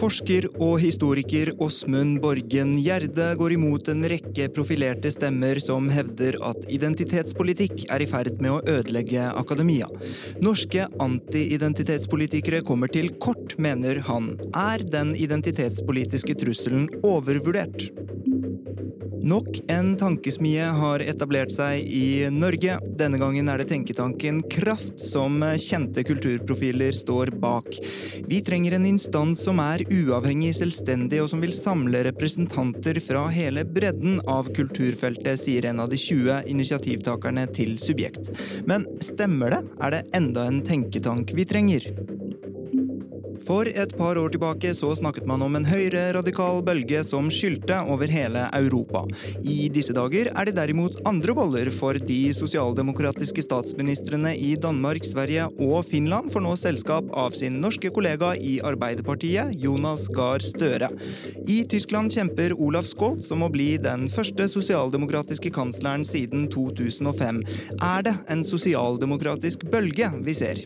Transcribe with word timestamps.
Forsker 0.00 0.46
og 0.56 0.78
historiker 0.80 1.50
Åsmund 1.60 2.22
Borgen 2.22 2.70
Gjerde 2.80 3.26
går 3.36 3.52
imot 3.52 3.90
en 3.92 4.06
rekke 4.08 4.46
profilerte 4.56 5.10
stemmer 5.12 5.60
som 5.60 5.90
hevder 5.92 6.38
at 6.48 6.64
identitetspolitikk 6.72 7.84
er 7.92 8.00
i 8.00 8.08
ferd 8.08 8.40
med 8.40 8.54
å 8.54 8.62
ødelegge 8.78 9.26
akademia. 9.42 9.90
Norske 10.40 10.86
anti-identitetspolitikere 11.04 12.62
kommer 12.64 12.88
til 12.88 13.12
kort, 13.20 13.58
mener 13.60 14.00
han. 14.08 14.38
Er 14.56 14.86
den 14.88 15.12
identitetspolitiske 15.20 16.38
trusselen 16.40 16.88
overvurdert? 17.04 17.90
Nok 19.20 19.58
en 19.68 19.90
tankesmie 20.00 20.64
har 20.74 21.02
etablert 21.04 21.52
seg 21.52 21.84
i 21.84 22.30
Norge. 22.32 22.78
Denne 22.96 23.18
gangen 23.20 23.50
er 23.52 23.60
det 23.60 23.68
tenketanken 23.68 24.40
Kraft 24.48 25.02
som 25.02 25.42
kjente 25.60 26.04
kulturprofiler 26.08 26.96
står 26.96 27.34
bak. 27.42 27.68
Vi 28.30 28.40
trenger 28.46 28.78
en 28.78 28.88
instans 28.88 29.44
som 29.44 29.60
er 29.60 29.84
uavhengig, 29.90 30.54
selvstendig 30.58 31.20
og 31.22 31.30
som 31.32 31.42
vil 31.44 31.54
samle 31.56 32.04
representanter 32.06 33.00
fra 33.04 33.26
hele 33.34 33.64
bredden 33.66 34.20
av 34.30 34.50
kulturfeltet, 34.56 35.42
sier 35.42 35.68
en 35.70 35.82
av 35.82 35.90
de 35.92 35.98
20 36.00 36.46
initiativtakerne 36.50 37.46
til 37.56 37.76
Subjekt. 37.82 38.32
Men 38.70 38.86
stemmer 39.04 39.56
det? 39.56 39.62
Er 39.80 39.96
det 39.96 40.04
enda 40.16 40.46
en 40.48 40.62
tenketank 40.66 41.34
vi 41.36 41.46
trenger? 41.48 41.90
For 43.50 43.66
et 43.66 43.90
par 43.98 44.14
år 44.14 44.30
tilbake 44.30 44.70
så 44.78 44.92
snakket 44.94 45.24
man 45.26 45.42
om 45.42 45.56
en 45.58 45.64
høyreradikal 45.66 46.60
bølge 46.62 47.00
som 47.02 47.26
skylte 47.34 47.80
over 47.90 48.06
hele 48.06 48.44
Europa. 48.54 49.00
I 49.42 49.64
disse 49.74 49.90
dager 49.96 50.28
er 50.30 50.46
det 50.46 50.54
derimot 50.54 51.00
andre 51.08 51.34
boller, 51.34 51.72
for 51.74 51.98
de 51.98 52.18
sosialdemokratiske 52.36 53.42
statsministrene 53.42 54.36
i 54.38 54.52
Danmark, 54.54 55.02
Sverige 55.02 55.48
og 55.58 55.82
Finland 55.90 56.30
får 56.30 56.44
nå 56.44 56.52
selskap 56.62 57.10
av 57.10 57.34
sin 57.40 57.58
norske 57.64 57.90
kollega 57.90 58.36
i 58.38 58.60
Arbeiderpartiet, 58.70 59.56
Jonas 59.58 60.06
Gahr 60.14 60.46
Støre. 60.46 60.92
I 61.42 61.64
Tyskland 61.74 62.14
kjemper 62.14 62.54
Olaf 62.54 62.86
Scholz 62.92 63.32
om 63.34 63.42
å 63.42 63.50
bli 63.50 63.72
den 63.82 64.06
første 64.14 64.46
sosialdemokratiske 64.52 65.50
kansleren 65.58 66.06
siden 66.06 66.46
2005. 66.54 67.42
Er 67.80 68.06
det 68.06 68.14
en 68.30 68.46
sosialdemokratisk 68.46 69.66
bølge 69.74 70.14
vi 70.22 70.38
ser? 70.38 70.62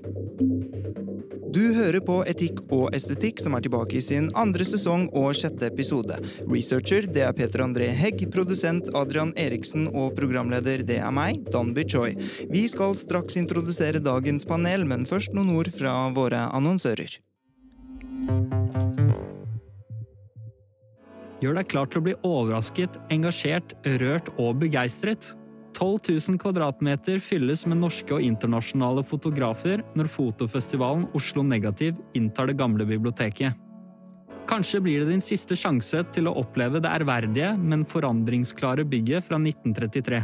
Du 1.55 1.61
hører 1.71 2.01
på 2.03 2.17
Etikk 2.27 2.65
og 2.75 2.89
estetikk, 2.97 3.39
som 3.39 3.55
er 3.55 3.63
tilbake 3.63 3.95
i 4.01 4.03
sin 4.03 4.25
andre 4.35 4.65
sesong 4.67 5.05
og 5.15 5.37
sjette 5.39 5.69
episode. 5.69 6.17
Researcher 6.49 7.07
det 7.07 7.23
er 7.23 7.37
Peter 7.37 7.63
André 7.63 7.93
Hegg, 7.95 8.25
produsent 8.35 8.89
Adrian 8.99 9.31
Eriksen 9.39 9.87
og 9.93 10.17
programleder 10.17 10.83
det 10.83 10.97
er 10.99 11.15
meg, 11.15 11.45
Danby 11.55 11.85
Choi. 11.87 12.17
Vi 12.51 12.65
skal 12.73 12.97
straks 12.99 13.39
introdusere 13.39 14.03
dagens 14.03 14.43
panel, 14.51 14.83
men 14.83 15.07
først 15.07 15.31
noen 15.37 15.55
ord 15.55 15.71
fra 15.79 15.95
våre 16.17 16.43
annonsører. 16.59 17.21
Gjør 21.45 21.61
deg 21.61 21.71
klar 21.71 21.87
til 21.87 22.03
å 22.03 22.07
bli 22.09 22.19
overrasket, 22.27 22.99
engasjert, 23.15 23.79
rørt 24.03 24.35
og 24.41 24.59
begeistret. 24.65 25.37
12 25.75 25.99
000 26.29 26.39
kvadratmeter 26.41 27.19
fylles 27.23 27.65
med 27.67 27.81
norske 27.83 28.15
og 28.15 28.23
internasjonale 28.23 29.03
fotografer 29.07 29.83
når 29.99 30.11
fotofestivalen 30.13 31.09
Oslo 31.19 31.43
Negativ 31.47 31.99
inntar 32.15 32.51
det 32.51 32.59
gamle 32.61 32.87
biblioteket. 32.89 33.59
Kanskje 34.49 34.81
blir 34.85 35.03
det 35.03 35.11
din 35.15 35.25
siste 35.25 35.57
sjanse 35.57 36.03
til 36.13 36.29
å 36.29 36.35
oppleve 36.43 36.83
det 36.85 36.91
ærverdige, 36.93 37.55
men 37.57 37.87
forandringsklare 37.89 38.85
bygget 38.85 39.25
fra 39.29 39.39
1933. 39.41 40.21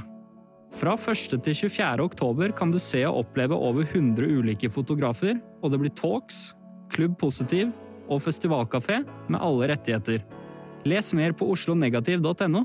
Fra 0.80 0.94
1. 0.94 1.38
til 1.42 1.56
24. 1.56 2.04
oktober 2.04 2.52
kan 2.56 2.70
du 2.70 2.78
se 2.78 3.00
og 3.08 3.24
oppleve 3.24 3.56
over 3.56 3.88
100 3.88 4.28
ulike 4.40 4.70
fotografer, 4.70 5.40
og 5.64 5.72
det 5.72 5.80
blir 5.82 5.94
talks, 5.96 6.50
Klubb 6.92 7.16
Positiv 7.18 7.72
og 8.10 8.20
festivalkafé 8.22 9.00
med 9.30 9.40
alle 9.40 9.70
rettigheter. 9.72 10.22
Les 10.84 11.12
mer 11.14 11.32
på 11.36 11.48
oslonegativ.no. 11.54 12.64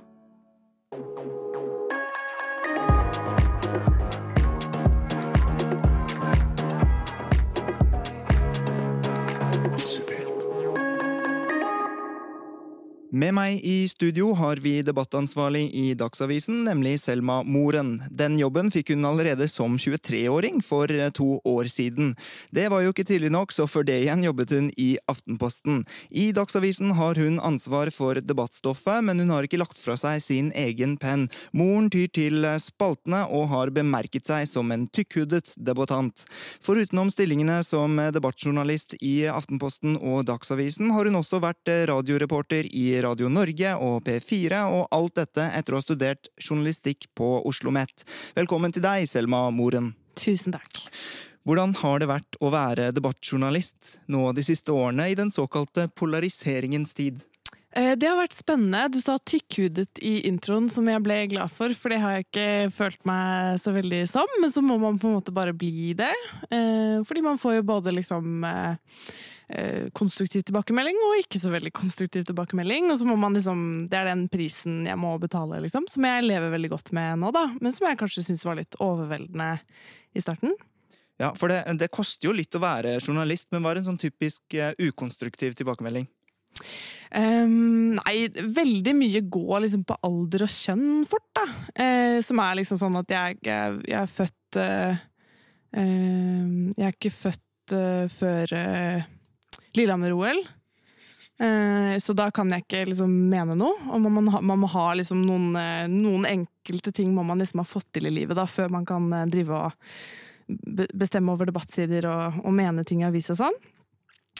Med 13.15 13.31
meg 13.31 13.61
i 13.63 13.85
studio 13.87 14.33
har 14.35 14.59
vi 14.59 14.81
debattansvarlig 14.83 15.69
i 15.71 15.93
Dagsavisen, 15.95 16.65
nemlig 16.65 16.97
Selma 16.99 17.37
Moren. 17.47 18.01
Den 18.11 18.33
jobben 18.35 18.67
fikk 18.73 18.89
hun 18.91 19.07
allerede 19.07 19.45
som 19.47 19.77
23-åring 19.79 20.57
for 20.59 20.91
to 21.15 21.37
år 21.47 21.69
siden. 21.71 22.09
Det 22.51 22.65
var 22.73 22.83
jo 22.83 22.91
ikke 22.91 23.05
tidlig 23.07 23.29
nok, 23.31 23.55
så 23.55 23.69
for 23.71 23.87
det 23.87 24.01
igjen 24.01 24.25
jobbet 24.25 24.51
hun 24.51 24.67
i 24.75 24.97
Aftenposten. 25.07 25.85
I 26.11 26.33
Dagsavisen 26.35 26.91
har 26.97 27.15
hun 27.15 27.37
ansvar 27.39 27.93
for 27.95 28.19
debattstoffet, 28.19 28.99
men 29.07 29.23
hun 29.23 29.31
har 29.31 29.47
ikke 29.47 29.61
lagt 29.63 29.79
fra 29.79 29.95
seg 29.95 30.19
sin 30.25 30.51
egen 30.51 30.97
penn. 30.99 31.29
Moren 31.55 31.87
tyr 31.95 32.11
til 32.11 32.43
spaltene 32.59 33.23
og 33.31 33.47
har 33.53 33.71
bemerket 33.79 34.27
seg 34.27 34.43
som 34.51 34.75
en 34.75 34.89
tykkhudet 34.91 35.53
debattant. 35.55 36.25
Forutenom 36.59 37.15
stillingene 37.15 37.61
som 37.63 37.95
debattjournalist 37.95 38.99
i 38.99 39.21
Aftenposten 39.31 39.95
og 40.01 40.27
Dagsavisen, 40.27 40.91
har 40.91 41.07
hun 41.07 41.21
også 41.23 41.39
vært 41.47 41.75
radioreporter 41.93 42.67
i 42.75 42.89
Radio 42.97 43.04
Norge 43.13 43.75
og 43.75 44.03
P4, 44.05 44.63
og 44.71 44.87
alt 44.91 45.15
dette 45.15 45.49
etter 45.53 45.73
å 45.73 45.81
ha 45.81 45.85
studert 45.85 46.29
journalistikk 46.39 47.09
på 47.13 47.41
Oslo 47.43 47.65
OsloMet. 47.65 48.03
Velkommen 48.35 48.73
til 48.73 48.83
deg, 48.83 49.07
Selma 49.09 49.49
Moren. 49.49 49.93
Tusen 50.15 50.53
takk. 50.53 50.83
Hvordan 51.45 51.75
har 51.81 51.99
det 52.01 52.09
vært 52.09 52.37
å 52.41 52.49
være 52.53 52.91
debattjournalist 52.93 53.99
nå 54.07 54.31
de 54.33 54.43
siste 54.45 54.73
årene 54.73 55.09
i 55.11 55.15
den 55.17 55.31
såkalte 55.33 55.87
polariseringens 55.93 56.93
tid? 56.93 57.21
Eh, 57.75 57.93
det 57.99 58.07
har 58.07 58.17
vært 58.17 58.37
spennende. 58.37 58.87
Du 58.93 59.01
sa 59.01 59.17
tykkhudet 59.17 59.99
i 60.01 60.27
introen, 60.29 60.69
som 60.71 60.87
jeg 60.87 61.03
ble 61.03 61.19
glad 61.33 61.51
for, 61.51 61.73
for 61.73 61.91
det 61.91 61.99
har 62.01 62.15
jeg 62.15 62.27
ikke 62.27 62.49
følt 62.73 63.01
meg 63.05 63.59
så 63.61 63.73
veldig 63.75 64.03
som. 64.09 64.37
Men 64.41 64.53
så 64.53 64.63
må 64.63 64.77
man 64.81 64.99
på 65.01 65.09
en 65.09 65.17
måte 65.17 65.35
bare 65.35 65.53
bli 65.53 65.93
det. 65.97 66.13
Eh, 66.49 67.03
fordi 67.05 67.25
man 67.25 67.41
får 67.41 67.59
jo 67.59 67.69
både 67.75 67.93
liksom 67.97 68.45
Eh, 68.45 68.75
konstruktiv 69.93 70.41
tilbakemelding 70.47 70.97
og 71.05 71.19
ikke 71.21 71.37
så 71.37 71.51
veldig 71.53 71.69
konstruktiv 71.77 72.23
tilbakemelding. 72.25 72.87
Og 72.89 72.97
så 72.97 73.05
må 73.05 73.17
man 73.19 73.37
liksom, 73.37 73.59
Det 73.91 73.99
er 73.99 74.09
den 74.09 74.23
prisen 74.33 74.85
jeg 74.87 74.97
må 74.97 75.11
betale, 75.21 75.59
liksom. 75.61 75.85
Som 75.91 76.07
jeg 76.07 76.25
lever 76.25 76.53
veldig 76.55 76.71
godt 76.71 76.89
med 76.97 77.21
nå, 77.21 77.29
da. 77.35 77.47
Men 77.61 77.75
som 77.75 77.85
jeg 77.85 77.99
kanskje 77.99 78.25
syns 78.25 78.45
var 78.47 78.57
litt 78.57 78.79
overveldende 78.81 79.51
i 80.15 80.23
starten. 80.23 80.55
Ja, 81.21 81.31
for 81.37 81.51
det, 81.51 81.61
det, 81.79 81.93
koster 81.95 82.27
jo 82.27 82.35
litt 82.35 82.55
å 82.57 82.63
være 82.63 82.97
journalist, 82.99 83.47
men 83.53 83.63
hva 83.63 83.71
er 83.71 83.79
en 83.79 83.87
sånn 83.87 84.01
typisk 84.01 84.57
uh, 84.59 84.73
ukonstruktiv 84.83 85.55
tilbakemelding? 85.55 86.09
Um, 87.15 87.95
nei, 87.95 88.27
veldig 88.31 88.95
mye 88.97 89.21
går 89.31 89.63
liksom 89.63 89.85
på 89.87 89.95
alder 90.07 90.43
og 90.47 90.51
kjønn 90.51 91.05
fort, 91.07 91.27
da. 91.37 91.45
Uh, 91.79 92.19
som 92.25 92.41
er 92.43 92.59
liksom 92.59 92.81
sånn 92.81 92.99
at 92.99 93.15
jeg, 93.15 93.39
jeg, 93.47 93.79
jeg 93.87 93.99
er 94.01 94.11
født 94.11 94.59
uh, 94.59 95.03
Jeg 95.75 96.87
er 96.87 96.95
ikke 96.95 97.11
født 97.11 97.41
før 98.15 98.51
Lillehammer-OL. 99.77 100.41
Eh, 101.39 101.99
så 101.99 102.13
da 102.15 102.29
kan 102.31 102.51
jeg 102.53 102.63
ikke 102.63 102.83
liksom 102.91 103.11
mene 103.31 103.57
noe. 103.59 103.75
Og 103.91 104.03
man, 104.03 104.19
man, 104.23 104.37
man 104.51 104.61
må 104.61 104.69
ha 104.71 104.87
liksom 104.95 105.23
noen, 105.27 105.49
eh, 105.59 105.87
noen, 105.91 106.27
enkelte 106.29 106.93
ting 106.95 107.11
må 107.15 107.25
man 107.27 107.43
liksom 107.43 107.61
ha 107.63 107.67
fått 107.67 107.89
til 107.95 108.07
i 108.07 108.13
livet 108.13 108.39
da, 108.39 108.47
før 108.47 108.71
man 108.73 108.87
kan 108.87 109.11
eh, 109.13 109.27
drive 109.31 109.59
og 109.59 109.79
bestemme 110.95 111.33
over 111.33 111.49
debattsider 111.49 112.05
og, 112.05 112.43
og 112.45 112.53
mene 112.53 112.85
ting 112.85 113.01
i 113.01 113.07
avis 113.07 113.31
og 113.33 113.41
sånn. 113.41 113.63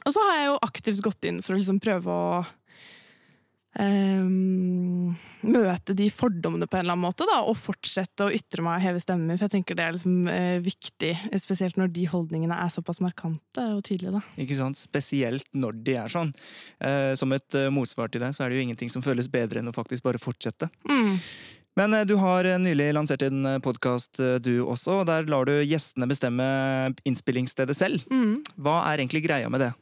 Og 0.06 0.14
så 0.14 0.22
har 0.22 0.38
jeg 0.38 0.50
jo 0.52 0.62
aktivt 0.68 1.02
gått 1.04 1.26
inn 1.28 1.42
for 1.42 1.56
å 1.56 1.60
liksom 1.60 1.82
prøve 1.82 2.14
å 2.14 2.44
Um, 3.75 5.16
møte 5.45 5.94
de 5.98 6.07
fordommene 6.13 6.68
på 6.69 6.77
en 6.77 6.86
eller 6.86 6.95
annen 6.95 7.06
måte, 7.06 7.25
da, 7.30 7.42
og 7.45 7.57
fortsette 7.60 8.27
å 8.27 8.33
ytre 8.33 8.63
meg 8.66 8.80
og 8.80 8.86
heve 8.86 9.01
stemmen. 9.04 9.36
For 9.36 9.48
jeg 9.48 9.56
tenker 9.57 9.77
det 9.77 9.86
er 9.86 9.98
liksom 9.98 10.30
eh, 10.31 10.57
viktig, 10.63 11.12
spesielt 11.44 11.80
når 11.80 11.92
de 11.95 12.06
holdningene 12.10 12.57
er 12.66 12.72
såpass 12.74 13.01
markante 13.04 13.68
og 13.75 13.83
tydelige. 13.86 14.16
Da. 14.16 14.24
Ikke 14.42 14.60
sant? 14.60 14.80
Spesielt 14.81 15.48
når 15.54 15.81
de 15.86 15.98
er 16.06 16.12
sånn. 16.12 16.31
Eh, 16.80 17.12
som 17.19 17.36
et 17.36 17.57
eh, 17.57 17.72
motsvar 17.74 18.12
til 18.12 18.24
det, 18.25 18.33
så 18.36 18.45
er 18.45 18.51
det 18.51 18.62
jo 18.62 18.66
ingenting 18.69 18.94
som 18.94 19.06
føles 19.06 19.30
bedre 19.31 19.62
enn 19.62 19.72
å 19.72 19.75
faktisk 19.75 20.06
bare 20.07 20.22
fortsette. 20.22 20.72
Mm. 20.89 21.19
Men 21.75 21.98
eh, 22.00 22.07
du 22.07 22.16
har 22.22 22.48
eh, 22.48 22.62
nylig 22.62 22.89
lansert 22.95 23.25
en 23.27 23.57
podkast, 23.63 24.22
du 24.42 24.54
også. 24.63 25.01
og 25.01 25.10
Der 25.12 25.27
lar 25.30 25.48
du 25.50 25.56
gjestene 25.62 26.10
bestemme 26.10 26.48
innspillingsstedet 27.06 27.77
selv. 27.77 28.07
Mm. 28.12 28.39
Hva 28.56 28.81
er 28.89 29.04
egentlig 29.04 29.25
greia 29.27 29.51
med 29.51 29.68
det? 29.68 29.74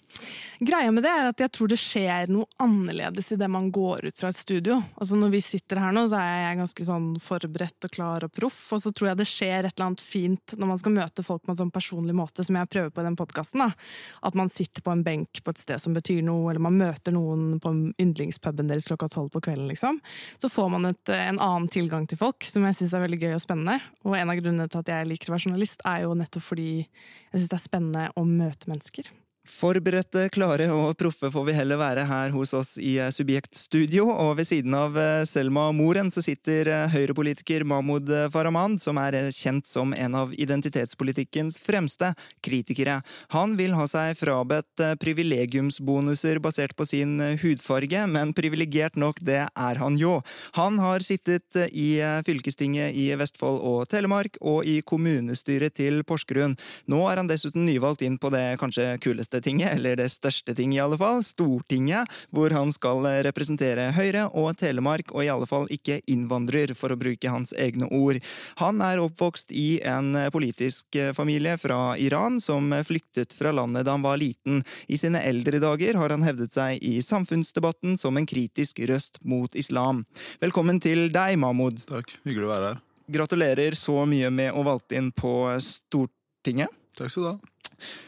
Greia 0.64 0.92
med 0.94 1.04
det 1.04 1.12
er 1.12 1.28
at 1.28 1.42
jeg 1.42 1.52
tror 1.52 1.70
det 1.72 1.78
skjer 1.82 2.30
noe 2.32 2.48
annerledes 2.62 3.32
i 3.34 3.38
det 3.40 3.48
man 3.52 3.66
går 3.74 4.06
ut 4.08 4.20
fra 4.20 4.30
et 4.32 4.38
studio. 4.38 4.78
Altså 4.96 5.18
Når 5.20 5.32
vi 5.34 5.42
sitter 5.44 5.82
her 5.82 5.96
nå, 5.96 6.06
så 6.08 6.20
er 6.22 6.38
jeg 6.44 6.60
ganske 6.62 6.86
sånn 6.88 7.08
forberedt 7.24 7.88
og 7.88 7.92
klar 7.92 8.24
og 8.24 8.32
proff. 8.32 8.60
Og 8.76 8.84
så 8.86 8.94
tror 8.96 9.10
jeg 9.10 9.20
det 9.20 9.28
skjer 9.28 9.68
et 9.68 9.74
eller 9.74 9.90
annet 9.90 10.04
fint 10.04 10.56
når 10.56 10.70
man 10.70 10.80
skal 10.80 10.96
møte 10.96 11.26
folk 11.26 11.44
på 11.44 11.52
en 11.52 11.60
sånn 11.60 11.74
personlig 11.74 12.16
måte, 12.16 12.46
som 12.46 12.60
jeg 12.60 12.70
prøver 12.72 12.94
på 12.94 13.04
i 13.04 13.08
den 13.10 13.18
podkasten. 13.20 13.66
At 13.66 14.38
man 14.40 14.52
sitter 14.54 14.86
på 14.86 14.94
en 14.94 15.04
benk 15.06 15.42
på 15.44 15.54
et 15.54 15.64
sted 15.64 15.82
som 15.84 15.98
betyr 15.98 16.22
noe, 16.26 16.46
eller 16.52 16.64
man 16.64 16.80
møter 16.80 17.16
noen 17.16 17.58
på 17.64 17.74
yndlingspuben 18.00 18.72
deres 18.72 18.88
klokka 18.92 19.10
tolv 19.12 19.34
på 19.34 19.44
kvelden, 19.50 19.68
liksom. 19.72 20.00
Så 20.40 20.52
får 20.54 20.72
man 20.76 20.92
et, 20.94 21.04
en 21.18 21.42
annen 21.42 21.68
tilgang 21.74 22.08
til 22.08 22.22
folk, 22.22 22.46
som 22.48 22.64
jeg 22.70 22.80
syns 22.80 22.96
er 22.96 23.04
veldig 23.04 23.20
gøy 23.26 23.36
og 23.36 23.44
spennende. 23.44 23.82
Og 24.08 24.16
en 24.20 24.32
av 24.32 24.40
grunnene 24.40 24.70
til 24.70 24.84
at 24.84 24.94
jeg 24.96 25.12
liker 25.12 25.32
å 25.32 25.36
være 25.36 25.48
journalist, 25.50 25.84
er 25.90 26.06
jo 26.06 26.16
nettopp 26.18 26.48
fordi 26.54 26.70
jeg 26.84 27.36
syns 27.36 27.52
det 27.52 27.60
er 27.60 27.68
spennende 27.68 28.08
å 28.16 28.26
møte 28.28 28.72
mennesker. 28.72 29.12
Forberedte, 29.44 30.30
klare 30.32 30.70
og 30.72 30.94
proffe 30.96 31.28
får 31.28 31.44
vi 31.50 31.54
heller 31.58 31.76
være 31.76 32.06
her 32.08 32.32
hos 32.32 32.54
oss 32.56 32.78
i 32.80 32.94
eh, 33.04 33.10
Subjektstudio. 33.12 34.06
Og 34.08 34.38
ved 34.40 34.48
siden 34.48 34.72
av 34.78 34.96
eh, 34.96 35.26
Selma 35.28 35.66
Moren 35.76 36.08
så 36.16 36.22
sitter 36.24 36.70
eh, 36.72 36.94
høyrepolitiker 36.94 37.66
Mahmoud 37.68 38.08
Farahman, 38.32 38.78
som 38.80 38.96
er 39.02 39.18
kjent 39.36 39.68
som 39.68 39.92
en 39.92 40.16
av 40.16 40.32
identitetspolitikkens 40.32 41.60
fremste 41.60 42.14
kritikere. 42.40 43.02
Han 43.36 43.58
vil 43.60 43.76
ha 43.76 43.84
seg 43.92 44.16
frabedt 44.16 44.86
privilegiumsbonuser 45.04 46.40
basert 46.40 46.78
på 46.80 46.88
sin 46.88 47.20
hudfarge, 47.44 48.06
men 48.08 48.32
privilegert 48.38 48.96
nok, 48.96 49.20
det 49.20 49.42
er 49.44 49.82
han 49.84 50.00
jo. 50.00 50.22
Han 50.56 50.80
har 50.80 51.04
sittet 51.04 51.60
i 51.68 52.00
fylkestinget 52.24 52.96
i 52.96 53.10
Vestfold 53.20 53.60
og 53.60 53.92
Telemark, 53.92 54.40
og 54.40 54.64
i 54.64 54.80
kommunestyret 54.88 55.76
til 55.82 56.00
Porsgrunn. 56.08 56.56
Nå 56.88 57.04
er 57.12 57.20
han 57.20 57.28
dessuten 57.28 57.68
nyvalgt 57.68 58.08
inn 58.08 58.16
på 58.22 58.32
det 58.32 58.46
kanskje 58.64 58.94
kuleste 59.04 59.33
viktigste 59.34 59.42
tinget, 59.42 59.74
eller 59.76 59.96
det 59.96 60.12
største 60.12 60.54
tinget 60.56 60.78
i 60.78 60.82
alle 60.82 60.98
fall, 60.98 61.24
Stortinget, 61.24 62.08
hvor 62.32 62.52
han 62.52 62.72
skal 62.74 63.04
representere 63.26 63.92
Høyre 63.94 64.30
og 64.34 64.58
Telemark, 64.58 65.12
og 65.14 65.24
i 65.24 65.30
alle 65.30 65.48
fall 65.48 65.68
ikke 65.70 66.02
innvandrer, 66.08 66.74
for 66.76 66.92
å 66.92 66.98
bruke 66.98 67.30
hans 67.30 67.54
egne 67.54 67.88
ord. 67.92 68.22
Han 68.58 68.82
er 68.82 69.00
oppvokst 69.02 69.52
i 69.52 69.82
en 69.82 70.16
politisk 70.32 70.86
familie 71.16 71.58
fra 71.58 71.98
Iran 71.98 72.40
som 72.40 72.72
flyktet 72.86 73.34
fra 73.34 73.52
landet 73.52 73.86
da 73.86 73.94
han 73.94 74.04
var 74.04 74.18
liten. 74.18 74.64
I 74.88 74.98
sine 74.98 75.22
eldre 75.24 75.60
dager 75.60 75.96
har 75.96 76.10
han 76.10 76.24
hevdet 76.24 76.54
seg 76.54 76.82
i 76.82 77.02
samfunnsdebatten 77.02 77.98
som 77.98 78.18
en 78.18 78.28
kritisk 78.28 78.80
røst 78.88 79.20
mot 79.24 79.54
islam. 79.56 80.06
Velkommen 80.42 80.80
til 80.82 81.10
deg, 81.14 81.38
Mahmoud. 81.40 81.86
Takk, 81.90 82.18
hyggelig 82.26 82.50
å 82.50 82.54
være 82.54 82.74
her. 82.74 82.84
Gratulerer 83.14 83.76
så 83.76 84.06
mye 84.08 84.30
med 84.32 84.54
å 84.56 84.64
valgte 84.64 84.96
inn 84.96 85.12
på 85.12 85.52
Stortinget. 85.60 86.72
Takk 86.98 87.10
skal 87.10 87.24
du 87.24 87.30
ha. 87.34 87.53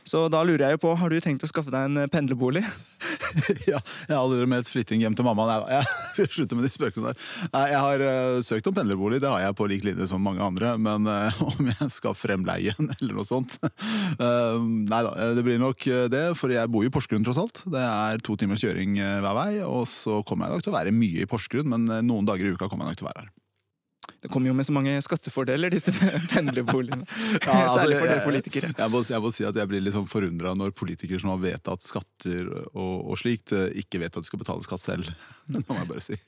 Så 0.06 0.28
da 0.30 0.44
lurer 0.46 0.68
jeg 0.68 0.78
jo 0.78 0.84
på, 0.84 0.92
har 1.00 1.10
du 1.10 1.18
tenkt 1.24 1.44
å 1.46 1.50
skaffe 1.50 1.72
deg 1.74 1.88
en 1.88 2.04
eh, 2.04 2.10
pendlerbolig? 2.12 2.62
ja, 3.72 3.80
jeg 3.80 4.14
har 4.14 4.22
allerede 4.22 4.48
med 4.50 4.62
et 4.62 4.70
flytting 4.70 5.02
hjem 5.02 5.16
til 5.18 5.26
mamma. 5.26 5.48
Nei, 5.50 5.80
jeg 6.20 6.30
slutter 6.34 6.60
med 6.60 6.68
de 6.68 6.72
spøkene 6.74 7.12
der. 7.12 7.24
Nei, 7.56 7.64
jeg 7.72 7.82
har 7.86 8.04
uh, 8.06 8.40
søkt 8.46 8.70
om 8.70 8.76
pendlerbolig, 8.78 9.22
det 9.24 9.32
har 9.32 9.42
jeg 9.42 9.58
på 9.58 9.70
lik 9.72 9.86
linje 9.88 10.10
som 10.12 10.22
mange 10.24 10.44
andre. 10.46 10.76
Men 10.82 11.10
uh, 11.10 11.42
om 11.52 11.72
jeg 11.72 11.90
skal 11.96 12.18
fremleie 12.18 12.76
en 12.76 12.92
eller 12.96 13.18
noe 13.18 13.28
sånt 13.28 13.58
uh, 13.64 14.60
Nei 14.62 15.02
da, 15.06 15.14
det 15.36 15.46
blir 15.46 15.58
nok 15.62 15.88
det. 16.12 16.26
For 16.40 16.54
jeg 16.54 16.72
bor 16.72 16.86
i 16.86 16.92
Porsgrunn 16.94 17.26
tross 17.26 17.42
alt. 17.42 17.64
Det 17.72 17.82
er 17.82 18.22
to 18.26 18.38
timers 18.40 18.64
kjøring 18.64 19.00
hver 19.00 19.34
vei. 19.38 19.50
Og 19.66 19.88
så 19.90 20.22
kommer 20.28 20.48
jeg 20.48 20.60
nok 20.60 20.68
til 20.68 20.74
å 20.76 20.78
være 20.78 20.96
mye 20.96 21.26
i 21.26 21.30
Porsgrunn, 21.30 21.74
men 21.74 21.90
noen 22.06 22.30
dager 22.30 22.48
i 22.48 22.54
uka 22.56 22.70
kommer 22.70 22.86
jeg 22.86 22.96
nok 22.96 23.02
til 23.02 23.10
å 23.10 23.12
være 23.14 23.26
her. 23.26 23.34
Det 24.26 24.32
kommer 24.34 24.50
jo 24.50 24.56
med 24.58 24.66
så 24.66 24.74
mange 24.74 24.96
skattefordeler, 25.06 25.74
disse 25.74 25.94
pendlerboligene. 26.32 27.06
Ja, 27.44 27.60
altså, 27.66 27.80
Særlig 27.80 28.00
for 28.00 28.10
dere 28.10 28.26
politikere. 28.26 28.72
Jeg, 28.74 28.92
må, 28.94 29.04
jeg, 29.10 29.22
må, 29.22 29.32
si 29.36 29.48
at 29.48 29.60
jeg 29.62 29.72
blir 29.72 29.84
litt 29.86 29.96
sånn 29.98 30.10
forundra 30.10 30.56
når 30.58 30.74
politikere 30.78 31.22
som 31.22 31.36
har 31.36 31.42
vedtatt 31.44 31.86
skatter 31.86 32.50
og, 32.74 32.96
og, 32.98 33.16
slikt, 33.22 33.54
eh, 33.56 33.72
ikke 33.84 34.02
vet 34.02 34.16
at 34.16 34.26
de 34.26 34.32
skal 34.32 34.42
betale 34.42 34.66
skatt 34.66 34.84
selv. 34.84 35.12
Det 35.54 35.66
må 35.68 35.78
jeg 35.78 35.92
bare 35.92 36.06
si. 36.06 36.20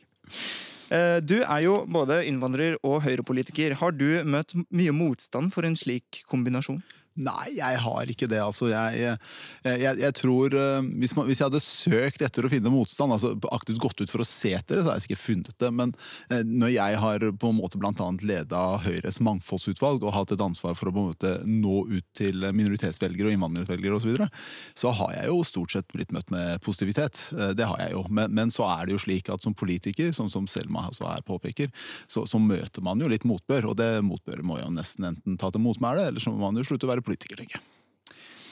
Eh, 0.93 1.17
du 1.25 1.39
er 1.41 1.63
jo 1.65 1.79
både 1.89 2.21
innvandrer 2.29 2.77
og 2.85 3.01
høyrepolitiker. 3.07 3.75
Har 3.81 3.95
du 3.97 4.21
møtt 4.27 4.55
mye 4.69 4.93
motstand 4.95 5.51
for 5.55 5.67
en 5.67 5.75
slik 5.79 6.21
kombinasjon? 6.31 6.79
Nei, 7.17 7.57
jeg 7.57 7.79
har 7.81 8.11
ikke 8.11 8.27
det. 8.29 8.39
Altså, 8.43 8.67
jeg, 8.69 9.17
jeg, 9.65 9.99
jeg 10.03 10.15
tror 10.19 10.53
uh, 10.53 10.85
hvis, 11.01 11.15
man, 11.17 11.25
hvis, 11.25 11.41
jeg 11.41 11.49
hadde 11.49 11.61
søkt 11.63 12.21
etter 12.21 12.45
å 12.45 12.51
finne 12.51 12.69
motstand, 12.73 13.15
altså 13.15 13.33
aktivt 13.55 13.81
gått 13.81 14.03
ut 14.03 14.11
for 14.13 14.21
å 14.21 14.27
se 14.27 14.53
etter 14.53 14.77
det, 14.77 14.83
så 14.85 14.91
har 14.91 14.99
jeg 14.99 15.09
ikke 15.09 15.23
funnet 15.23 15.55
det. 15.57 15.71
Men 15.73 15.95
uh, 16.29 16.43
når 16.45 16.75
jeg 16.75 16.99
har 17.01 17.25
på 17.41 17.51
en 17.51 17.57
måte 17.57 17.81
bl.a. 17.81 18.09
leda 18.21 18.61
Høyres 18.85 19.17
mangfoldsutvalg 19.25 20.05
og 20.05 20.13
hatt 20.13 20.35
et 20.35 20.43
ansvar 20.45 20.77
for 20.77 20.91
å 20.91 20.93
på 20.93 21.03
en 21.03 21.09
måte 21.11 21.33
nå 21.49 21.79
ut 21.89 22.05
til 22.17 22.45
minoritetsvelgere 22.53 23.31
og 23.31 23.37
innvandrervelgere 23.37 23.97
osv., 23.97 24.05
så, 24.07 24.13
videre, 24.13 24.29
så 24.77 24.91
har 24.95 25.09
jeg 25.17 25.27
jo 25.27 25.41
stort 25.43 25.73
sett 25.73 25.87
blitt 25.91 26.13
møtt 26.15 26.29
med 26.31 26.61
positivitet. 26.63 27.19
Det 27.57 27.65
har 27.67 27.81
jeg 27.81 27.91
jo. 27.91 28.05
Men, 28.07 28.31
men, 28.31 28.53
så 28.53 28.63
er 28.69 28.87
det 28.87 28.95
jo 28.95 29.01
slik 29.03 29.27
at 29.33 29.43
som 29.43 29.55
politiker, 29.57 30.13
som, 30.15 30.29
som 30.31 30.47
Selma 30.47 30.85
også 30.87 31.09
her 31.09 31.25
påpeker, 31.27 31.73
så, 32.07 32.23
så, 32.29 32.39
møter 32.39 32.85
man 32.85 33.01
jo 33.03 33.09
litt 33.11 33.25
motbør. 33.27 33.73
Og 33.73 33.75
det 33.81 33.89
motbøret 34.05 34.47
må 34.47 34.61
jo 34.61 34.69
nesten 34.71 35.09
enten 35.09 35.35
ta 35.41 35.51
til 35.51 35.65
motmæle, 35.65 36.07
eller 36.07 36.23
så 36.23 36.31
må 36.31 36.45
man 36.45 36.61
jo 36.61 36.63
slutte 36.69 36.87
å 36.87 36.93
være 36.93 37.03
politiker 37.07 37.41
lenge. 37.41 37.63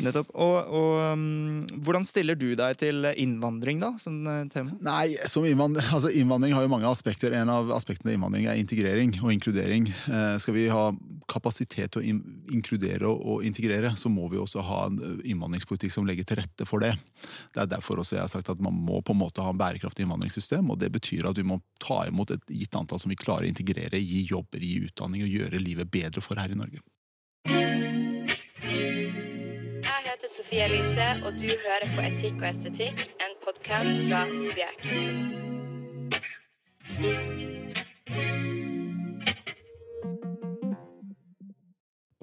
Nettopp. 0.03 0.31
Og, 0.35 0.55
og 0.75 1.13
um, 1.15 1.61
hvordan 1.85 2.05
stiller 2.07 2.35
du 2.35 2.49
deg 2.57 2.75
til 2.81 3.07
innvandring, 3.15 3.79
da? 3.79 3.93
som 4.01 4.17
eh, 4.27 4.41
tema? 4.51 4.75
Nei, 4.83 5.15
som 5.31 5.45
innvandring, 5.47 5.87
altså 5.95 6.11
innvandring 6.11 6.55
har 6.55 6.65
jo 6.65 6.71
mange 6.71 6.89
aspekter. 6.89 7.35
En 7.37 7.51
av 7.51 7.71
aspektene 7.75 8.15
innvandring 8.15 8.49
er 8.51 8.59
integrering 8.59 9.15
og 9.21 9.31
inkludering. 9.31 9.87
Eh, 9.91 10.35
skal 10.43 10.57
vi 10.57 10.67
ha 10.71 10.89
kapasitet 11.31 11.95
til 11.95 12.03
å 12.03 12.05
in 12.05 12.21
inkludere 12.53 13.07
og, 13.09 13.21
og, 13.23 13.45
integrere, 13.47 13.95
så 13.97 14.11
må 14.11 14.27
vi 14.29 14.37
også 14.37 14.63
ha 14.67 14.81
en 14.89 14.99
eh, 14.99 15.21
innvandringspolitikk 15.31 15.93
som 15.95 16.07
legger 16.07 16.27
til 16.27 16.41
rette 16.41 16.67
for 16.67 16.83
det. 16.83 16.93
Det 17.55 17.63
er 17.63 17.71
derfor 17.71 18.03
også 18.03 18.19
jeg 18.19 18.25
har 18.25 18.33
sagt 18.33 18.51
at 18.51 18.63
man 18.63 18.75
må 18.75 18.99
på 19.05 19.15
en 19.15 19.23
måte 19.23 19.43
ha 19.45 19.53
en 19.53 19.61
bærekraftig 19.61 20.05
innvandringssystem. 20.05 20.67
og 20.69 20.81
Det 20.83 20.91
betyr 20.93 21.31
at 21.31 21.39
vi 21.39 21.47
må 21.47 21.61
ta 21.81 22.03
imot 22.09 22.35
et 22.35 22.43
gitt 22.51 22.75
antall 22.75 23.01
som 23.01 23.13
vi 23.13 23.19
klarer 23.19 23.47
å 23.47 23.53
integrere, 23.53 24.01
gi 24.01 24.25
jobber, 24.27 24.59
gi 24.59 24.89
utdanning 24.89 25.23
og 25.25 25.39
gjøre 25.39 25.63
livet 25.63 25.91
bedre 25.91 26.23
for 26.25 26.41
her 26.41 26.51
i 26.51 26.59
Norge 26.59 26.83
heter 30.15 30.29
Sofie 30.31 30.63
Elise, 30.63 31.05
og 31.27 31.35
du 31.35 31.49
hører 31.49 31.89
på 31.91 32.03
Etikk 32.07 32.37
og 32.39 32.45
estetikk, 32.47 33.01
en 33.19 33.33
podkast 33.43 33.97
fra 34.05 34.21
Subjekt. 34.31 34.85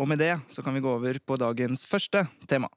Og 0.00 0.09
med 0.09 0.23
det 0.25 0.33
så 0.49 0.65
kan 0.65 0.73
vi 0.73 0.81
gå 0.81 0.89
over 0.89 1.20
på 1.20 1.37
dagens 1.37 1.84
første 1.84 2.25
tema. 2.49 2.72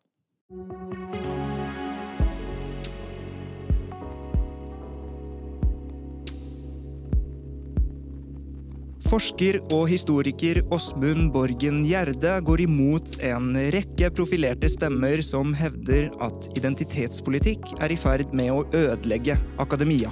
Forsker 9.05 9.59
og 9.69 9.83
historiker 9.91 10.63
Åsmund 10.74 11.27
Borgen 11.33 11.83
Gjerde 11.85 12.31
går 12.47 12.63
imot 12.63 13.19
en 13.25 13.51
rekke 13.75 14.09
profilerte 14.17 14.69
stemmer 14.74 15.21
som 15.25 15.53
hevder 15.53 16.09
at 16.25 16.47
identitetspolitikk 16.57 17.75
er 17.85 17.93
i 17.93 18.00
ferd 18.01 18.33
med 18.33 18.50
å 18.50 18.63
ødelegge 18.74 19.38
akademia. 19.62 20.09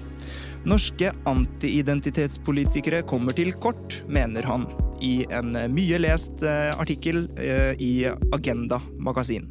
Norske 0.69 1.09
antiidentitetspolitikere 1.27 3.01
kommer 3.09 3.33
til 3.35 3.50
kort, 3.65 3.97
mener 4.07 4.45
han, 4.47 4.69
i 5.01 5.25
en 5.33 5.57
mye 5.73 6.00
lest 6.00 6.45
eh, 6.45 6.71
artikkel 6.77 7.25
eh, 7.41 7.73
i 7.81 7.93
Agenda 8.31 8.77
magasin. 8.95 9.50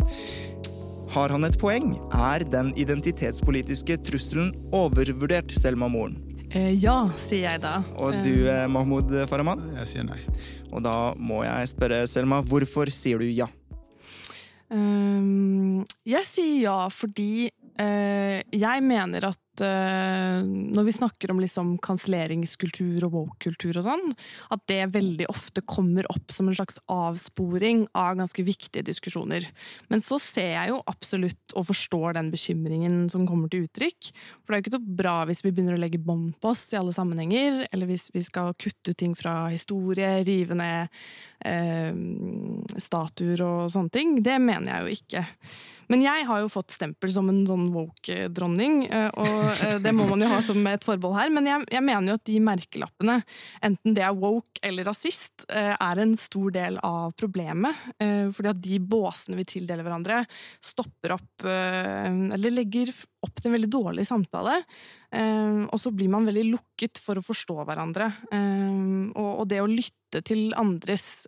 Har 1.13 1.35
han 1.35 1.45
et 1.45 1.59
poeng? 1.61 1.97
Er 2.15 2.47
den 2.49 2.71
identitetspolitiske 2.81 3.99
trusselen 4.07 4.55
overvurdert, 4.73 5.53
Selma 5.59 5.91
Moren? 5.93 6.32
Eh, 6.53 6.75
ja, 6.77 7.07
sier 7.25 7.47
jeg 7.47 7.61
da. 7.63 7.79
Og 7.97 8.19
du, 8.21 8.45
eh, 8.45 8.65
eh 8.65 8.69
Mahmoud 8.69 9.09
Farahman? 9.31 9.71
Jeg 9.79 9.89
sier 9.89 10.05
nei. 10.05 10.21
Og 10.69 10.83
da 10.85 11.15
må 11.17 11.41
jeg 11.47 11.71
spørre 11.73 12.03
Selma, 12.11 12.43
hvorfor 12.45 12.93
sier 12.93 13.23
du 13.23 13.25
ja? 13.25 13.49
Um, 14.73 15.83
jeg 16.09 16.25
sier 16.25 16.61
ja 16.63 16.77
fordi 16.89 17.51
uh, 17.77 18.39
jeg 18.57 18.85
mener 18.85 19.27
at 19.29 19.42
uh, 19.61 20.41
når 20.43 20.87
vi 20.87 20.95
snakker 20.97 21.33
om 21.33 21.41
liksom 21.43 21.75
kanselleringskultur 21.85 23.05
og 23.05 23.17
woke-kultur 23.17 23.77
og 23.77 23.85
sånn, 23.85 24.15
at 24.55 24.63
det 24.71 24.93
veldig 24.95 25.29
ofte 25.33 25.65
kommer 25.69 26.09
opp 26.13 26.33
som 26.33 26.49
en 26.49 26.57
slags 26.57 26.81
avsporing 26.93 27.85
av 27.99 28.17
ganske 28.21 28.45
viktige 28.47 28.87
diskusjoner. 28.87 29.49
Men 29.93 30.05
så 30.05 30.17
ser 30.23 30.55
jeg 30.55 30.73
jo 30.73 30.81
absolutt 30.89 31.57
og 31.59 31.69
forstår 31.69 32.17
den 32.17 32.31
bekymringen 32.33 33.05
som 33.13 33.27
kommer 33.29 33.53
til 33.53 33.67
uttrykk. 33.67 34.13
For 34.41 34.49
det 34.49 34.57
er 34.57 34.63
jo 34.63 34.67
ikke 34.67 34.77
så 34.79 34.97
bra 35.03 35.17
hvis 35.29 35.45
vi 35.45 35.53
begynner 35.53 35.77
å 35.77 35.83
legge 35.83 36.01
bånd 36.01 36.33
på 36.41 36.55
oss 36.55 36.65
i 36.73 36.81
alle 36.81 36.95
sammenhenger, 36.97 37.67
eller 37.69 37.91
hvis 37.91 38.09
vi 38.15 38.25
skal 38.25 38.57
kutte 38.57 38.97
ting 38.97 39.17
fra 39.19 39.51
historie, 39.53 40.23
rive 40.25 40.57
ned 40.57 40.89
uh, 41.45 41.93
statuer 42.81 43.45
og 43.45 43.71
sånne 43.75 43.93
ting. 43.93 44.19
Det 44.25 44.39
mener 44.43 44.73
jeg 44.73 44.83
jo 44.83 44.99
ikke. 45.03 45.27
Men 45.91 46.03
jeg 46.05 46.27
har 46.29 46.43
jo 46.43 46.51
fått 46.53 46.75
stempel 46.77 47.13
som 47.15 47.29
en 47.31 47.43
sånn 47.49 47.69
woke-dronning, 47.75 48.85
eh, 48.87 49.09
og 49.19 49.63
eh, 49.65 49.79
det 49.83 49.93
må 49.97 50.07
man 50.11 50.23
jo 50.25 50.31
ha 50.31 50.41
som 50.45 50.61
et 50.71 50.85
forbehold 50.87 51.19
her. 51.19 51.33
Men 51.35 51.49
jeg, 51.49 51.67
jeg, 51.75 51.85
mener 51.87 52.13
jo 52.13 52.19
at 52.19 52.27
de 52.29 52.39
merkelappene, 52.45 53.19
enten 53.69 53.97
det 53.97 54.05
er 54.07 54.19
woke 54.19 54.63
eller 54.63 54.89
rasist, 54.89 55.47
eh, 55.49 55.73
er 55.75 56.03
en 56.03 56.15
stor 56.21 56.55
del 56.55 56.79
av 56.87 57.15
problemet. 57.19 57.79
Fordi 58.03 58.51
at 58.51 58.61
de 58.63 58.79
båsene 58.79 59.39
vi 59.39 59.47
tildeler 59.49 59.85
hverandre, 59.87 60.23
stopper 60.63 61.15
opp 61.15 61.45
Eller 61.47 62.53
legger 62.53 62.91
opp 63.25 63.39
til 63.39 63.51
en 63.51 63.57
veldig 63.57 63.71
dårlig 63.71 64.05
samtale. 64.09 64.59
Og 65.13 65.79
så 65.81 65.93
blir 65.95 66.11
man 66.13 66.27
veldig 66.29 66.45
lukket 66.51 67.01
for 67.03 67.19
å 67.19 67.25
forstå 67.25 67.57
hverandre. 67.69 68.09
Og 69.19 69.43
det 69.51 69.63
å 69.63 69.71
lytte 69.71 70.23
til 70.27 70.53
andres 70.59 71.27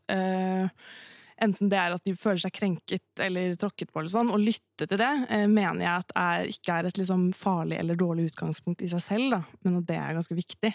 enten 1.43 1.71
det 1.73 1.79
er 1.81 1.95
at 1.97 2.05
de 2.07 2.15
føler 2.19 2.43
seg 2.45 2.55
krenket 2.55 3.23
eller 3.23 3.57
tråkket 3.61 3.91
på, 3.91 4.01
eller 4.01 4.13
sånn, 4.13 4.33
og 4.35 4.43
lytte 4.43 4.87
til 4.87 5.01
det, 5.01 5.13
eh, 5.29 5.47
mener 5.51 5.85
jeg 5.85 6.05
at 6.05 6.17
er, 6.19 6.49
ikke 6.55 6.79
er 6.79 6.89
et 6.89 7.01
liksom 7.01 7.29
farlig 7.37 7.79
eller 7.81 7.99
dårlig 7.99 8.31
utgangspunkt 8.31 8.85
i 8.85 8.91
seg 8.93 9.03
selv, 9.05 9.31
da, 9.37 9.41
men 9.67 9.81
at 9.81 9.89
det 9.91 10.01
er 10.01 10.19
ganske 10.19 10.39
viktig. 10.39 10.75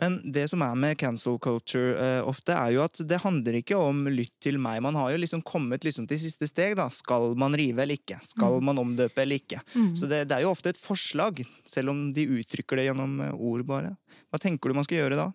Men 0.00 0.18
det 0.32 0.48
som 0.50 0.62
er 0.64 0.74
med 0.78 0.98
cancel 0.98 1.38
culture 1.42 1.94
uh, 1.94 2.28
ofte, 2.28 2.54
er 2.56 2.74
jo 2.74 2.84
at 2.84 3.00
det 3.06 3.20
handler 3.22 3.60
ikke 3.60 3.78
om 3.78 4.02
lytt 4.10 4.34
til 4.42 4.58
meg. 4.62 4.80
Man 4.82 4.98
har 4.98 5.12
jo 5.12 5.20
liksom 5.22 5.44
kommet 5.46 5.86
liksom 5.86 6.08
til 6.10 6.20
siste 6.22 6.48
steg, 6.50 6.76
da. 6.80 6.88
Skal 6.90 7.36
man 7.38 7.54
rive 7.58 7.84
eller 7.84 8.00
ikke? 8.00 8.20
Skal 8.26 8.58
mm. 8.58 8.70
man 8.70 8.82
omdøpe 8.82 9.22
eller 9.22 9.40
ikke? 9.40 9.60
Mm. 9.74 9.92
Så 9.98 10.10
det, 10.10 10.24
det, 10.30 10.38
er 10.38 10.46
jo 10.46 10.54
ofte 10.54 10.72
et 10.74 10.80
forslag, 10.80 11.44
selv 11.68 11.94
om 11.94 12.08
de 12.16 12.26
uttrykker 12.40 12.80
det 12.80 12.88
gjennom 12.90 13.20
eh, 13.24 13.36
ord, 13.36 13.66
bare. 13.68 13.94
Hva 14.30 14.40
tenker 14.42 14.70
du 14.70 14.78
man 14.78 14.86
skal 14.86 15.04
gjøre 15.04 15.18
da? 15.20 15.30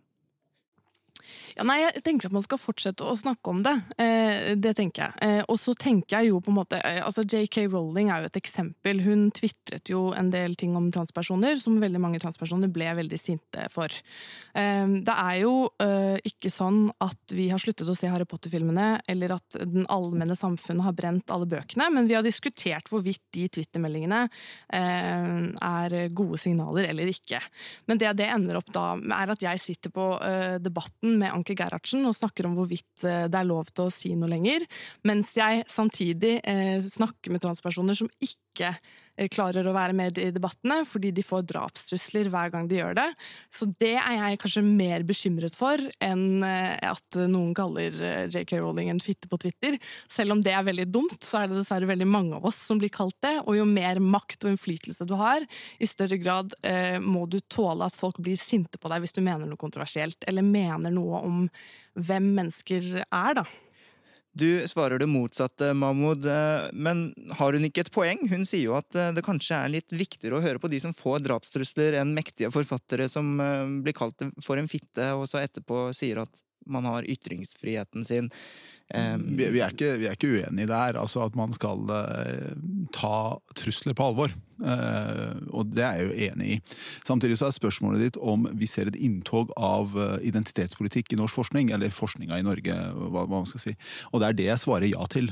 Ja, 1.56 1.64
nei, 1.68 1.78
jeg 1.86 2.04
tenker 2.04 2.28
at 2.28 2.36
man 2.36 2.44
skal 2.44 2.60
fortsette 2.60 3.06
å 3.08 3.16
snakke 3.16 3.52
om 3.52 3.62
det. 3.66 3.74
Eh, 4.02 4.54
det 4.60 4.76
tenker 4.78 5.06
jeg. 5.06 5.16
Eh, 5.24 5.42
og 5.48 5.58
så 5.62 5.76
tenker 5.80 6.20
jeg 6.20 6.34
jo 6.34 6.42
på 6.44 6.52
en 6.52 6.58
måte 6.58 6.80
eh, 6.84 7.00
altså 7.04 7.24
JK 7.24 7.62
Rowling 7.70 8.10
er 8.12 8.24
jo 8.24 8.30
et 8.32 8.40
eksempel. 8.42 9.00
Hun 9.06 9.30
tvitret 9.36 9.92
jo 9.92 10.10
en 10.18 10.32
del 10.34 10.58
ting 10.60 10.76
om 10.76 10.90
transpersoner 10.94 11.56
som 11.62 11.80
veldig 11.82 12.02
mange 12.04 12.20
transpersoner 12.24 12.72
ble 12.76 12.90
veldig 13.00 13.20
sinte 13.20 13.68
for. 13.74 13.94
Eh, 14.56 14.86
det 15.08 15.16
er 15.16 15.40
jo 15.42 15.54
eh, 15.84 16.18
ikke 16.28 16.52
sånn 16.54 16.90
at 17.04 17.36
vi 17.36 17.48
har 17.54 17.62
sluttet 17.62 17.90
å 17.90 17.96
se 17.98 18.12
Harry 18.12 18.28
Potter-filmene, 18.28 18.90
eller 19.12 19.38
at 19.38 19.60
den 19.64 19.88
allmenne 19.92 20.36
samfunnet 20.38 20.86
har 20.90 20.98
brent 20.98 21.32
alle 21.34 21.48
bøkene, 21.50 21.88
men 21.96 22.12
vi 22.12 22.18
har 22.18 22.26
diskutert 22.26 22.92
hvorvidt 22.92 23.24
de 23.36 23.48
twittermeldingene 23.58 24.26
eh, 24.28 25.40
er 25.56 25.98
gode 26.16 26.42
signaler 26.42 26.90
eller 26.92 27.16
ikke. 27.16 27.40
Men 27.88 28.02
det 28.02 28.14
det 28.20 28.30
ender 28.32 28.60
opp 28.60 28.70
da, 28.76 28.92
er 29.16 29.32
at 29.34 29.42
jeg 29.44 29.62
sitter 29.62 29.92
på 29.94 30.06
debatten 30.64 31.15
med 31.20 31.34
Anke 31.34 31.56
Gerhardsen 31.58 32.06
og 32.08 32.18
snakker 32.18 32.48
om 32.48 32.58
hvorvidt 32.58 33.06
eh, 33.06 33.26
det 33.32 33.40
er 33.40 33.50
lov 33.50 33.72
til 33.72 33.88
å 33.88 33.94
si 33.94 34.14
noe 34.18 34.32
lenger, 34.32 34.66
mens 35.08 35.34
jeg 35.38 35.66
samtidig 35.72 36.38
eh, 36.44 36.80
snakker 36.86 37.34
med 37.34 37.44
transpersoner 37.46 37.98
som 37.98 38.12
ikke 38.24 38.76
klarer 39.32 39.68
å 39.68 39.76
være 39.76 39.96
med 39.96 40.20
i 40.22 40.30
debattene 40.36 40.82
fordi 40.90 41.12
de 41.16 41.24
får 41.26 41.46
drapstrusler 41.50 42.30
hver 42.34 42.52
gang 42.54 42.70
de 42.70 42.80
gjør 42.80 42.98
det. 42.98 43.08
Så 43.54 43.70
det 43.82 43.96
er 43.96 44.18
jeg 44.20 44.42
kanskje 44.44 44.66
mer 44.66 45.06
bekymret 45.08 45.58
for 45.58 45.82
enn 46.04 46.44
at 46.46 47.20
noen 47.30 47.54
kaller 47.58 47.96
JK 48.28 48.58
Rowling 48.60 48.92
en 48.92 49.04
fitte 49.04 49.30
på 49.32 49.40
Twitter. 49.42 49.80
Selv 50.12 50.36
om 50.36 50.44
det 50.44 50.54
er 50.56 50.66
veldig 50.68 50.88
dumt, 50.92 51.18
så 51.24 51.42
er 51.42 51.50
det 51.50 51.60
dessverre 51.62 51.90
veldig 51.90 52.08
mange 52.10 52.38
av 52.38 52.48
oss 52.50 52.60
som 52.68 52.80
blir 52.82 52.94
kalt 52.94 53.16
det. 53.26 53.38
Og 53.46 53.58
jo 53.60 53.68
mer 53.70 54.02
makt 54.04 54.46
og 54.46 54.54
innflytelse 54.54 55.08
du 55.08 55.16
har, 55.20 55.46
i 55.80 55.90
større 55.90 56.20
grad 56.22 56.56
eh, 56.66 56.98
må 57.02 57.26
du 57.30 57.40
tåle 57.52 57.88
at 57.88 57.98
folk 57.98 58.20
blir 58.24 58.40
sinte 58.40 58.80
på 58.82 58.92
deg 58.92 59.04
hvis 59.04 59.16
du 59.16 59.22
mener 59.26 59.48
noe 59.50 59.62
kontroversielt, 59.62 60.22
eller 60.28 60.46
mener 60.46 60.94
noe 60.94 61.22
om 61.26 61.46
hvem 61.96 62.34
mennesker 62.36 63.06
er, 63.06 63.38
da. 63.40 63.46
Du 64.36 64.68
svarer 64.68 65.00
det 65.00 65.08
motsatte, 65.08 65.70
Mahmoud. 65.74 66.26
Eh, 66.28 66.66
men 66.74 67.06
har 67.40 67.56
hun 67.56 67.68
ikke 67.68 67.86
et 67.86 67.92
poeng? 67.96 68.26
Hun 68.28 68.44
sier 68.44 68.66
jo 68.66 68.74
at 68.76 68.98
eh, 69.00 69.14
det 69.16 69.24
kanskje 69.24 69.56
er 69.56 69.72
litt 69.72 69.96
viktigere 69.96 70.36
å 70.36 70.44
høre 70.44 70.60
på 70.60 70.68
de 70.72 70.82
som 70.84 70.96
får 70.96 71.24
drapstrusler, 71.24 71.96
enn 72.02 72.12
mektige 72.18 72.52
forfattere 72.52 73.08
som 73.12 73.38
eh, 73.40 73.64
blir 73.86 73.96
kalt 73.96 74.28
for 74.44 74.60
en 74.60 74.68
fitte, 74.68 75.14
og 75.16 75.30
så 75.32 75.40
etterpå 75.40 75.88
sier 75.96 76.20
at 76.26 76.44
man 76.66 76.88
har 76.90 77.10
ytringsfriheten 77.10 78.06
sin. 78.06 78.32
Um, 78.94 79.32
vi, 79.34 79.48
vi, 79.50 79.62
er 79.66 79.72
ikke, 79.74 79.96
vi, 79.98 80.06
er 80.06 80.14
ikke, 80.14 80.30
uenige 80.30 80.70
der, 80.70 81.00
altså 81.02 81.24
at 81.26 81.34
man 81.34 81.54
skal 81.56 81.88
uh, 81.90 82.52
ta 82.94 83.16
trusler 83.58 83.96
på 83.98 84.12
alvor. 84.12 84.34
Uh, 84.62 85.42
og 85.58 85.72
det 85.74 85.82
er 85.84 85.98
jeg 85.98 86.06
jo 86.06 86.28
enig 86.30 86.50
i. 86.54 86.58
Samtidig 87.08 87.40
så 87.40 87.48
er 87.50 87.56
spørsmålet 87.56 88.04
ditt 88.04 88.20
om 88.22 88.46
vi 88.54 88.70
ser 88.70 88.92
et 88.92 89.00
inntog 89.02 89.50
av 89.58 89.98
uh, 89.98 90.20
identitetspolitikk 90.22 91.16
i 91.16 91.18
norsk 91.18 91.42
forskning, 91.42 91.74
eller 91.74 91.96
forskninga 91.98 92.38
i 92.38 92.46
Norge, 92.46 92.78
hva, 92.94 93.26
hva, 93.26 93.40
man 93.40 93.50
skal 93.50 93.64
si. 93.64 93.74
Og 94.12 94.22
det 94.22 94.30
er 94.30 94.38
det 94.38 94.48
jeg 94.52 94.64
svarer 94.68 94.88
ja 94.92 95.10
til. 95.10 95.32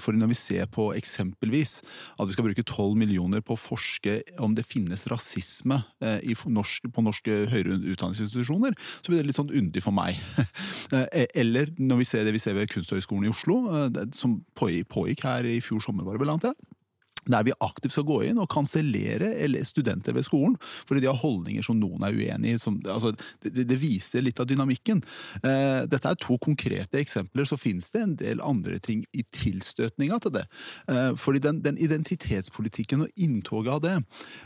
for 0.00 0.16
når 0.16 0.32
vi 0.32 0.36
ser 0.38 0.66
på 0.72 0.88
eksempelvis 0.96 1.76
at 2.18 2.26
vi 2.26 2.34
skal 2.34 2.46
bruke 2.48 2.64
12 2.64 2.96
millioner 2.98 3.44
på 3.44 3.54
å 3.54 3.60
forske 3.60 4.22
om 4.42 4.56
det 4.56 4.64
finnes 4.66 5.04
rasisme 5.12 5.82
norsk, 6.00 6.88
på 6.94 7.04
norske 7.04 7.36
høyere 7.52 7.76
utdanningsinstitusjoner, 7.94 8.76
så 9.02 9.12
blir 9.12 9.20
det 9.20 9.28
litt 9.28 9.38
sånn 9.38 9.52
underlig 9.52 9.84
for 9.84 9.94
meg. 9.96 10.18
E, 10.92 11.26
eller 11.34 11.72
når 11.78 12.02
vi 12.02 12.08
ser 12.08 12.24
det 12.26 12.34
vi 12.34 12.42
ser 12.42 12.56
ved 12.56 12.68
kunst 12.68 12.90
Kunsthøgskolen 12.90 13.28
i 13.28 13.32
Oslo, 13.32 13.58
eh, 13.72 14.04
som 14.16 14.38
pågikk 14.56 15.24
her 15.26 15.48
i 15.48 15.60
fjor 15.64 15.82
sommer, 15.84 16.06
var 16.06 16.16
det 16.16 16.24
vel, 16.24 16.34
annet? 16.34 16.54
Der 17.30 17.46
vi 17.46 17.54
aktivt 17.64 17.94
skal 17.94 18.06
gå 18.08 18.20
inn 18.28 18.40
og 18.42 18.50
kansellere 18.52 19.32
studenter 19.66 20.16
ved 20.16 20.26
skolen 20.26 20.56
fordi 20.88 21.04
de 21.04 21.10
har 21.10 21.20
holdninger 21.20 21.64
som 21.64 21.78
noen 21.80 22.04
er 22.06 22.16
uenig 22.16 22.54
i. 22.54 22.58
Altså, 22.90 23.14
det, 23.44 23.66
det, 23.68 23.78
viser 23.80 24.24
litt 24.24 24.40
av 24.40 24.48
dynamikken. 24.48 25.02
Eh, 25.42 25.84
dette 25.90 26.10
er 26.10 26.20
to 26.20 26.36
konkrete 26.42 27.00
eksempler. 27.00 27.46
Så 27.48 27.58
finnes 27.60 27.90
det 27.94 28.02
en 28.02 28.14
del 28.20 28.42
andre 28.44 28.78
ting 28.82 29.04
i 29.12 29.24
tilstøtninga 29.34 30.20
til 30.24 30.34
det. 30.38 30.44
Eh, 30.90 31.12
fordi 31.20 31.42
den, 31.44 31.60
den, 31.64 31.80
identitetspolitikken 31.84 33.06
og 33.06 33.20
inntoget 33.20 33.72
av 33.74 33.80
det 33.84 33.94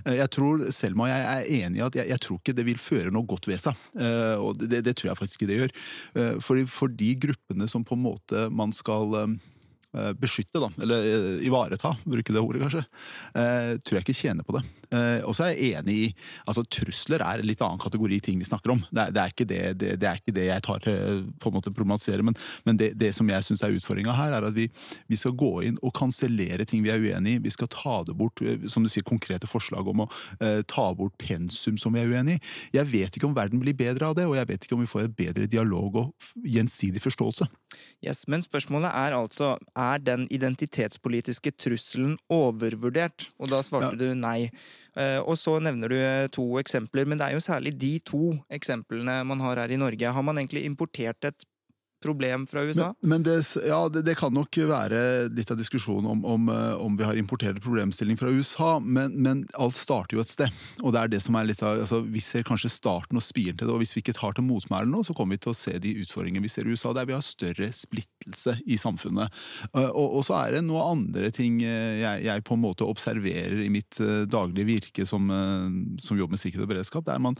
eh, 0.06 0.16
Jeg 0.18 0.32
tror 0.35 0.64
Selma 0.75 1.06
og 1.06 1.12
jeg 1.12 1.26
er 1.28 1.50
enige 1.61 1.82
i 1.82 1.87
at 1.87 1.99
jeg, 2.00 2.11
jeg, 2.12 2.23
tror 2.25 2.40
ikke 2.40 2.56
det 2.58 2.66
vil 2.68 2.82
føre 2.82 3.12
noe 3.14 3.28
godt 3.28 3.50
ved 3.50 3.62
seg. 3.62 3.87
Eh, 3.99 4.37
og 4.40 4.62
det, 4.62 4.82
det, 4.87 4.97
tror 4.99 5.12
jeg 5.12 5.20
faktisk 5.23 5.42
ikke 5.42 5.50
det 5.52 5.61
gjør. 5.61 5.76
Eh, 6.14 6.35
fordi 6.44 6.66
for 6.73 6.99
de 7.04 7.12
gruppene 7.26 7.68
som 7.70 7.87
på 7.87 7.99
en 7.99 8.06
måte 8.08 8.49
man 8.54 8.75
skal 8.76 9.18
Eh, 9.18 9.26
beskytte, 10.21 10.61
da, 10.61 10.68
eller 10.83 11.07
eh, 11.07 11.47
ivareta, 11.47 11.95
bruke 12.04 12.35
det 12.35 12.42
ordet 12.42 12.62
kanskje, 12.64 12.85
eh, 13.33 13.73
tror 13.80 13.99
jeg 13.99 14.04
ikke 14.04 14.18
tjener 14.21 14.45
på 14.47 14.59
det. 14.59 14.64
Eh, 14.88 15.21
og 15.26 15.35
så 15.37 15.45
er 15.45 15.52
jeg 15.52 15.83
enig 15.83 15.97
i 15.99 16.04
altså 16.49 16.62
Trusler 16.73 17.21
er 17.21 17.42
en 17.42 17.49
litt 17.49 17.61
annen 17.64 17.80
kategori 17.83 18.21
ting 18.25 18.38
vi 18.40 18.49
snakker 18.49 18.73
om. 18.73 18.83
Det 18.88 19.02
er, 19.02 19.12
det 19.14 19.23
er, 19.23 19.35
ikke, 19.35 19.47
det, 19.49 19.61
det, 19.80 19.90
det 20.00 20.09
er 20.09 20.21
ikke, 20.21 20.35
det, 20.37 20.47
jeg 20.49 20.64
tar 20.64 20.85
til 20.85 21.25
på 21.42 21.50
en 21.50 21.57
måte 21.59 21.73
problematisere, 21.75 22.25
men, 22.25 22.38
men 22.64 22.80
det, 22.80 23.11
som 23.16 23.28
jeg 23.28 23.45
syns 23.45 23.64
er 23.64 23.76
utfordringa 23.76 24.14
her, 24.16 24.37
er 24.38 24.49
at 24.49 24.57
vi, 24.57 24.68
vi 25.11 25.21
skal 25.21 25.37
gå 25.38 25.52
inn 25.68 25.78
og 25.85 25.95
kansellere 25.99 26.66
ting 26.68 26.85
vi 26.87 26.92
er 26.95 27.02
uenig 27.02 27.37
i. 27.37 27.42
Vi 27.45 27.52
skal 27.52 27.71
ta 27.73 28.00
det 28.09 28.16
bort, 28.18 28.40
eh, 28.42 28.64
som 28.73 28.85
du 28.85 28.92
sier, 28.92 29.07
konkrete 29.09 29.49
forslag 29.49 29.88
om 29.88 30.04
å 30.04 30.09
uh, 30.09 30.61
ta 30.68 30.88
bort 30.97 31.14
pensum 31.21 31.78
som 31.80 31.95
vi 31.95 32.02
er 32.02 32.11
uenig 32.12 32.38
i. 32.38 32.42
Jeg 32.78 32.90
vet 32.90 33.16
ikke 33.16 33.28
om 33.28 33.37
verden 33.37 33.62
blir 33.62 33.76
bedre 33.76 34.11
av 34.11 34.16
det, 34.18 34.26
og 34.28 34.37
jeg 34.38 34.49
vet 34.50 34.64
ikke 34.64 34.76
om 34.76 34.85
vi 34.85 34.90
får 34.90 35.07
et 35.07 35.16
bedre 35.18 35.49
dialog 35.50 36.00
og 36.02 36.28
gjensidig 36.45 37.02
forståelse. 37.04 37.49
Yes, 38.04 38.25
Men 38.30 38.45
spørsmålet 38.45 38.92
er 38.95 39.16
altså 39.16 39.57
er 39.76 40.02
den 40.02 40.26
identitetspolitiske 40.30 41.52
trusselen 41.59 42.16
overvurdert? 42.30 43.28
Og 43.38 43.50
da 43.52 43.62
svarte 43.66 43.97
ja. 43.97 43.99
du 43.99 44.14
nei. 44.18 44.50
Eh, 44.98 45.20
og 45.22 45.38
så 45.38 45.58
nevner 45.62 45.92
du 45.92 45.96
eh, 45.98 46.26
to 46.34 46.44
eksempler, 46.58 47.06
men 47.06 47.20
det 47.20 47.28
er 47.28 47.36
jo 47.36 47.44
særlig 47.44 47.76
de 47.78 47.92
to 48.02 48.32
eksemplene 48.50 49.20
man 49.28 49.44
har 49.44 49.62
her 49.62 49.70
i 49.74 49.78
Norge. 49.78 50.14
Har 50.14 50.26
man 50.26 50.40
egentlig 50.40 50.64
importert 50.66 51.28
et 51.28 51.46
problem 52.02 52.46
fra 52.46 52.62
USA? 52.62 52.94
Men, 53.00 53.10
men 53.10 53.22
det, 53.26 53.36
ja, 53.66 53.80
det, 53.88 54.02
det, 54.06 54.14
kan 54.18 54.34
nok 54.34 54.56
være 54.70 55.28
litt 55.34 55.50
av 55.50 55.58
diskusjonen 55.58 56.08
om, 56.10 56.24
om, 56.24 56.48
eh, 56.52 56.74
om 56.78 56.96
vi 56.98 57.06
har 57.06 57.18
importert 57.18 57.60
problemstilling 57.64 58.18
fra 58.20 58.30
USA, 58.30 58.70
men, 58.78 59.16
men, 59.22 59.44
alt 59.58 59.76
starter 59.78 60.18
jo 60.18 60.22
et 60.22 60.32
sted. 60.32 60.54
Og 60.82 60.94
det 60.94 61.02
er 61.02 61.12
det 61.14 61.22
som 61.24 61.38
er 61.38 61.48
litt 61.48 61.62
av, 61.62 61.80
altså, 61.84 62.00
Vi 62.06 62.22
ser 62.24 62.46
kanskje 62.46 62.70
starten 62.72 63.18
og 63.18 63.24
spiren 63.24 63.58
til 63.58 63.68
det, 63.68 63.74
og 63.74 63.82
hvis 63.82 63.94
vi 63.96 64.02
ikke 64.04 64.16
tar 64.18 64.36
til 64.36 64.46
motmæle 64.46 64.90
nå, 64.90 65.02
så 65.06 65.16
kommer 65.16 65.36
vi 65.36 65.44
til 65.46 65.54
å 65.54 65.58
se 65.58 65.74
de 65.82 65.96
utfordringene 66.02 66.46
vi 66.46 66.52
ser 66.52 66.68
i 66.68 66.74
USA, 66.74 66.94
der 66.96 67.08
vi 67.08 67.16
har 67.16 67.24
større 67.26 67.70
splittelse 67.74 68.58
i 68.66 68.78
samfunnet. 68.80 69.34
Eh, 69.72 69.90
og, 69.90 70.20
og 70.20 70.26
så 70.28 70.38
er 70.42 70.58
det 70.58 70.64
noen 70.68 71.02
andre 71.02 71.32
ting 71.34 71.60
eh, 71.64 71.98
jeg, 72.02 72.26
jeg, 72.28 72.46
på 72.46 72.58
en 72.58 72.64
måte 72.64 72.86
observerer 72.88 73.64
i 73.64 73.70
mitt 73.72 73.98
daglige 74.30 74.68
virke 74.68 75.04
som, 75.08 75.28
som 76.02 76.18
jobber 76.18 76.36
med 76.36 76.40
sikkerhet 76.40 76.66
og 76.66 76.70
beredskap, 76.70 77.06
der 77.06 77.20
man 77.22 77.36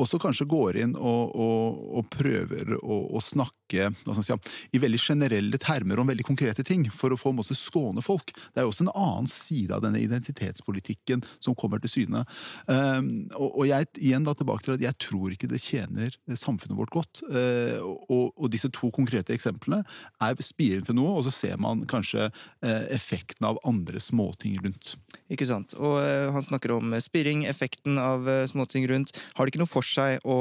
også 0.00 0.20
kanskje 0.22 0.48
går 0.50 0.80
inn 0.84 0.94
og, 0.96 1.34
og, 1.34 1.80
og 2.00 2.08
prøver 2.12 2.76
å, 2.80 3.02
å 3.16 3.22
snakke 3.70 4.26
si, 4.26 4.54
i 4.76 4.80
veldig 4.82 5.00
generelle 5.00 5.60
termer 5.62 6.00
om 6.00 6.10
veldig 6.10 6.26
konkrete 6.26 6.64
ting, 6.66 6.86
for 6.94 7.14
å 7.14 7.18
få 7.20 7.32
måte, 7.36 7.56
skåne 7.58 8.02
folk. 8.04 8.32
Det 8.34 8.60
er 8.60 8.66
jo 8.66 8.72
også 8.72 8.86
en 8.86 8.92
annen 8.94 9.30
side 9.30 9.74
av 9.74 9.84
denne 9.84 10.00
identitetspolitikken 10.02 11.24
som 11.42 11.56
kommer 11.58 11.82
til 11.82 11.92
syne. 11.92 12.24
Um, 12.66 13.28
og, 13.36 13.64
jeg 13.70 13.88
igjen 14.00 14.26
da 14.26 14.34
tilbake 14.36 14.66
til 14.66 14.76
at 14.76 14.84
jeg 14.84 14.98
tror 15.02 15.34
ikke 15.34 15.50
det 15.50 15.62
tjener 15.62 16.16
samfunnet 16.38 16.78
vårt 16.78 16.94
godt. 16.94 17.22
Uh, 17.30 17.78
og, 18.10 18.48
disse 18.50 18.70
to 18.74 18.90
konkrete 18.94 19.34
eksemplene 19.34 19.84
er 20.24 20.40
spiren 20.42 20.86
til 20.86 20.96
noe, 20.98 21.18
og 21.18 21.26
så 21.26 21.34
ser 21.34 21.60
man 21.62 21.84
kanskje 21.90 22.30
uh, 22.30 22.84
effekten 22.90 23.46
av 23.46 23.60
andre 23.68 24.00
småting 24.02 24.58
rundt. 24.64 24.94
Ikke 25.30 25.46
sant. 25.48 25.76
Og 25.78 26.00
uh, 26.00 26.30
han 26.34 26.46
snakker 26.46 26.74
om 26.74 26.96
spiring, 27.02 27.44
effekten 27.50 28.00
av 28.00 28.26
småting 28.50 28.88
rundt. 28.90 29.14
Har 29.36 29.46
det 29.46 29.54
ikke 29.54 29.62
noe 29.62 29.70
for 29.70 29.86
seg 29.86 30.24
å 30.26 30.38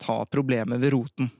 ta 0.00 0.22
problemet 0.30 0.80
ved 0.82 0.94
roten? 0.94 1.30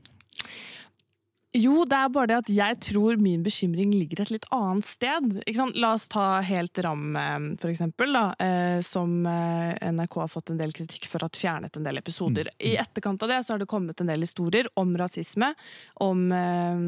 Jo, 1.50 1.80
det 1.82 1.96
er 1.98 2.10
bare 2.14 2.28
det 2.30 2.36
at 2.44 2.50
jeg 2.54 2.76
tror 2.86 3.16
min 3.18 3.40
bekymring 3.42 3.90
ligger 3.90 4.20
et 4.22 4.30
litt 4.30 4.44
annet 4.54 4.86
sted. 4.86 5.32
La 5.82 5.96
oss 5.96 6.04
ta 6.06 6.38
Helt 6.46 6.78
Ram, 6.78 7.16
eh, 7.18 7.38
for 7.58 7.72
eksempel, 7.72 8.12
da, 8.14 8.22
eh, 8.38 8.78
som 8.86 9.26
eh, 9.26 9.74
NRK 9.90 10.14
har 10.20 10.30
fått 10.30 10.52
en 10.54 10.60
del 10.60 10.70
kritikk 10.70 11.08
for 11.10 11.24
at 11.26 11.34
fjernet 11.34 11.74
en 11.74 11.88
del 11.88 11.98
episoder. 11.98 12.52
Mm. 12.54 12.60
I 12.70 12.76
etterkant 12.78 13.24
av 13.26 13.32
det 13.32 13.40
så 13.42 13.54
har 13.54 13.64
det 13.64 13.66
kommet 13.66 13.98
en 13.98 14.12
del 14.12 14.22
historier 14.22 14.68
om 14.78 14.92
rasisme, 15.00 15.48
om 16.06 16.22
eh, 16.30 16.84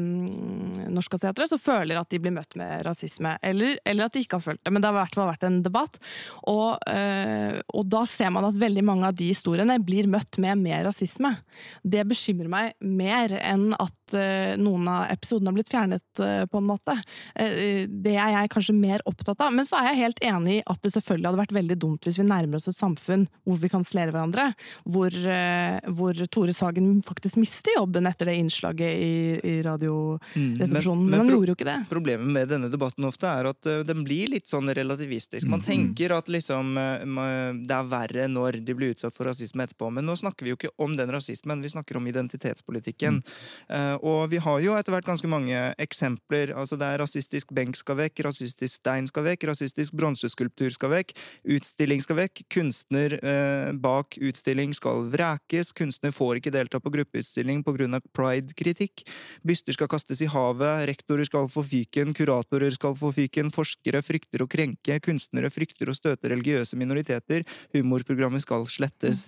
Norska 0.95 1.19
som 1.19 1.59
føler 1.59 1.99
at 1.99 2.15
de 2.15 2.21
blir 2.23 2.31
møtt 2.31 2.55
med 2.55 2.85
rasisme. 2.87 3.35
Eller, 3.43 3.81
eller, 3.83 4.07
at 4.07 4.15
de 4.15 4.23
ikke 4.23 4.39
har 4.39 4.47
følt 4.47 4.63
det, 4.63 4.71
men 4.71 4.79
det 4.79 4.87
har 4.87 4.95
i 4.95 5.01
hvert 5.01 5.19
fall 5.19 5.31
vært 5.33 5.43
en 5.49 5.59
debatt. 5.67 5.99
Og, 6.47 6.79
eh, 6.87 7.59
og 7.67 7.91
da 7.91 8.05
ser 8.07 8.31
man 8.31 8.47
at 8.47 8.63
veldig 8.63 8.87
mange 8.87 9.11
av 9.11 9.19
de 9.19 9.27
historiene 9.33 9.75
blir 9.83 10.07
møtt 10.07 10.39
med 10.39 10.63
mer 10.63 10.87
rasisme. 10.87 11.35
Det 11.83 12.07
bekymrer 12.07 12.47
meg 12.47 12.79
mer 12.79 13.35
enn 13.43 13.73
at 13.75 14.15
eh, 14.15 14.52
noen 14.59 14.87
av 14.91 15.05
episodene 15.11 15.51
har 15.51 15.57
blitt 15.57 15.71
fjernet, 15.71 16.19
eh, 16.19 16.45
på 16.49 16.59
en 16.59 16.67
måte. 16.67 16.95
Eh, 17.35 17.85
det 17.87 18.15
er 18.15 18.33
jeg 18.35 18.51
kanskje 18.53 18.75
mer 18.77 19.03
opptatt 19.09 19.41
av. 19.41 19.53
Men 19.53 19.67
så 19.67 19.79
er 19.79 19.91
jeg 19.91 20.01
helt 20.03 20.23
enig 20.23 20.57
i 20.59 20.63
at 20.69 20.81
det 20.83 20.93
selvfølgelig 20.95 21.29
hadde 21.29 21.41
vært 21.41 21.55
veldig 21.57 21.77
dumt 21.79 22.07
hvis 22.07 22.19
vi 22.19 22.27
nærmer 22.27 22.59
oss 22.59 22.69
et 22.71 22.77
samfunn 22.77 23.27
hvor 23.47 23.59
vi 23.61 23.71
kansellerer 23.71 24.13
hverandre. 24.13 24.49
Hvor, 24.83 25.09
eh, 25.09 25.79
hvor, 25.89 26.23
Tore 26.33 26.53
Sagen 26.53 27.01
faktisk 27.05 27.39
mister 27.41 27.77
jobben 27.77 28.07
etter 28.09 28.29
det 28.29 28.37
innslaget 28.41 29.01
i, 29.01 29.13
i 29.39 29.55
Radioresepsjonen. 29.65 31.03
Mm, 31.03 31.09
men, 31.09 31.09
men, 31.09 31.19
han 31.23 31.33
gjorde 31.33 31.53
jo 31.53 31.57
ikke 31.57 31.69
det. 31.69 31.77
Problemet 31.91 32.33
med 32.37 32.51
denne 32.51 32.71
debatten 32.73 33.07
ofte 33.07 33.29
er 33.29 33.49
at 33.51 33.71
den 33.87 34.03
blir 34.05 34.31
litt 34.31 34.49
sånn 34.51 34.69
relativistisk. 34.73 35.47
Man 35.47 35.63
mm. 35.63 35.67
tenker 35.67 36.15
at 36.17 36.29
liksom 36.31 36.73
det 36.73 37.75
er 37.75 37.89
verre 37.89 38.27
når 38.31 38.59
de 38.65 38.75
blir 38.77 38.93
utsatt 38.93 39.15
for 39.15 39.27
rasisme 39.29 39.65
etterpå. 39.65 39.89
Men 39.93 40.07
nå 40.07 40.15
snakker 40.19 40.45
vi 40.45 40.53
jo 40.53 40.59
ikke 40.59 40.73
om 40.83 40.95
den 40.97 41.11
rasismen, 41.13 41.63
vi 41.63 41.71
snakker 41.73 41.97
om 41.99 42.07
identitetspolitikken. 42.09 43.21
Mm. 43.23 43.99
Og 44.03 44.27
vi 44.31 44.41
har 44.43 44.59
jo 44.63 44.75
etter 44.77 44.93
hvert 44.93 45.07
ganske 45.07 45.29
mange 45.29 45.57
eksempler. 45.81 46.53
Altså 46.57 46.77
det 46.79 46.87
er 46.87 47.01
rasistisk 47.01 47.53
benk 47.55 47.77
skal 47.79 47.97
vekk, 47.99 48.23
rasistisk 48.27 48.81
stein 48.81 49.07
skal 49.09 49.25
vekk, 49.27 49.45
rasistisk 49.49 49.95
bronseskulptur 49.97 50.73
skal 50.75 50.91
vekk, 50.93 51.13
utstilling 51.55 52.03
skal 52.03 52.19
vekk, 52.19 52.43
kunstner 52.53 53.17
eh, 53.19 53.71
bak 53.73 54.17
utstilling 54.19 54.75
skal 54.77 55.07
vrekes, 55.13 55.73
kunstner 55.77 56.13
får 56.15 56.41
ikke 56.41 56.53
delta 56.55 56.81
på 56.83 56.93
gruppeutstilling 56.93 57.63
pga. 57.65 58.01
pride-kritikk, 58.13 59.05
byster 59.43 59.75
skal 59.75 59.91
kastes 59.91 60.21
i 60.21 60.29
havet, 60.29 60.85
rektorer 60.89 61.27
skal 61.27 61.49
få 61.51 61.63
fyken, 61.63 62.13
kuratorer 62.13 62.71
skal 62.75 62.95
få 62.99 63.11
fyken, 63.15 63.51
forskere 63.51 64.03
frykter 64.05 64.43
å 64.43 64.47
krenke, 64.47 64.99
kunstnere 65.03 65.51
frykter 65.53 65.89
å 65.89 65.97
støte 65.97 66.31
religiøse 66.31 66.77
minoriteter, 66.79 67.43
humorprogrammet 67.73 68.45
skal 68.45 68.67
slettes 68.69 69.27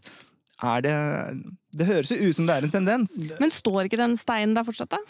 er 0.64 0.82
det 0.86 0.98
Det 1.76 1.86
høres 1.90 2.12
jo 2.12 2.18
ut 2.30 2.36
som 2.38 2.48
det 2.48 2.56
er 2.56 2.64
en 2.64 2.72
tendens. 2.72 3.18
Men 3.40 3.52
står 3.52 3.90
ikke 3.90 4.00
den 4.00 4.16
steinen 4.18 4.56
der 4.56 4.64
fortsatt, 4.64 4.96
da? 4.96 5.02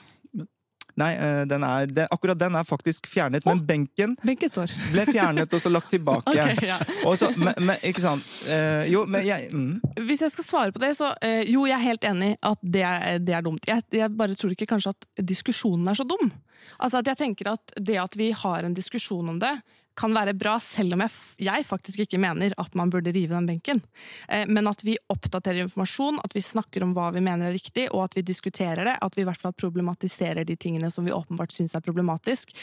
Nei, 0.96 1.12
eh, 1.20 1.42
den 1.48 1.64
er, 1.68 1.90
den, 1.92 2.08
akkurat 2.12 2.40
den 2.40 2.56
er 2.56 2.64
faktisk 2.64 3.08
fjernet, 3.12 3.44
oh, 3.44 3.52
men 3.52 3.66
benken, 3.68 4.14
benken 4.24 4.70
ble 4.94 5.04
fjernet 5.10 5.52
og 5.52 5.60
så 5.60 5.72
lagt 5.72 5.92
tilbake. 5.92 6.32
okay, 6.32 6.70
ja. 6.70 6.78
så, 7.20 7.34
men, 7.36 7.52
men, 7.60 7.82
ikke 7.84 8.04
sant? 8.04 8.24
Uh, 8.48 8.86
jo, 8.88 9.04
men 9.04 9.26
jeg 9.28 9.50
mm. 9.52 10.06
Hvis 10.08 10.24
jeg 10.24 10.32
skal 10.32 10.48
svare 10.48 10.76
på 10.76 10.80
det, 10.80 10.94
så 10.96 11.12
uh, 11.12 11.42
jo, 11.44 11.66
jeg 11.68 11.76
er 11.76 11.84
helt 11.84 12.08
enig 12.08 12.32
at 12.40 12.64
det 12.64 12.86
er, 12.88 13.20
det 13.20 13.36
er 13.36 13.44
dumt. 13.44 13.68
Jeg, 13.68 13.84
jeg, 13.92 14.12
bare 14.16 14.40
tror 14.40 14.56
ikke 14.56 14.70
kanskje 14.72 14.96
at 14.96 15.10
diskusjonen 15.36 15.92
er 15.92 16.00
så 16.00 16.08
dum. 16.08 16.32
Altså 16.80 17.02
at 17.02 17.12
jeg 17.12 17.20
tenker 17.20 17.52
at 17.52 17.76
Det 17.78 18.00
at 18.00 18.16
vi 18.18 18.32
har 18.34 18.64
en 18.64 18.74
diskusjon 18.74 19.36
om 19.36 19.42
det, 19.42 19.52
kan 19.98 20.16
være 20.16 20.36
bra, 20.38 20.56
selv 20.60 20.96
om 20.96 21.04
jeg, 21.06 21.14
jeg, 21.48 21.68
faktisk 21.68 22.02
ikke 22.06 22.20
mener 22.22 22.56
at 22.62 22.76
man 22.76 22.92
burde 22.94 23.14
rive 23.16 23.36
den 23.36 23.48
benken. 23.50 23.82
Eh, 24.30 24.46
men 24.48 24.68
at 24.72 24.84
vi 24.86 24.98
oppdaterer 25.12 25.64
informasjon, 25.64 26.20
at 26.24 26.36
vi 26.36 26.44
snakker 26.46 26.84
om 26.86 26.96
hva 26.98 27.12
vi 27.16 27.24
mener 27.24 27.50
er 27.50 27.56
riktig, 27.56 27.88
og 27.92 28.08
at 28.08 28.18
vi 28.18 28.26
diskuterer 28.28 28.84
det. 28.88 28.98
At 29.02 29.16
vi 29.16 29.24
i 29.24 29.30
hvert 29.30 29.42
fall 29.42 29.56
problematiserer 29.56 30.48
de 30.48 30.58
tingene 30.60 30.92
som 30.92 31.08
vi 31.08 31.16
åpenbart 31.16 31.56
syns 31.56 31.76
er 31.76 31.86
problematisk 31.86 32.54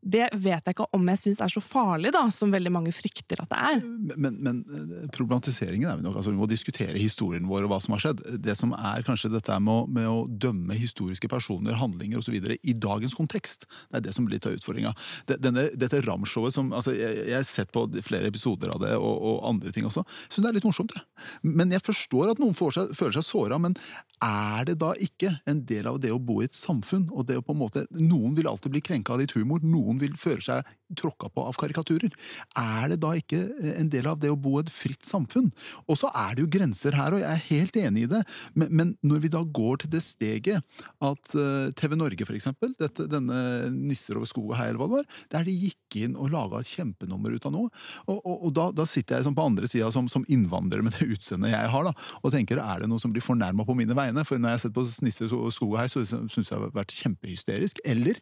det 0.00 0.28
vet 0.32 0.64
jeg 0.64 0.72
ikke 0.72 0.86
om 0.96 1.08
jeg 1.12 1.20
syns 1.20 1.40
er 1.44 1.52
så 1.52 1.60
farlig, 1.60 2.12
da, 2.14 2.22
som 2.32 2.52
veldig 2.52 2.72
mange 2.72 2.92
frykter 2.94 3.42
at 3.42 3.50
det 3.50 3.58
er. 3.70 3.80
Men, 4.16 4.38
men 4.40 4.60
eh, 4.64 5.08
problematiseringen 5.12 5.90
er 5.90 5.98
vi 5.98 6.06
nok 6.06 6.16
altså 6.16 6.32
Vi 6.32 6.40
må 6.40 6.48
diskutere 6.48 6.96
historien 6.96 7.48
vår 7.48 7.66
og 7.66 7.74
hva 7.74 7.80
som 7.84 7.94
har 7.96 8.04
skjedd. 8.04 8.22
Det 8.40 8.56
som 8.56 8.72
er 8.76 9.04
kanskje 9.06 9.32
dette 9.34 9.58
med 9.60 9.74
å, 9.74 9.84
med 9.90 10.08
å 10.08 10.22
dømme 10.30 10.76
historiske 10.78 11.28
personer, 11.28 11.76
handlinger 11.76 12.22
osv. 12.22 12.36
i 12.40 12.76
dagens 12.76 13.16
kontekst, 13.18 13.68
det 13.90 14.00
er 14.00 14.06
det 14.08 14.16
som 14.16 14.26
blir 14.26 14.38
litt 14.38 14.48
av 14.48 14.56
utfordringa. 14.56 14.94
dette 15.28 16.02
Ram-showet 16.06 16.56
som 16.56 16.72
altså, 16.76 16.94
jeg, 16.96 17.26
jeg, 17.26 17.36
har 17.36 17.48
sett 17.48 17.72
på 17.74 17.84
flere 18.06 18.30
episoder 18.32 18.72
av 18.72 18.80
det, 18.82 18.94
og, 18.96 19.14
og 19.20 19.44
andre 19.50 19.74
ting 19.74 19.88
også, 19.88 20.06
Syns 20.30 20.44
det 20.44 20.48
er 20.48 20.56
litt 20.56 20.68
morsomt. 20.68 20.94
det. 20.94 21.02
Men 21.44 21.72
jeg 21.74 21.84
forstår 21.84 22.32
at 22.32 22.40
noen 22.40 22.56
seg, 22.56 22.94
føler 22.96 23.18
seg 23.18 23.26
såra, 23.26 23.58
men 23.60 23.76
er 24.24 24.66
det 24.68 24.76
da 24.80 24.92
ikke 25.00 25.32
en 25.48 25.62
del 25.68 25.88
av 25.90 26.00
det 26.00 26.12
å 26.12 26.20
bo 26.20 26.40
i 26.40 26.48
et 26.48 26.56
samfunn, 26.56 27.08
og 27.12 27.26
det 27.28 27.38
å 27.40 27.44
på 27.44 27.54
en 27.54 27.60
måte 27.60 27.86
Noen 27.96 28.34
vil 28.36 28.48
alltid 28.48 28.72
bli 28.74 28.82
krenka 28.84 29.14
av 29.14 29.22
ditt 29.22 29.32
humor. 29.36 29.60
noen 29.64 29.89
noen 29.90 30.00
vil 30.02 30.14
føle 30.20 30.44
seg 30.44 30.76
tråkka 30.98 31.28
på 31.30 31.44
av 31.46 31.54
karikaturer. 31.58 32.10
Er 32.58 32.90
det 32.90 33.00
da 33.02 33.12
ikke 33.18 33.40
eh, 33.60 33.74
en 33.78 33.90
del 33.92 34.08
av 34.10 34.18
det 34.22 34.30
å 34.32 34.38
bo 34.38 34.56
et 34.60 34.70
fritt 34.72 35.06
samfunn? 35.06 35.50
Og 35.86 36.00
så 36.00 36.10
er 36.10 36.34
det 36.34 36.44
jo 36.44 36.50
grenser 36.50 36.96
her, 36.98 37.14
og 37.14 37.22
jeg 37.22 37.30
er 37.30 37.44
helt 37.50 37.78
enig 37.78 38.06
i 38.06 38.10
det, 38.10 38.22
men, 38.58 38.72
men 38.74 38.92
når 39.06 39.24
vi 39.24 39.32
da 39.32 39.42
går 39.60 39.82
til 39.82 39.92
det 39.94 40.02
steget 40.04 40.64
at 41.04 41.34
uh, 41.36 41.70
TV 41.78 41.94
Norge, 41.98 42.26
for 42.26 42.36
eksempel, 42.36 42.74
dette, 42.80 43.06
denne 43.10 43.70
Nisser 43.74 44.18
over 44.18 44.28
skog 44.28 44.50
og 44.50 44.56
hei, 44.58 44.70
eller 44.70 44.82
hva 44.82 44.88
det 44.90 44.98
var, 44.98 45.20
der 45.34 45.46
de 45.46 45.54
gikk 45.68 45.98
inn 46.00 46.16
og 46.18 46.32
laga 46.34 46.60
et 46.60 46.70
kjempenummer 46.70 47.36
ut 47.36 47.46
av 47.48 47.54
noe, 47.54 47.70
og, 48.06 48.18
og, 48.18 48.34
og 48.48 48.54
da, 48.56 48.66
da, 48.74 48.86
sitter 48.90 49.16
jeg 49.16 49.24
liksom 49.24 49.38
på 49.38 49.46
andre 49.52 49.70
sida 49.70 49.90
som, 49.94 50.10
som, 50.10 50.26
innvandrer 50.30 50.82
med 50.86 50.94
det 50.98 51.08
utseendet 51.16 51.54
jeg 51.54 51.70
har, 51.72 51.86
da, 51.86 51.94
og 52.20 52.34
tenker 52.34 52.60
er 52.62 52.82
det 52.82 52.90
noe 52.90 53.02
som 53.02 53.14
blir 53.14 53.24
fornærma 53.24 53.66
på 53.66 53.76
mine 53.78 53.94
vegne? 53.96 54.24
For 54.26 54.40
når 54.40 54.54
jeg 54.54 54.58
har 54.58 54.64
sett 54.64 54.76
på 54.76 54.86
Nisser 55.06 55.32
og 55.36 55.50
skog 55.54 55.74
og 55.74 55.80
hei, 55.80 55.88
så 55.90 56.04
syns 56.06 56.36
jeg 56.38 56.50
det 56.50 56.58
har 56.58 56.74
vært 56.74 56.94
kjempehysterisk. 56.94 57.80
Eller 57.88 58.20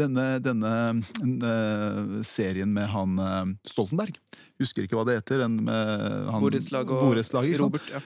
denne, 0.00 0.26
denne 0.44 0.72
serien 2.26 2.70
med 2.74 2.88
han 2.92 3.18
uh, 3.20 3.50
Stoltenberg. 3.68 4.18
Husker 4.60 4.84
ikke 4.84 4.98
hva 4.98 5.06
det 5.08 5.16
heter. 5.18 5.44
En 5.46 5.54
med 5.64 5.92
han, 6.28 6.42
Borettslag 6.42 6.90
og 6.92 7.14
Robert. 7.62 7.86
Ja. 7.88 8.00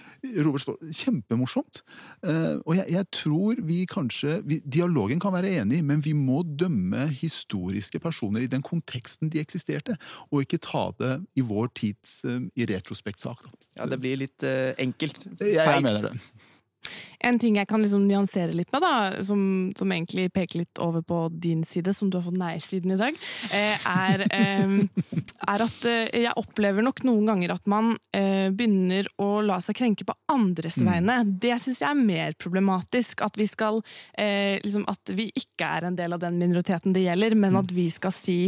Robert 0.47 0.69
Kjempemorsomt. 0.95 1.81
Og 2.23 2.77
jeg, 2.79 2.87
jeg, 2.95 3.09
tror 3.11 3.59
vi 3.67 3.81
kanskje 3.91 4.37
vi, 4.47 4.61
Dialogen 4.63 5.19
kan 5.19 5.35
være 5.35 5.51
enig, 5.65 5.81
men 5.83 6.05
vi 6.05 6.13
må 6.15 6.45
dømme 6.47 7.09
historiske 7.11 7.99
personer 7.99 8.47
i 8.47 8.51
den 8.53 8.63
konteksten 8.63 9.33
de 9.35 9.43
eksisterte, 9.43 9.99
og 10.31 10.47
ikke 10.47 10.63
ta 10.63 10.85
det 11.03 11.17
i 11.35 11.43
vår 11.43 11.75
tids 11.75 12.21
i 12.31 12.71
retrospektsak. 12.71 13.43
Ja, 13.75 13.91
det 13.91 13.99
blir 13.99 14.23
litt 14.23 14.47
enkelt. 14.47 15.27
Feigt. 15.27 15.43
Jeg, 15.43 15.59
jeg 15.59 15.87
mener 15.91 16.13
det. 16.13 16.15
En 17.25 17.39
ting 17.41 17.57
jeg 17.57 17.69
kan 17.71 17.83
liksom 17.83 18.05
nyansere 18.09 18.53
litt 18.57 18.71
med, 18.75 18.85
da, 18.85 19.23
som, 19.25 19.41
som, 19.79 19.93
egentlig 19.95 20.29
peker 20.35 20.61
litt 20.63 20.81
over 20.83 21.05
på 21.07 21.21
din 21.33 21.63
side, 21.69 21.95
som 21.97 22.11
du 22.11 22.19
har 22.19 22.27
fått 22.27 22.39
nei-siden 22.41 22.95
i 22.95 22.99
dag, 23.01 23.19
eh, 23.55 23.87
er, 23.89 24.27
eh, 24.29 24.75
er, 25.55 25.65
at 25.65 25.89
eh, 25.89 26.13
jeg 26.27 26.37
opplever 26.41 26.85
nok 26.85 27.05
noen 27.09 27.31
ganger 27.31 27.57
at 27.57 27.67
man 27.71 27.95
begynner 28.15 29.07
å 29.21 29.41
la 29.45 29.57
seg 29.63 29.77
krenke 29.79 30.07
på 30.07 30.15
andres 30.31 30.77
mm. 30.79 30.87
vegne. 30.89 31.17
Det 31.43 31.57
syns 31.63 31.81
jeg 31.83 31.89
er 31.89 31.99
mer 31.99 32.37
problematisk. 32.39 33.23
At 33.25 33.37
vi 33.39 33.47
skal 33.49 33.81
liksom, 34.15 34.85
At 34.91 35.11
vi 35.17 35.29
ikke 35.37 35.67
er 35.67 35.89
en 35.89 35.99
del 35.99 36.15
av 36.15 36.23
den 36.23 36.39
minoriteten 36.41 36.95
det 36.95 37.05
gjelder, 37.07 37.37
men 37.37 37.57
mm. 37.57 37.61
at 37.63 37.75
vi 37.75 37.89
skal 37.93 38.15
si 38.15 38.39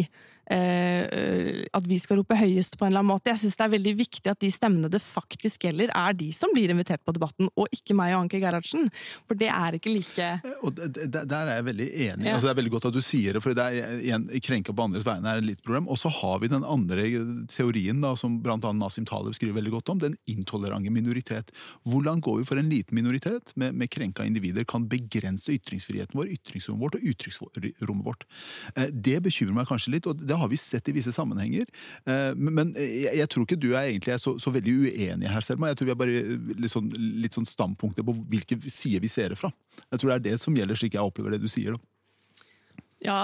at 0.46 1.86
vi 1.88 1.98
skal 2.00 2.20
rope 2.20 2.36
høyest 2.38 2.76
på 2.78 2.86
en 2.86 2.92
eller 2.92 3.02
annen 3.02 3.12
måte. 3.14 3.32
Jeg 3.32 3.42
syns 3.42 3.56
det 3.58 3.64
er 3.66 3.72
veldig 3.72 3.94
viktig 3.98 4.30
at 4.30 4.40
de 4.42 4.50
stemmene 4.52 4.90
det 4.92 5.00
faktisk 5.02 5.66
gjelder, 5.66 5.90
er 5.90 6.16
de 6.16 6.28
som 6.34 6.52
blir 6.54 6.70
invitert 6.72 7.02
på 7.06 7.14
debatten, 7.16 7.50
og 7.56 7.72
ikke 7.74 7.96
meg 7.98 8.14
og 8.14 8.24
Anke 8.24 8.40
Gerhardsen. 8.42 8.88
For 9.26 9.38
det 9.38 9.48
er 9.52 9.76
ikke 9.78 9.92
like 9.92 10.28
eh, 10.36 10.60
Og 10.66 10.76
Der 10.76 11.34
er 11.36 11.52
jeg 11.56 11.66
veldig 11.70 11.88
enig. 11.88 12.28
Ja. 12.28 12.36
Altså, 12.36 12.48
det 12.48 12.52
er 12.52 12.60
veldig 12.60 12.74
godt 12.76 12.88
at 12.90 12.96
du 12.96 13.02
sier 13.04 13.36
det, 13.36 13.42
for 13.44 13.56
det 13.56 13.66
er 13.66 13.96
igjen 13.98 14.28
krenka 14.44 14.74
på 14.76 14.86
andres 14.86 15.06
vegne 15.06 15.32
er 15.32 15.42
et 15.42 15.48
litt 15.50 15.62
problem. 15.64 15.88
Og 15.92 16.00
så 16.00 16.12
har 16.12 16.40
vi 16.42 16.50
den 16.52 16.66
andre 16.66 17.08
teorien, 17.52 18.02
da, 18.04 18.14
som 18.18 18.38
bl.a. 18.44 18.58
Nasim 18.76 19.06
Taleb 19.08 19.36
skriver 19.36 19.58
veldig 19.58 19.74
godt 19.78 19.92
om, 19.94 20.02
den 20.02 20.16
intolerante 20.30 20.92
minoritet. 20.92 21.52
Hvordan 21.88 22.22
går 22.24 22.40
vi 22.40 22.48
for 22.48 22.60
en 22.60 22.70
liten 22.70 22.96
minoritet 22.98 23.52
med, 23.56 23.76
med 23.78 23.90
krenka 23.92 24.26
individer 24.26 24.66
kan 24.68 24.86
begrense 24.90 25.54
ytringsfriheten 25.54 26.18
vår, 26.18 26.30
ytringsrommet 26.38 26.86
vårt 26.86 26.98
og 26.98 27.08
uttrykksrommet 27.12 28.06
vårt? 28.06 28.26
Eh, 28.74 28.90
det 28.92 29.18
bekymrer 29.26 29.60
meg 29.60 29.70
kanskje 29.70 29.96
litt. 29.96 30.06
og 30.06 30.22
det 30.22 30.35
det 30.36 30.42
har 30.44 30.52
vi 30.52 30.60
sett 30.60 30.88
i 30.90 30.94
visse 30.96 31.12
sammenhenger. 31.14 31.68
Eh, 32.06 32.32
men 32.36 32.74
jeg, 32.76 33.12
jeg 33.16 33.30
tror 33.32 33.46
ikke 33.46 33.60
du 33.60 33.70
er 33.72 33.88
egentlig 33.88 34.18
så, 34.22 34.36
så, 34.42 34.52
veldig 34.54 34.76
uenig 34.86 35.32
her, 35.32 35.44
Selma. 35.44 35.72
Jeg 35.72 35.80
tror 35.80 35.90
vi 35.90 35.94
er 35.96 36.00
bare 36.02 36.24
litt 36.60 36.72
sånn, 36.72 36.92
litt 37.24 37.36
sånn 37.36 37.48
standpunkter 37.48 38.06
på 38.06 38.14
hvilke 38.30 38.60
sider 38.68 39.04
vi 39.04 39.12
ser 39.12 39.32
det 39.32 39.40
fra. 39.40 39.52
Jeg 39.90 40.02
tror 40.02 40.12
det 40.12 40.18
er 40.18 40.26
det 40.30 40.40
som 40.42 40.56
gjelder, 40.56 40.78
slik 40.78 40.96
jeg 40.98 41.04
opplever 41.08 41.36
det 41.36 41.42
du 41.44 41.50
sier. 41.50 41.76
da. 41.76 42.46
Ja. 43.06 43.20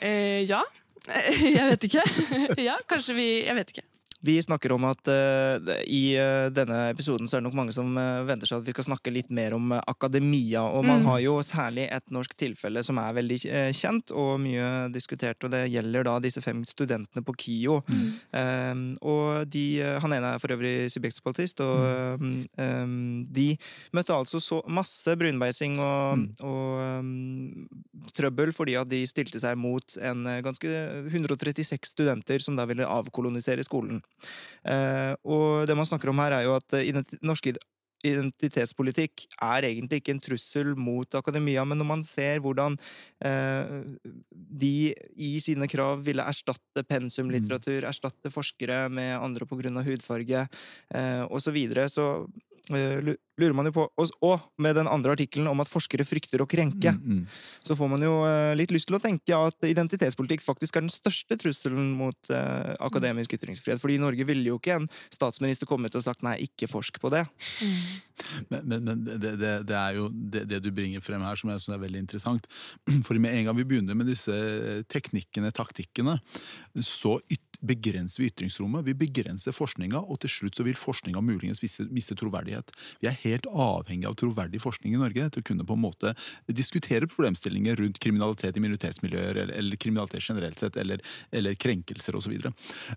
Eh, 0.00 0.44
ja. 0.48 0.64
Jeg 1.56 1.64
vet 1.68 1.84
ikke. 1.84 2.04
Ja, 2.64 2.78
kanskje 2.88 3.16
vi 3.18 3.26
Jeg 3.44 3.56
vet 3.58 3.74
ikke. 3.74 3.84
Vi 4.24 4.42
snakker 4.42 4.72
om 4.72 4.86
at 4.88 5.08
uh, 5.08 5.72
i 5.84 6.16
uh, 6.16 6.48
denne 6.48 6.78
episoden 6.88 7.28
så 7.28 7.36
er 7.36 7.42
det 7.42 7.48
nok 7.50 7.56
mange 7.58 7.74
som 7.76 7.90
uh, 7.98 8.22
venter 8.24 8.48
seg 8.48 8.62
at 8.62 8.68
vi 8.68 8.72
skal 8.72 8.86
snakke 8.86 9.12
litt 9.12 9.28
mer 9.28 9.52
om 9.52 9.74
akademia. 9.76 10.62
Og 10.64 10.86
man 10.86 11.02
mm. 11.02 11.08
har 11.10 11.18
jo 11.20 11.34
særlig 11.44 11.84
et 11.92 12.14
norsk 12.14 12.32
tilfelle 12.40 12.80
som 12.86 12.96
er 13.02 13.18
veldig 13.18 13.38
kjent 13.76 14.14
og 14.16 14.38
mye 14.40 14.70
diskutert, 14.94 15.44
og 15.44 15.52
det 15.52 15.66
gjelder 15.74 16.06
da 16.08 16.14
disse 16.24 16.40
fem 16.44 16.62
studentene 16.64 17.24
på 17.26 17.34
KIO. 17.42 17.80
Mm. 17.84 18.06
Um, 18.32 18.84
og 19.04 19.50
de, 19.52 19.66
han 20.00 20.16
ene 20.16 20.32
er 20.32 20.40
for 20.40 20.54
øvrig 20.56 20.88
subjektspolitist, 20.94 21.60
og 21.64 22.22
um, 22.22 22.32
um, 22.56 22.96
de 23.34 23.50
møtte 23.92 24.16
altså 24.16 24.40
så 24.40 24.62
masse 24.72 25.18
brunbeising 25.20 25.76
og, 25.84 26.22
mm. 26.22 26.26
og 26.48 26.80
um, 27.04 28.08
trøbbel 28.16 28.54
fordi 28.56 28.78
at 28.80 28.88
de 28.88 29.04
stilte 29.10 29.42
seg 29.42 29.58
mot 29.60 29.98
en 30.00 30.24
ganske 30.46 30.72
136 31.12 31.92
studenter 31.92 32.40
som 32.40 32.56
da 32.56 32.64
ville 32.70 32.88
avkolonisere 32.88 33.66
skolen. 33.66 34.00
Eh, 34.64 35.12
og 35.24 35.68
det 35.68 35.76
man 35.78 35.88
snakker 35.88 36.12
om 36.12 36.20
her, 36.22 36.38
er 36.38 36.48
jo 36.48 36.56
at 36.58 36.76
eh, 36.80 37.02
norsk 37.24 37.54
identitetspolitikk 38.04 39.24
er 39.42 39.64
egentlig 39.70 40.02
ikke 40.02 40.12
en 40.12 40.22
trussel 40.22 40.74
mot 40.76 41.16
akademia, 41.16 41.64
men 41.64 41.80
når 41.80 41.88
man 41.88 42.02
ser 42.04 42.42
hvordan 42.44 42.76
eh, 43.24 43.76
de 44.34 44.92
i 45.16 45.32
sine 45.40 45.68
krav 45.72 46.04
ville 46.04 46.26
erstatte 46.28 46.84
pensumlitteratur, 46.88 47.80
mm. 47.80 47.88
erstatte 47.88 48.32
forskere 48.34 48.86
med 48.92 49.16
andre 49.16 49.48
av 49.48 49.86
hudfarge 49.88 50.44
eh, 50.44 51.22
osv., 51.24 51.44
så, 51.44 51.54
videre, 51.54 51.88
så 51.92 52.08
Eh, 52.72 53.14
lurer 53.40 53.54
man 53.56 53.68
jo 53.68 53.74
på 53.74 53.84
Og 53.98 54.42
med 54.62 54.76
den 54.78 54.88
andre 54.90 55.14
artikkelen 55.16 55.48
om 55.50 55.62
at 55.62 55.70
forskere 55.70 56.06
frykter 56.06 56.42
å 56.42 56.48
krenke, 56.50 56.94
mm, 56.94 57.20
mm. 57.20 57.22
så 57.66 57.76
får 57.78 57.90
man 57.90 58.04
jo 58.04 58.12
eh, 58.28 58.54
litt 58.58 58.72
lyst 58.74 58.88
til 58.90 58.98
å 58.98 59.02
tenke 59.02 59.36
at 59.36 59.66
identitetspolitikk 59.66 60.44
faktisk 60.44 60.76
er 60.76 60.86
den 60.86 60.92
største 60.92 61.38
trusselen 61.40 61.92
mot 61.98 62.30
uh, 62.32 62.74
akademisk 62.84 63.34
ytringsfrihet. 63.36 63.80
Fordi 63.82 63.98
i 63.98 64.02
Norge 64.02 64.26
ville 64.28 64.46
jo 64.48 64.58
ikke 64.60 64.78
en 64.78 64.88
statsminister 65.14 65.68
kommet 65.70 65.94
og 65.98 66.04
sagt 66.06 66.24
nei, 66.26 66.36
ikke 66.46 66.70
forsk 66.70 67.00
på 67.02 67.10
det. 67.14 67.24
Mm. 67.62 67.78
Men, 68.50 68.68
men, 68.70 68.84
men 68.86 69.04
det, 69.06 69.34
det, 69.40 69.54
det, 69.68 69.78
er 69.78 69.98
jo 69.98 70.08
det, 70.12 70.44
det, 70.50 70.60
du 70.64 70.70
bringer 70.74 71.02
frem 71.04 71.24
her 71.26 71.38
som 71.38 71.50
jeg 71.50 71.64
syns 71.64 71.76
er 71.78 71.82
veldig 71.82 72.04
interessant. 72.04 72.48
For 73.06 73.18
med 73.18 73.34
en 73.34 73.48
gang 73.50 73.58
vi 73.58 73.66
begynner 73.74 73.98
med 73.98 74.10
disse 74.10 74.34
teknikkene, 74.92 75.52
taktikkene, 75.54 76.18
så 76.84 77.18
begrenser 77.64 78.22
vi 78.22 78.30
ytringsrommet. 78.30 78.86
Vi 78.86 78.96
begrenser 79.06 79.56
forskninga, 79.56 80.04
og 80.04 80.20
til 80.22 80.32
slutt 80.32 80.58
så 80.58 80.66
vil 80.66 80.78
forskninga 80.78 81.22
muligens 81.24 81.62
miste 81.62 82.14
troverdighet 82.18 82.44
troverdighet. 82.44 82.72
Vi 83.00 83.08
er 83.08 83.18
helt 83.24 83.48
avhengig 83.50 84.08
av 84.08 84.16
troverdig 84.20 84.62
forskning 84.62 84.94
i 84.94 85.00
Norge 85.00 85.28
til 85.34 85.44
å 85.44 85.48
kunne 85.50 85.66
på 85.66 85.76
en 85.76 85.84
måte 85.84 86.14
diskutere 86.46 87.08
problemstillinger 87.10 87.80
rundt 87.80 88.00
kriminalitet 88.02 88.56
i 88.56 88.64
minoritetsmiljøer, 88.64 89.34
eller, 89.34 89.54
eller 89.58 89.80
kriminalitet 89.80 90.28
generelt 90.28 90.60
sett, 90.60 90.78
eller, 90.80 91.02
eller 91.34 91.56
krenkelser 91.58 92.16
osv. 92.18 92.34
Og, 92.34 92.46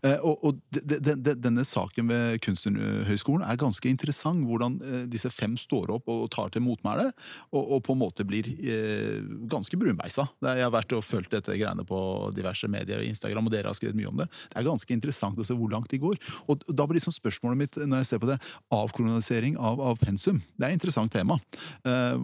så 0.03 0.17
og, 0.27 0.45
og 0.45 0.61
de, 0.75 0.99
de, 0.99 1.15
de, 1.15 1.35
denne 1.39 1.65
saken 1.67 2.11
ved 2.11 2.41
Kunsthøgskolen 2.45 3.45
er 3.47 3.59
ganske 3.59 3.89
interessant. 3.89 4.45
Hvordan 4.47 4.77
eh, 4.83 5.03
disse 5.09 5.31
fem 5.33 5.57
står 5.59 5.91
opp 5.97 6.09
og 6.11 6.27
tar 6.33 6.51
til 6.53 6.63
motmæle, 6.65 7.09
og, 7.51 7.61
og, 7.61 7.81
på 7.87 7.95
en 7.95 8.01
måte 8.01 8.25
blir 8.27 8.49
eh, 8.57 9.19
ganske 9.49 9.79
brunbeisa. 9.79 10.27
Jeg 10.45 10.65
har 10.65 10.73
vært 10.73 10.95
og 10.97 11.05
fulgt 11.05 11.33
dette 11.35 11.55
greiene 11.57 11.85
på 11.87 11.99
diverse 12.35 12.69
medier, 12.71 13.01
og 13.01 13.09
Instagram, 13.09 13.49
og 13.49 13.55
dere 13.55 13.71
har 13.71 13.77
skrevet 13.77 13.97
mye 13.97 14.11
om 14.11 14.21
det. 14.21 14.29
Det 14.51 14.61
er 14.61 14.67
ganske 14.67 14.95
interessant 14.95 15.39
å 15.39 15.47
se 15.47 15.57
hvor 15.57 15.71
langt 15.73 15.91
de 15.93 16.01
går. 16.01 16.19
Og 16.47 16.65
da 16.67 16.87
blir 16.87 16.99
liksom 16.99 17.15
spørsmålet 17.15 17.61
mitt 17.61 17.79
når 17.79 18.03
jeg 18.03 18.11
ser 18.11 18.23
på 18.23 18.29
det, 18.31 18.39
avkolonisering 18.73 19.57
av, 19.57 19.81
av, 19.81 19.99
pensum. 20.17 20.41
Det 20.57 20.65
er 20.65 20.73
et 20.73 20.77
interessant 20.77 21.13
tema. 21.13 21.37
Eh, 21.85 22.17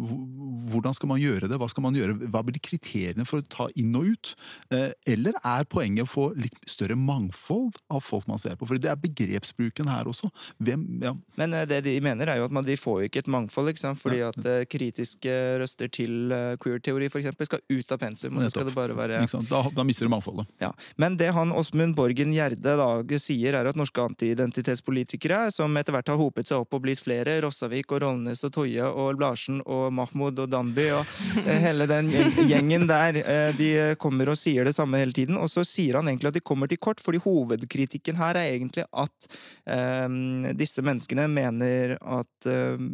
hvordan 0.74 0.96
skal 0.98 1.12
man 1.12 1.22
gjøre 1.22 1.48
det? 1.48 1.60
Hva 1.62 1.70
skal 1.70 1.86
man 1.86 1.98
gjøre? 1.98 2.18
Hva 2.34 2.44
blir 2.46 2.62
kriteriene 2.64 3.26
for 3.30 3.42
å 3.42 3.48
ta 3.48 3.70
inn 3.80 3.94
og 4.00 4.10
ut? 4.14 4.34
Eh, 4.74 4.92
eller 5.14 5.38
er 5.40 5.68
poenget 5.70 6.08
å 6.08 6.10
få 6.10 6.26
litt 6.38 6.58
større 6.70 6.98
mangfold 6.98 7.78
av 7.94 8.04
folk 8.04 8.28
man 8.30 8.42
ser 8.42 8.58
på? 8.58 8.68
For 8.70 8.82
det 8.82 8.92
er 8.92 9.00
begrepsbruken 9.00 9.92
her 9.92 10.10
også. 10.10 10.32
Hvem, 10.64 10.86
ja. 11.04 11.14
Men 11.40 11.54
eh, 11.54 11.68
det 11.70 11.84
de 11.88 11.96
mener, 12.04 12.32
er 12.32 12.42
jo 12.42 12.48
at 12.50 12.56
man, 12.56 12.66
de 12.66 12.78
får 12.80 13.04
jo 13.04 13.12
ikke 13.12 13.24
et 13.24 13.32
mangfold, 13.32 13.74
ikke 13.74 13.94
fordi 14.00 14.22
at 14.26 14.48
kritiske 14.72 15.34
røster 15.62 15.90
til 15.94 16.34
queer-teori 16.62 17.10
f.eks. 17.12 17.34
skal 17.46 17.62
ut 17.70 17.94
av 17.94 18.02
pensum. 18.02 18.38
og 18.38 18.46
så 18.46 18.54
skal 18.54 18.70
det 18.70 18.76
bare 18.76 18.98
være... 18.98 19.22
Da, 19.50 19.62
da, 19.76 19.86
mister 19.86 20.08
du 20.08 20.14
mangfoldet. 20.14 20.48
Ja. 20.64 20.72
Men 21.00 21.18
det 21.20 21.32
han 21.36 21.54
Åsmund 21.54 21.98
Borgen 21.98 22.34
Gjerde 22.34 22.76
da 22.80 22.88
sier, 23.22 23.58
er 23.58 23.70
at 23.70 23.78
norske 23.80 24.02
antiidentitetspolitikere, 24.02 25.46
som 25.54 25.76
etter 25.78 25.96
hvert 25.96 26.10
har 26.10 26.20
hopet 26.20 26.50
seg 26.50 26.64
opp 26.64 26.78
og 26.78 26.84
blitt 26.86 27.02
flere, 27.04 27.36
Rossavik 27.44 27.83
og 27.92 28.04
Rollnes 28.04 28.44
og 28.48 28.54
Toje 28.56 28.86
og 28.88 29.20
Larsen 29.22 29.60
og 29.66 29.90
Mahmoud 29.96 30.40
og 30.46 30.52
Danby 30.52 30.86
og 30.96 31.12
eh, 31.44 31.60
hele 31.66 31.88
den 31.90 32.12
gjengen 32.48 32.88
der, 32.90 33.20
eh, 33.20 33.52
de 33.58 33.70
kommer 34.02 34.32
og 34.32 34.40
sier 34.40 34.68
det 34.68 34.76
samme 34.78 35.02
hele 35.02 35.16
tiden. 35.16 35.40
Og 35.40 35.52
så 35.52 35.66
sier 35.68 36.00
han 36.00 36.08
egentlig 36.08 36.32
at 36.32 36.40
de 36.40 36.46
kommer 36.46 36.72
til 36.72 36.82
kort, 36.82 37.04
fordi 37.04 37.22
hovedkritikken 37.24 38.20
her 38.20 38.40
er 38.40 38.56
egentlig 38.56 38.88
at 38.88 39.30
um, 40.08 40.46
disse 40.58 40.84
menneskene 40.86 41.28
mener 41.32 41.98
at 42.00 42.50
um, 42.50 42.88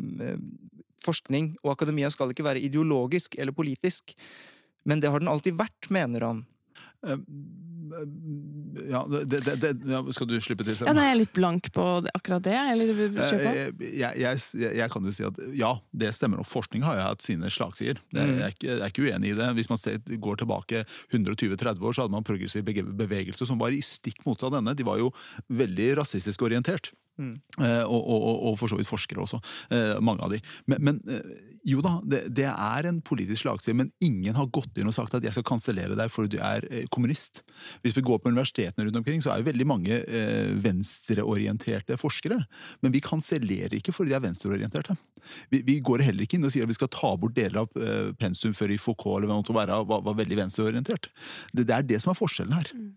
forskning 1.05 1.53
og 1.63 1.73
akademia 1.75 2.09
skal 2.13 2.33
ikke 2.33 2.47
være 2.47 2.63
ideologisk 2.65 3.37
eller 3.37 3.55
politisk. 3.55 4.15
Men 4.87 5.01
det 5.03 5.11
har 5.11 5.21
den 5.21 5.31
alltid 5.31 5.57
vært, 5.59 5.89
mener 5.93 6.25
han. 6.25 6.45
Ja, 8.89 9.07
det, 9.09 9.39
det, 9.39 9.55
det, 9.55 9.71
ja, 9.91 9.99
skal 10.13 10.27
du 10.29 10.35
slippe 10.41 10.65
til? 10.65 10.77
Ja, 10.85 10.93
nei, 10.95 11.07
jeg 11.07 11.15
er 11.15 11.19
litt 11.23 11.33
blank 11.35 11.69
på 11.75 11.85
akkurat 12.13 12.43
det. 12.45 12.55
Eller, 12.55 12.91
jeg, 12.93 13.73
jeg, 13.81 14.21
jeg, 14.21 14.43
jeg, 14.77 14.87
kan 14.93 15.09
jo 15.09 15.13
si 15.15 15.25
at 15.27 15.41
ja, 15.57 15.71
det 15.91 16.11
stemmer. 16.15 16.43
Og 16.43 16.47
forskning 16.49 16.85
har 16.85 16.99
jo 16.99 17.07
hatt 17.07 17.25
sine 17.25 17.51
slagsider. 17.53 18.01
Mm. 18.13 18.19
Jeg, 18.19 18.37
er 18.45 18.55
ikke, 18.55 18.69
jeg 18.69 18.79
er 18.79 18.93
ikke 18.93 19.07
uenig 19.07 19.33
i 19.33 19.39
det. 19.39 19.49
Hvis 19.57 19.71
man 19.71 19.81
ser, 19.81 19.99
går 19.99 20.41
tilbake 20.43 20.85
120-30 21.09 21.81
år, 21.81 21.97
så 21.97 22.05
hadde 22.05 22.15
man 22.15 22.27
progressiv 22.27 22.65
bevegelse 22.67 23.49
som 23.49 23.61
var 23.61 23.75
i 23.75 23.81
stikk 23.85 24.23
motsatt 24.27 24.51
av 24.51 24.59
denne. 24.59 24.77
De 24.77 24.87
var 24.87 25.01
jo 25.01 25.11
veldig 25.49 25.91
rasistisk 26.03 26.45
orientert. 26.47 26.93
Mm. 27.19 27.35
Eh, 27.59 27.83
og, 27.83 27.99
og, 27.99 28.25
og, 28.47 28.57
for 28.61 28.71
så 28.71 28.79
vidt 28.79 28.89
forskere 28.89 29.23
også. 29.25 29.41
Eh, 29.75 29.97
mange 30.03 30.23
av 30.23 30.31
de. 30.33 30.39
Men, 30.71 30.83
men 30.87 30.99
eh, 31.11 31.33
jo 31.67 31.83
da, 31.83 31.97
det, 32.07 32.21
det, 32.37 32.47
er 32.47 32.87
en 32.87 33.01
politisk 33.05 33.43
slagside, 33.43 33.75
men 33.75 33.91
ingen 34.03 34.37
har 34.37 34.47
gått 34.55 34.79
inn 34.79 34.87
og 34.87 34.95
sagt 34.95 35.17
at 35.17 35.25
jeg 35.25 35.35
skal 35.35 35.47
kansellere 35.49 35.97
deg 35.99 36.11
fordi 36.13 36.37
du 36.37 36.39
er 36.39 36.65
kommunist. 36.93 37.43
Hvis 37.83 37.97
vi 37.97 38.05
går 38.07 38.21
på 38.23 38.31
universitetene 38.31 38.87
rundt 38.87 39.01
omkring, 39.01 39.19
så 39.23 39.33
er 39.33 39.41
jo 39.41 39.49
veldig 39.49 39.67
mange 39.67 39.99
venstreorienterte 40.63 41.99
forskere. 41.99 42.39
Men 42.79 42.95
vi 42.95 43.03
kansellerer 43.03 43.75
ikke 43.75 43.93
fordi 43.95 44.13
de 44.13 44.17
er 44.17 44.23
venstreorienterte. 44.23 44.95
Vi, 45.51 45.59
vi, 45.67 45.77
går 45.83 46.05
heller 46.07 46.23
ikke 46.23 46.39
inn 46.39 46.47
og 46.47 46.55
sier 46.55 46.63
at 46.63 46.71
vi 46.71 46.79
skal 46.79 46.91
ta 46.95 47.11
bort 47.19 47.35
deler 47.35 47.65
av 47.65 48.15
pensum 48.21 48.55
før 48.55 48.71
i 48.71 48.79
Foucault 48.79 49.19
eller 49.19 49.27
hva 49.27 49.35
det 49.35 49.43
måtte 49.43 49.59
være, 49.59 49.83
var, 49.91 50.07
var 50.07 50.17
veldig 50.21 50.39
venstreorientert. 50.45 51.11
Det, 51.51 51.67
det, 51.67 51.75
er 51.75 51.87
det 51.91 51.99
som 51.99 52.15
er 52.15 52.21
forskjellen 52.21 52.55
her. 52.55 52.71
Mm. 52.71 52.93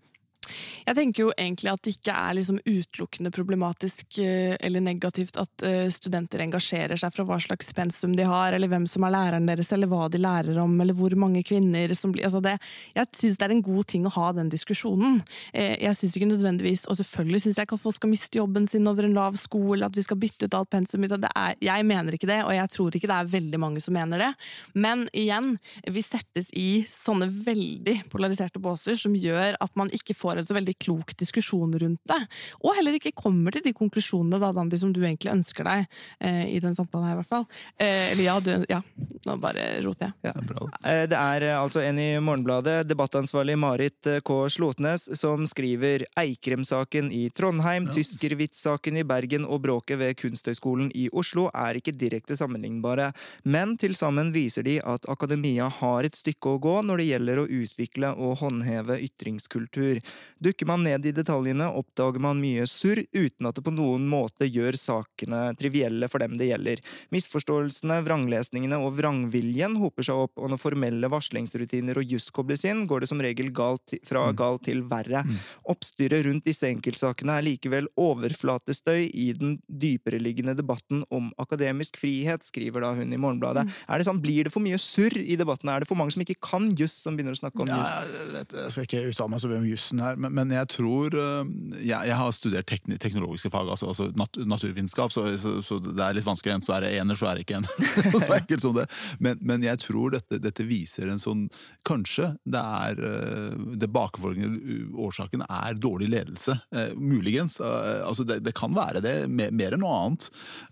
Jeg 0.83 0.97
tenker 0.99 1.23
jo 1.23 1.33
egentlig 1.37 1.71
at 1.71 1.83
det 1.87 1.95
ikke 1.95 2.15
er 2.19 2.35
liksom 2.35 2.59
utelukkende 2.67 3.31
problematisk 3.35 4.19
eh, 4.19 4.57
eller 4.59 4.83
negativt 4.83 5.39
at 5.41 5.65
eh, 5.67 5.87
studenter 5.95 6.43
engasjerer 6.43 6.99
seg 6.99 7.15
fra 7.15 7.27
hva 7.29 7.39
slags 7.43 7.71
pensum 7.77 8.17
de 8.19 8.27
har, 8.27 8.57
eller 8.57 8.71
hvem 8.73 8.89
som 8.91 9.07
er 9.07 9.15
læreren 9.15 9.47
deres, 9.47 9.71
eller 9.75 9.91
hva 9.91 10.09
de 10.11 10.21
lærer 10.23 10.59
om, 10.59 10.75
eller 10.83 10.97
hvor 10.99 11.15
mange 11.19 11.45
kvinner 11.47 11.95
som 11.99 12.15
blir 12.15 12.27
altså 12.27 12.43
det, 12.43 12.57
Jeg 12.97 13.11
syns 13.19 13.39
det 13.39 13.47
er 13.47 13.55
en 13.55 13.65
god 13.65 13.87
ting 13.93 14.07
å 14.09 14.15
ha 14.17 14.33
den 14.35 14.51
diskusjonen. 14.53 15.21
Eh, 15.55 15.77
jeg 15.85 15.99
syns 15.99 16.19
ikke 16.19 16.31
nødvendigvis 16.33 16.89
Og 16.91 16.99
selvfølgelig 16.99 17.43
syns 17.45 17.61
jeg 17.61 17.69
ikke 17.69 17.79
at 17.79 17.85
folk 17.85 17.99
skal 17.99 18.13
miste 18.13 18.39
jobben 18.41 18.67
sin 18.71 18.89
over 18.91 19.07
en 19.07 19.17
lav 19.17 19.39
sko, 19.39 19.63
eller 19.77 19.87
at 19.87 19.97
vi 19.97 20.07
skal 20.07 20.19
bytte 20.19 20.51
ut 20.51 20.59
alt 20.59 20.73
pensum. 20.75 21.07
Er, 21.07 21.55
jeg 21.63 21.87
mener 21.87 22.17
ikke 22.17 22.31
det, 22.31 22.41
og 22.43 22.53
jeg 22.55 22.75
tror 22.75 22.99
ikke 22.99 23.11
det 23.11 23.19
er 23.21 23.33
veldig 23.37 23.63
mange 23.63 23.83
som 23.85 23.95
mener 23.95 24.27
det. 24.27 24.33
Men 24.75 25.07
igjen, 25.15 25.55
vi 25.87 26.03
settes 26.05 26.51
i 26.59 26.83
sånne 26.89 27.31
veldig 27.47 28.01
polariserte 28.13 28.63
båser 28.63 28.99
som 28.99 29.15
gjør 29.15 29.59
at 29.63 29.75
man 29.79 29.91
ikke 29.95 30.17
får 30.19 30.32
en 30.41 30.49
så 30.49 30.57
veldig 30.57 30.75
klok 30.83 31.15
diskusjon 31.21 31.75
rundt 31.79 32.01
det. 32.09 32.21
Og 32.63 32.77
heller 32.79 32.97
ikke 32.99 33.15
kommer 33.17 33.55
til 33.55 33.65
de 33.67 33.75
konklusjonene 33.77 34.41
da, 34.43 34.53
Danby, 34.57 34.79
som 34.81 34.93
du 34.95 35.03
egentlig 35.03 35.33
ønsker 35.33 35.67
deg 35.69 35.87
eh, 36.21 36.45
i 36.57 36.61
den 36.63 36.77
samtalen 36.79 37.09
her, 37.09 37.17
i 37.17 37.21
hvert 37.21 37.33
fall. 37.33 37.47
Eh, 37.77 38.13
eller 38.13 38.25
ja, 38.25 38.37
du, 38.41 38.53
ja, 38.71 38.81
nå 39.27 39.37
bare 39.43 39.67
roter 39.85 40.11
jeg. 40.11 40.33
Ja. 40.33 40.35
bra. 40.47 40.69
det 41.09 41.19
er 41.19 41.47
eh, 41.49 41.59
altså 41.59 41.83
en 41.85 42.01
i 42.01 42.09
Morgenbladet, 42.23 42.83
debattansvarlig 42.89 43.57
Marit 43.61 44.11
eh, 44.11 44.21
K. 44.25 44.39
Slotnes, 44.53 45.09
som 45.19 45.47
skriver 45.49 46.07
Eikrem-saken 46.19 47.11
i 47.15 47.27
Trondheim, 47.35 47.89
ja. 47.91 47.97
Tyskervitz-saken 47.99 49.01
i 49.01 49.07
Bergen 49.09 49.47
og 49.47 49.63
bråket 49.67 50.01
ved 50.01 50.17
Kunsthøgskolen 50.21 50.93
i 50.99 51.09
Oslo 51.13 51.49
er 51.55 51.79
ikke 51.79 51.95
direkte 51.97 52.37
sammenlignbare, 52.39 53.11
men 53.45 53.77
til 53.81 53.97
sammen 53.99 54.33
viser 54.35 54.67
de 54.67 54.79
at 54.81 55.09
akademia 55.11 55.69
har 55.81 56.07
et 56.07 56.19
stykke 56.19 56.57
å 56.57 56.61
gå 56.63 56.77
når 56.87 57.03
det 57.03 57.09
gjelder 57.11 57.43
å 57.43 57.49
utvikle 57.63 58.13
og 58.23 58.39
håndheve 58.43 58.99
ytringskultur. 59.07 60.01
Dukker 60.43 60.69
man 60.69 60.85
ned 60.87 61.07
i 61.07 61.15
detaljene, 61.15 61.69
oppdager 61.79 62.23
man 62.23 62.41
mye 62.43 62.67
surr, 62.71 63.05
uten 63.13 63.49
at 63.49 63.59
det 63.59 63.65
på 63.67 63.75
noen 63.75 64.09
måte 64.11 64.49
gjør 64.49 64.77
sakene 64.79 65.43
trivielle 65.59 66.09
for 66.11 66.23
dem 66.23 66.37
det 66.41 66.51
gjelder. 66.51 66.83
Misforståelsene, 67.15 68.01
vranglesningene 68.07 68.79
og 68.83 68.97
vrangviljen 68.99 69.77
hoper 69.81 70.07
seg 70.07 70.25
opp, 70.27 70.35
og 70.41 70.53
når 70.53 70.63
formelle 70.63 71.11
varslingsrutiner 71.13 72.01
og 72.01 72.15
juss 72.15 72.31
kobles 72.35 72.67
inn, 72.69 72.85
går 72.91 73.05
det 73.05 73.11
som 73.13 73.23
regel 73.23 73.53
galt, 73.55 73.95
fra 74.09 74.27
mm. 74.31 74.37
galt 74.39 74.67
til 74.69 74.83
verre. 74.91 75.25
Mm. 75.27 75.39
Oppstyret 75.73 76.27
rundt 76.27 76.47
disse 76.49 76.69
enkeltsakene 76.69 77.39
er 77.39 77.47
likevel 77.47 77.89
overflatestøy 78.01 79.09
i 79.09 79.31
den 79.39 79.57
dypereliggende 79.67 80.57
debatten 80.59 81.05
om 81.13 81.31
akademisk 81.43 81.99
frihet, 82.01 82.45
skriver 82.47 82.85
da 82.85 82.93
hun 82.99 83.13
i 83.13 83.21
Morgenbladet. 83.21 83.67
Mm. 83.69 83.79
Er 83.89 84.01
det 84.01 84.09
sånn, 84.09 84.21
Blir 84.23 84.47
det 84.47 84.53
for 84.55 84.63
mye 84.63 84.79
surr 84.79 85.17
i 85.19 85.35
debatten? 85.39 85.71
Er 85.73 85.83
det 85.83 85.89
for 85.91 85.99
mange 85.99 86.15
som 86.15 86.23
ikke 86.23 86.39
kan 86.43 86.69
juss, 86.79 86.95
som 87.03 87.17
begynner 87.17 87.35
å 87.35 87.41
snakke 87.41 87.65
om 87.65 87.71
juss? 87.71 87.91
Ja, 87.91 88.29
jeg, 88.37 88.47
jeg 88.55 88.75
skal 88.75 88.87
ikke 88.87 89.03
uttale 89.11 89.33
meg 89.33 89.43
så 89.43 89.51
mye 89.51 89.63
om 89.63 89.67
jussen 89.67 90.03
her, 90.05 90.12
men, 90.19 90.35
men 90.37 90.53
jeg 90.55 90.69
tror 90.73 91.15
eh, 91.19 91.51
jeg, 91.81 92.09
jeg 92.09 92.19
har 92.19 92.35
studert 92.37 92.69
tekn, 92.69 92.97
teknologiske 93.03 93.51
fag, 93.53 93.71
altså, 93.75 93.91
altså 93.93 94.09
nat, 94.19 94.39
naturvitenskap, 94.49 95.13
så, 95.15 95.27
så, 95.41 95.57
så, 95.65 95.79
det 95.83 96.03
er 96.03 96.19
litt 96.19 96.27
vanskelig. 96.29 96.57
Enten 96.57 96.69
så 96.69 96.77
er 96.77 96.87
det 96.87 96.93
ener, 97.01 97.19
så 97.19 97.31
er 97.31 97.39
det 97.39 97.47
ikke 97.47 97.61
en. 97.61 97.69
så 98.27 98.37
enkelt 98.37 98.65
som 98.65 98.77
det. 98.77 98.87
Men, 99.23 99.41
men 99.43 99.67
jeg 99.67 99.81
tror 99.85 100.17
dette, 100.17 100.41
dette, 100.43 100.67
viser 100.67 101.11
en 101.11 101.21
sånn 101.21 101.49
Kanskje 101.83 102.29
det 102.47 102.61
er 102.61 103.01
eh, 103.03 103.55
Det 103.81 103.89
bakenforliggende 103.91 104.93
årsaken 105.03 105.43
er 105.49 105.79
dårlig 105.81 106.11
ledelse. 106.13 106.55
Eh, 106.75 106.93
muligens. 106.95 107.59
Eh, 107.61 108.03
altså 108.07 108.27
det, 108.29 108.41
det, 108.47 108.55
kan 108.59 108.75
være 108.77 109.03
det, 109.05 109.15
mer, 109.29 109.75
enn 109.75 109.83
noe 109.83 109.97
annet 110.05 110.29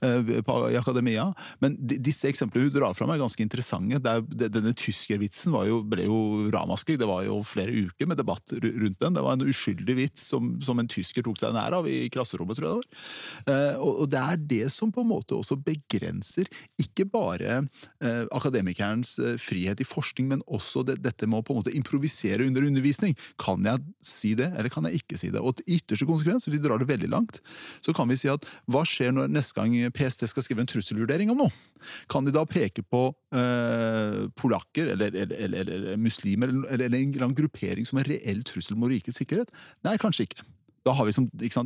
eh, 0.07 0.41
på, 0.47 0.59
i 0.71 0.79
akademia. 0.79 1.31
Men 1.65 1.77
de, 1.81 1.99
disse 2.01 2.31
eksemplene 2.31 2.69
hun 2.69 2.77
drar 2.77 2.97
fram, 2.99 3.13
er 3.13 3.23
ganske 3.23 3.45
interessante. 3.45 4.01
Det, 4.05 4.51
denne 4.55 4.75
tyskervitsen 4.79 5.55
ble 5.91 6.07
jo 6.07 6.21
ramaskrik. 6.55 7.01
Det 7.01 7.09
var 7.11 7.25
jo 7.27 7.41
flere 7.47 7.75
uker 7.91 8.11
med 8.11 8.21
debatt 8.21 8.55
rundt 8.55 9.01
den. 9.01 9.17
Det 9.17 9.25
var 9.25 9.30
en 9.35 9.47
uskyldig 9.47 9.97
vits 9.99 10.27
som, 10.33 10.53
som 10.65 10.81
en 10.81 10.91
tysker 10.91 11.25
tok 11.27 11.41
seg 11.41 11.55
nær 11.57 11.77
av 11.79 11.89
i 11.91 12.09
klasserommet, 12.13 12.59
tror 12.59 12.67
jeg 12.67 12.73
det 12.73 12.81
var. 12.81 13.55
Eh, 13.55 13.81
og, 13.81 14.05
det 14.11 14.21
er 14.21 14.43
det 14.51 14.67
som 14.75 14.93
på 14.95 15.05
en 15.05 15.11
måte 15.11 15.37
også 15.37 15.59
begrenser 15.61 16.51
ikke 16.81 17.07
bare 17.11 17.61
eh, 18.03 18.25
akademikerens 18.37 19.17
eh, 19.23 19.39
frihet 19.41 19.83
i 19.83 19.89
forskning, 19.89 20.31
men 20.33 20.45
også 20.47 20.85
det, 20.89 21.01
dette 21.05 21.29
med 21.29 21.43
å 21.43 21.47
på 21.47 21.55
en 21.55 21.63
måte 21.63 21.75
improvisere 21.77 22.47
under 22.47 22.67
undervisning. 22.67 23.17
Kan 23.41 23.67
jeg 23.69 23.85
si 24.07 24.35
det, 24.39 24.51
eller 24.57 24.73
kan 24.73 24.89
jeg 24.89 25.03
ikke 25.03 25.21
si 25.21 25.33
det? 25.33 25.43
Og 25.43 25.59
til 25.59 25.79
ytterste 25.79 26.09
konsekvens, 26.09 26.47
hvis 26.47 26.59
vi 26.59 26.65
drar 26.65 26.83
det 26.83 26.91
veldig 26.91 27.11
langt, 27.13 27.43
så 27.85 27.95
kan 27.97 28.11
vi 28.11 28.19
si 28.21 28.31
at 28.33 28.47
hva 28.71 28.85
skjer 28.89 29.15
når 29.17 29.33
neste 29.33 29.57
gang 29.57 29.77
PST 29.95 30.27
skal 30.31 30.47
skrive 30.47 30.65
en 30.65 30.71
trusselvurdering 30.71 31.33
om 31.33 31.45
noe? 31.45 31.53
Kan 32.13 32.27
de 32.27 32.33
da 32.35 32.43
peke 32.49 32.83
på 32.85 33.03
eh, 33.37 34.29
polakker 34.37 34.93
eller, 34.95 35.15
eller, 35.15 35.37
eller, 35.47 35.71
eller 35.77 36.01
muslimer 36.01 36.53
eller, 36.69 36.87
en 36.87 36.95
eller 36.95 37.25
annen 37.25 37.39
gruppering 37.39 37.89
som 37.89 38.01
en 38.01 38.09
reell 38.09 38.43
trussel 38.47 38.79
mot 38.79 38.91
rikets 38.93 39.20
sikkerhet? 39.21 39.53
Nei, 39.87 39.99
kanskje 40.01 40.29
ikke. 40.29 40.49
Da 40.87 40.95
har, 40.97 41.05
vi, 41.05 41.13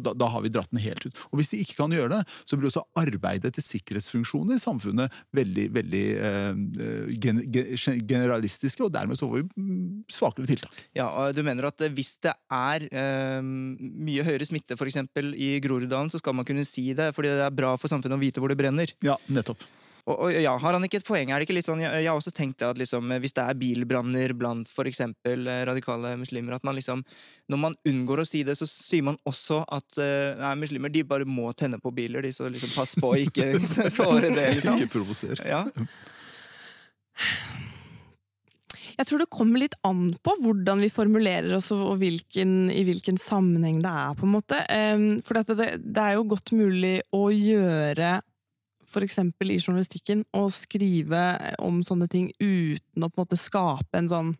da, 0.02 0.12
da 0.18 0.28
har, 0.28 0.42
vi, 0.42 0.50
dratt 0.50 0.72
den 0.72 0.82
helt 0.82 1.04
ut. 1.06 1.18
Og 1.30 1.38
Hvis 1.38 1.52
de 1.52 1.60
ikke 1.62 1.76
kan 1.78 1.92
gjøre 1.94 2.10
det, 2.16 2.20
så 2.50 2.58
blir 2.58 2.70
også 2.70 2.82
arbeidet 2.98 3.52
til 3.54 3.62
sikkerhetsfunksjoner 3.64 4.58
i 4.58 4.62
samfunnet 4.62 5.14
veldig 5.36 5.66
veldig 5.76 6.02
eh, 6.30 7.12
gen, 7.22 7.38
generalistiske, 8.10 8.82
og 8.82 8.90
dermed 8.94 9.20
så 9.20 9.28
får 9.30 9.44
vi 9.44 9.46
mm, 9.54 9.86
svakere 10.10 10.50
tiltak. 10.50 10.82
Ja, 10.98 11.06
og 11.12 11.38
Du 11.38 11.44
mener 11.46 11.70
at 11.70 11.86
hvis 11.94 12.16
det 12.26 12.34
er 12.50 12.88
eh, 12.90 13.38
mye 13.44 14.26
høyere 14.26 14.50
smitte 14.50 14.78
f.eks. 14.78 14.98
i 15.38 15.54
Groruddalen, 15.62 16.10
så 16.10 16.18
skal 16.22 16.34
man 16.34 16.48
kunne 16.48 16.66
si 16.66 16.90
det 16.96 17.12
fordi 17.14 17.30
det 17.38 17.46
er 17.46 17.54
bra 17.54 17.76
for 17.78 17.92
samfunnet 17.92 18.18
å 18.18 18.24
vite 18.24 18.42
hvor 18.42 18.50
det 18.50 18.58
brenner? 18.58 18.90
Ja, 19.04 19.18
nettopp. 19.30 19.62
Og, 20.04 20.18
og, 20.18 20.34
ja, 20.36 20.52
Har 20.60 20.76
han 20.76 20.84
ikke 20.84 21.00
et 21.00 21.06
poeng? 21.06 21.30
Er 21.32 21.40
det 21.40 21.46
ikke 21.46 21.56
litt 21.56 21.68
sånn, 21.68 21.80
Jeg, 21.80 22.04
jeg 22.04 22.10
har 22.10 22.18
også 22.18 22.32
tenkt 22.36 22.64
at 22.66 22.78
liksom, 22.80 23.08
hvis 23.22 23.34
det 23.36 23.44
er 23.44 23.58
bilbranner 23.60 24.34
blant 24.36 24.68
f.eks. 24.68 25.00
Eh, 25.00 25.60
radikale 25.64 26.14
muslimer, 26.20 26.58
at 26.58 26.66
man 26.66 26.76
liksom 26.76 27.04
Når 27.52 27.60
man 27.62 27.76
unngår 27.88 28.24
å 28.24 28.28
si 28.28 28.42
det, 28.44 28.56
så 28.60 28.68
sier 28.68 29.04
man 29.06 29.18
også 29.28 29.62
at 29.64 30.00
uh, 30.00 30.36
nei, 30.40 30.54
muslimer 30.60 30.92
de 30.92 31.04
bare 31.08 31.28
må 31.28 31.50
tenne 31.56 31.80
på 31.80 31.92
biler. 31.94 32.24
de 32.24 32.32
Så 32.36 32.50
liksom 32.52 32.74
pass 32.76 32.92
på 33.00 33.14
å 33.14 33.20
ikke 33.20 33.54
såre 33.98 34.28
det. 34.28 34.50
liksom. 34.58 34.80
Ikke 34.80 34.98
provoser. 34.98 35.40
Ja. 35.48 35.64
Jeg 38.94 39.08
tror 39.08 39.24
det 39.24 39.32
kommer 39.32 39.58
litt 39.58 39.74
an 39.88 40.06
på 40.22 40.36
hvordan 40.44 40.84
vi 40.84 40.92
formulerer 40.92 41.56
oss 41.56 41.72
og 41.74 41.96
hvilken, 41.98 42.68
i 42.70 42.84
hvilken 42.86 43.16
sammenheng 43.18 43.80
det 43.82 43.90
er. 43.90 44.14
på 44.20 44.28
en 44.28 44.34
måte. 44.36 44.60
For 45.26 45.40
det, 45.40 45.72
det 45.82 46.04
er 46.04 46.14
jo 46.18 46.28
godt 46.30 46.52
mulig 46.54 47.00
å 47.16 47.26
gjøre 47.32 48.20
f.eks. 48.94 49.18
i 49.18 49.58
journalistikken, 49.58 50.24
å 50.32 50.46
skrive 50.54 51.24
om 51.58 51.82
sånne 51.86 52.08
ting 52.10 52.30
uten 52.38 53.04
å 53.04 53.10
på 53.10 53.20
en 53.20 53.26
måte 53.26 53.40
skape 53.40 53.98
en 54.00 54.10
sånn 54.10 54.34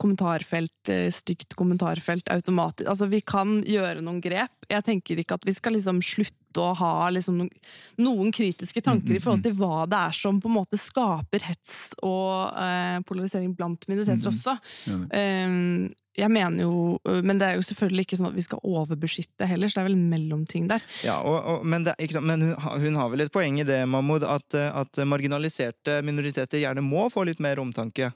kommentarfelt, 0.00 0.88
eh, 0.88 1.10
stygt 1.12 1.54
kommentarfelt 1.54 2.28
automatisk. 2.32 2.88
Altså, 2.90 3.08
vi 3.10 3.20
kan 3.20 3.60
gjøre 3.62 4.02
noen 4.02 4.20
grep. 4.22 4.52
Jeg 4.68 4.84
tenker 4.84 5.20
ikke 5.20 5.38
at 5.38 5.46
vi 5.46 5.54
skal 5.54 5.76
liksom 5.76 6.00
slutte 6.04 6.62
å 6.62 6.74
ha 6.78 7.10
liksom 7.10 7.38
noen, 7.38 7.50
noen, 7.98 8.30
kritiske 8.34 8.82
tanker 8.84 9.16
i 9.16 9.22
forhold 9.22 9.44
til 9.46 9.56
hva 9.58 9.84
det 9.90 9.98
er 9.98 10.14
som 10.14 10.40
på 10.40 10.50
en 10.50 10.58
måte 10.60 10.78
skaper 10.78 11.42
hets 11.48 11.94
og 12.02 12.54
eh, 12.54 13.00
polarisering 13.06 13.54
blant 13.56 13.86
minoriteter 13.90 14.30
også. 14.30 14.56
Um, 14.86 15.90
jeg 16.14 16.30
mener 16.30 16.62
jo, 16.62 16.98
Men 17.26 17.40
det 17.40 17.46
er 17.46 17.58
jo 17.58 17.64
selvfølgelig 17.66 18.06
ikke 18.06 18.18
sånn 18.20 18.30
at 18.30 18.36
vi 18.36 18.44
skal 18.46 18.62
overbeskytte 18.62 19.48
heller, 19.50 19.70
så 19.70 19.78
det 19.78 19.82
er 19.82 19.88
vel 19.88 19.96
en 19.98 20.10
mellomting 20.12 20.68
der. 20.70 20.84
Ja, 21.06 21.18
og, 21.20 21.38
og, 21.42 21.66
Men, 21.66 21.86
det, 21.88 21.96
men 22.22 22.48
hun, 22.48 22.54
hun, 22.56 22.98
har 23.00 23.10
vel 23.12 23.26
et 23.26 23.34
poeng 23.34 23.58
i 23.60 23.66
det, 23.66 23.80
Mahmoud, 23.90 24.26
at, 24.28 24.54
at 24.54 25.02
marginaliserte 25.08 26.00
minoriteter 26.06 26.62
gjerne 26.62 26.84
må 26.84 27.08
få 27.12 27.26
litt 27.28 27.42
mer 27.42 27.62
omtanke? 27.62 28.12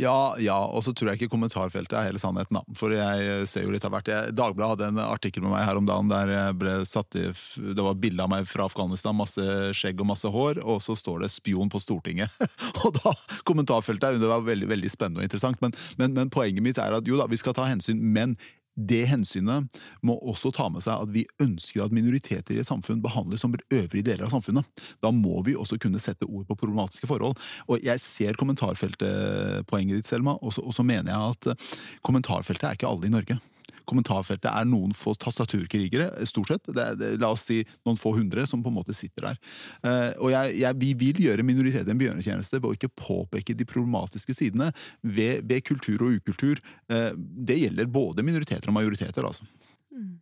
Ja, 0.00 0.34
ja, 0.42 0.56
og 0.56 0.82
så 0.84 0.94
tror 0.96 1.10
jeg 1.10 1.20
ikke 1.20 1.32
kommentarfeltet 1.34 1.96
er 1.98 2.08
hele 2.08 2.20
sannheten. 2.22 2.58
da. 2.58 2.76
For 2.78 2.94
jeg 2.94 3.46
ser 3.50 3.66
jo 3.66 3.72
litt 3.74 3.86
av 3.86 3.94
hvert. 3.94 4.10
Dagbladet 4.36 4.70
hadde 4.74 4.90
en 4.92 5.02
artikkel 5.04 5.44
med 5.44 5.54
meg 5.54 5.66
her 5.66 5.80
om 5.80 5.88
dagen 5.88 6.10
der 6.12 6.32
jeg 6.32 6.58
ble 6.60 6.74
satt 6.88 7.18
i, 7.18 7.26
det 7.56 7.84
var 7.84 7.98
bilde 8.00 8.24
av 8.24 8.32
meg 8.32 8.48
fra 8.50 8.68
Afghanistan, 8.68 9.16
masse 9.18 9.44
skjegg 9.76 10.00
og 10.02 10.10
masse 10.12 10.30
hår, 10.32 10.62
og 10.64 10.82
så 10.84 10.96
står 10.98 11.24
det 11.24 11.32
'spion 11.34 11.72
på 11.72 11.82
Stortinget'. 11.82 12.34
og 12.84 12.94
da, 13.00 13.14
Kommentarfeltet 13.48 14.08
er 14.08 14.20
det 14.22 14.30
var 14.30 14.46
veldig 14.46 14.68
veldig 14.68 14.90
spennende 14.92 15.22
og 15.22 15.28
interessant, 15.28 15.60
men, 15.62 15.74
men, 15.98 16.14
men 16.14 16.30
poenget 16.30 16.64
mitt 16.64 16.78
er 16.78 16.94
at 16.94 17.08
jo 17.08 17.18
da, 17.18 17.28
vi 17.30 17.40
skal 17.40 17.56
ta 17.56 17.68
hensyn, 17.68 18.00
men 18.00 18.36
det 18.78 19.02
hensynet 19.10 19.80
må 20.06 20.16
også 20.22 20.52
ta 20.54 20.68
med 20.70 20.84
seg 20.84 21.04
at 21.04 21.12
vi 21.14 21.24
ønsker 21.42 21.84
at 21.84 21.94
minoriteter 21.94 22.56
i 22.56 22.62
et 22.62 22.68
samfunn 22.68 23.02
behandles 23.04 23.42
som 23.44 23.54
øvrige 23.54 24.06
deler 24.06 24.26
av 24.28 24.34
samfunnet. 24.36 24.66
Da 25.02 25.10
må 25.14 25.42
vi 25.46 25.56
også 25.58 25.80
kunne 25.82 26.00
sette 26.02 26.28
ord 26.28 26.46
på 26.48 26.58
problematiske 26.58 27.10
forhold. 27.10 27.38
Og 27.66 27.84
jeg 27.84 28.02
ser 28.04 28.38
kommentarfeltet-poenget 28.38 30.00
ditt, 30.02 30.10
Selma, 30.10 30.38
og 30.40 30.54
så 30.54 30.86
mener 30.86 31.12
jeg 31.12 31.34
at 31.34 31.70
kommentarfeltet 32.06 32.68
er 32.68 32.78
ikke 32.78 32.90
alle 32.90 33.08
i 33.08 33.14
Norge 33.14 33.38
kommentarfeltet 33.88 34.48
er 34.50 34.68
noen 34.68 34.94
få 34.96 35.14
tastaturkrigere, 35.20 36.10
stort 36.28 36.52
sett. 36.52 36.68
Det 36.68 36.84
er, 36.84 36.98
det, 36.98 37.10
la 37.22 37.32
oss 37.34 37.46
si 37.48 37.62
noen 37.86 37.98
få 38.00 38.14
hundre 38.16 38.44
som 38.48 38.62
på 38.64 38.72
en 38.72 38.78
måte 38.78 38.96
sitter 38.96 39.30
der. 39.30 39.40
Uh, 39.82 40.12
og 40.26 40.32
jeg, 40.34 40.58
jeg, 40.62 40.78
vi 40.82 40.92
vil 41.02 41.22
gjøre 41.26 41.46
minoriteter 41.46 41.94
en 41.94 42.02
bjørnetjeneste 42.02 42.60
ved 42.60 42.70
å 42.70 42.76
ikke 42.76 42.92
påpeke 42.98 43.56
de 43.56 43.68
problematiske 43.68 44.36
sidene 44.36 44.70
ved, 45.02 45.44
ved 45.48 45.64
kultur 45.68 46.06
og 46.06 46.20
ukultur. 46.20 46.62
Uh, 46.92 47.12
det 47.16 47.60
gjelder 47.62 47.90
både 47.92 48.26
minoriteter 48.26 48.70
og 48.70 48.78
majoriteter, 48.78 49.26
altså. 49.26 49.48
Mm. 49.94 50.16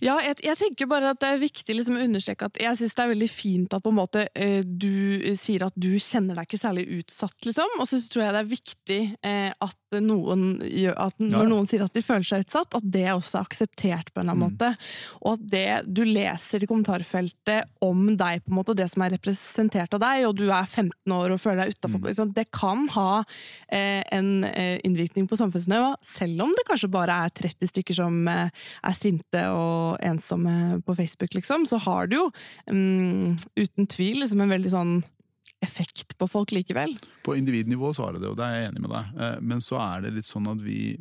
Ja, 0.00 0.16
jeg, 0.24 0.38
jeg, 0.44 0.56
tenker 0.60 0.88
bare 0.88 1.12
at 1.12 1.20
det 1.20 1.28
er 1.28 1.42
viktig 1.42 1.76
liksom 1.76 1.98
å 1.98 2.04
understreke 2.06 2.48
at 2.48 2.60
jeg 2.60 2.78
syns 2.78 2.96
det 2.96 3.04
er 3.04 3.12
veldig 3.12 3.28
fint 3.28 3.74
at 3.76 3.84
på 3.84 3.92
en 3.92 3.98
måte 3.98 4.24
eh, 4.32 4.62
du 4.64 5.20
sier 5.36 5.66
at 5.66 5.76
du 5.76 5.92
kjenner 6.00 6.38
deg 6.38 6.48
ikke 6.48 6.62
særlig 6.62 6.86
utsatt, 7.00 7.36
liksom. 7.44 7.76
Og 7.82 7.88
så 7.90 8.00
tror 8.08 8.24
jeg 8.24 8.34
det 8.36 8.40
er 8.40 8.50
viktig 8.54 9.00
eh, 9.28 9.50
at 9.52 9.76
noen 9.98 10.60
gjør 10.62 10.94
at 11.02 11.16
når 11.20 11.44
ja. 11.44 11.50
noen 11.50 11.68
sier 11.68 11.84
at 11.84 11.96
de 11.96 12.04
føler 12.04 12.26
seg 12.26 12.44
utsatt, 12.44 12.76
at 12.78 12.86
det 12.94 13.06
også 13.12 13.40
er 13.40 13.48
akseptert 13.48 14.12
på 14.12 14.22
en 14.22 14.28
eller 14.28 14.36
annen 14.36 14.40
mm. 14.40 14.54
måte. 14.54 14.70
Og 15.20 15.32
at 15.34 15.44
det 15.52 15.66
du 15.90 16.02
leser 16.06 16.64
i 16.64 16.70
kommentarfeltet 16.70 17.84
om 17.84 18.04
deg, 18.14 18.44
på 18.44 18.54
en 18.54 18.58
måte, 18.60 18.74
og 18.74 18.80
det 18.80 18.88
som 18.92 19.04
er 19.04 19.14
representert 19.16 19.96
av 19.96 20.04
deg, 20.04 20.28
og 20.28 20.36
du 20.38 20.46
er 20.46 20.68
15 20.68 21.16
år 21.16 21.34
og 21.34 21.42
føler 21.42 21.64
deg 21.64 21.76
utafor, 21.76 22.06
mm. 22.06 22.34
det 22.38 22.46
kan 22.54 22.86
ha 22.94 23.08
eh, 23.20 24.00
en 24.14 24.32
eh, 24.48 24.78
innvirkning 24.86 25.28
på 25.28 25.38
samfunnsnivå, 25.40 25.92
selv 26.16 26.46
om 26.46 26.54
det 26.56 26.66
kanskje 26.70 26.92
bare 26.92 27.20
er 27.26 27.34
30 27.42 27.72
stykker 27.74 28.00
som 28.00 28.22
eh, 28.30 28.48
er 28.86 28.96
sinte 28.96 29.44
og 29.50 29.89
ensomme 30.04 30.80
på 30.86 30.96
Facebook, 30.98 31.34
liksom, 31.34 31.66
så 31.70 31.80
har 31.86 32.10
det 32.10 32.20
jo 32.20 32.28
um, 32.70 33.38
uten 33.58 33.88
tvil 33.90 34.22
liksom 34.24 34.44
en 34.44 34.54
veldig 34.54 34.74
sånn 34.74 35.00
effekt 35.60 36.16
på 36.18 36.28
folk 36.28 36.52
likevel. 36.54 36.94
På 37.24 37.34
individnivå 37.36 37.92
så 37.94 38.06
har 38.06 38.16
det 38.16 38.22
det, 38.22 38.30
og 38.32 38.38
det 38.38 38.46
er 38.46 38.56
jeg 38.56 38.68
enig 38.70 38.82
med 38.84 38.92
deg. 38.94 39.08
Eh, 39.20 39.38
men 39.52 39.62
så 39.64 39.76
er 39.82 40.04
det 40.04 40.12
litt 40.16 40.28
sånn 40.28 40.48
at 40.48 40.60
vi, 40.64 40.94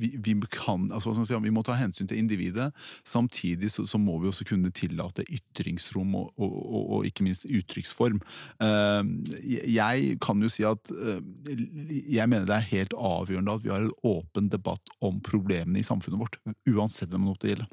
vi, 0.00 0.12
vi 0.16 0.34
kan 0.52 0.86
altså 0.96 1.12
si, 1.18 1.36
vi 1.44 1.52
må 1.52 1.62
ta 1.66 1.76
hensyn 1.76 2.08
til 2.08 2.22
individet. 2.22 2.70
Samtidig 3.06 3.72
så, 3.74 3.84
så 3.90 4.00
må 4.00 4.16
vi 4.22 4.30
også 4.30 4.46
kunne 4.48 4.72
tillate 4.76 5.26
ytringsrom 5.28 6.16
og, 6.16 6.30
og, 6.40 6.54
og, 6.56 6.84
og, 6.84 7.08
ikke 7.10 7.26
minst 7.26 7.44
uttrykksform. 7.48 8.22
Eh, 8.64 9.12
jeg 9.76 10.16
kan 10.24 10.40
jo 10.40 10.52
si 10.52 10.64
at 10.68 10.92
eh, 10.96 11.20
jeg 12.16 12.32
mener 12.32 12.48
det 12.48 12.56
er 12.56 12.70
helt 12.72 12.96
avgjørende 12.96 13.58
at 13.58 13.66
vi 13.66 13.74
har 13.74 13.84
en 13.84 13.92
åpen 14.08 14.48
debatt 14.52 14.96
om 15.04 15.20
problemene 15.24 15.82
i 15.82 15.86
samfunnet 15.86 16.22
vårt. 16.22 16.40
Uansett 16.70 17.12
hvem 17.12 17.28
det 17.40 17.54
gjelder. 17.54 17.68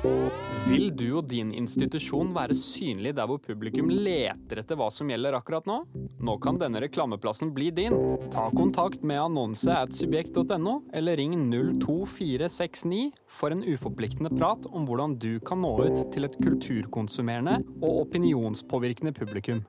Vil 0.00 0.86
du 0.96 1.18
og 1.18 1.26
din 1.28 1.50
institusjon 1.52 2.30
være 2.32 2.54
synlig 2.56 3.12
der 3.18 3.28
hvor 3.28 3.40
publikum 3.42 3.90
leter 3.92 4.62
etter 4.62 4.78
hva 4.78 4.86
som 4.92 5.10
gjelder 5.12 5.36
akkurat 5.36 5.66
nå? 5.68 5.76
Nå 6.24 6.36
kan 6.40 6.60
denne 6.60 6.80
reklameplassen 6.80 7.50
bli 7.52 7.68
din. 7.74 7.96
Ta 8.32 8.46
kontakt 8.56 9.04
med 9.04 9.20
annonse 9.20 9.74
at 9.74 9.92
subjekt.no, 9.96 10.78
eller 10.96 11.20
ring 11.20 11.34
02469 11.52 13.10
for 13.40 13.52
en 13.52 13.64
uforpliktende 13.66 14.32
prat 14.32 14.68
om 14.70 14.88
hvordan 14.88 15.18
du 15.20 15.34
kan 15.44 15.60
nå 15.60 15.74
ut 15.84 16.00
til 16.14 16.28
et 16.28 16.40
kulturkonsumerende 16.40 17.60
og 17.82 18.06
opinionspåvirkende 18.06 19.12
publikum. 19.16 19.64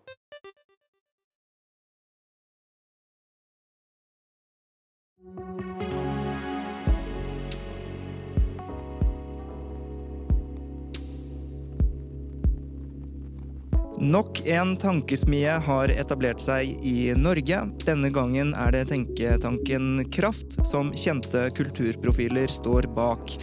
Nok 14.01 14.39
en 14.49 14.71
tankesmie 14.81 15.51
har 15.61 15.91
etablert 15.93 16.41
seg 16.41 16.71
i 16.81 17.11
Norge. 17.13 17.59
Denne 17.85 18.09
gangen 18.09 18.55
er 18.57 18.73
det 18.73 18.87
tenketanken 18.89 20.07
Kraft 20.09 20.55
som 20.65 20.89
kjente 20.97 21.43
kulturprofiler 21.53 22.49
står 22.49 22.87
bak. 22.95 23.35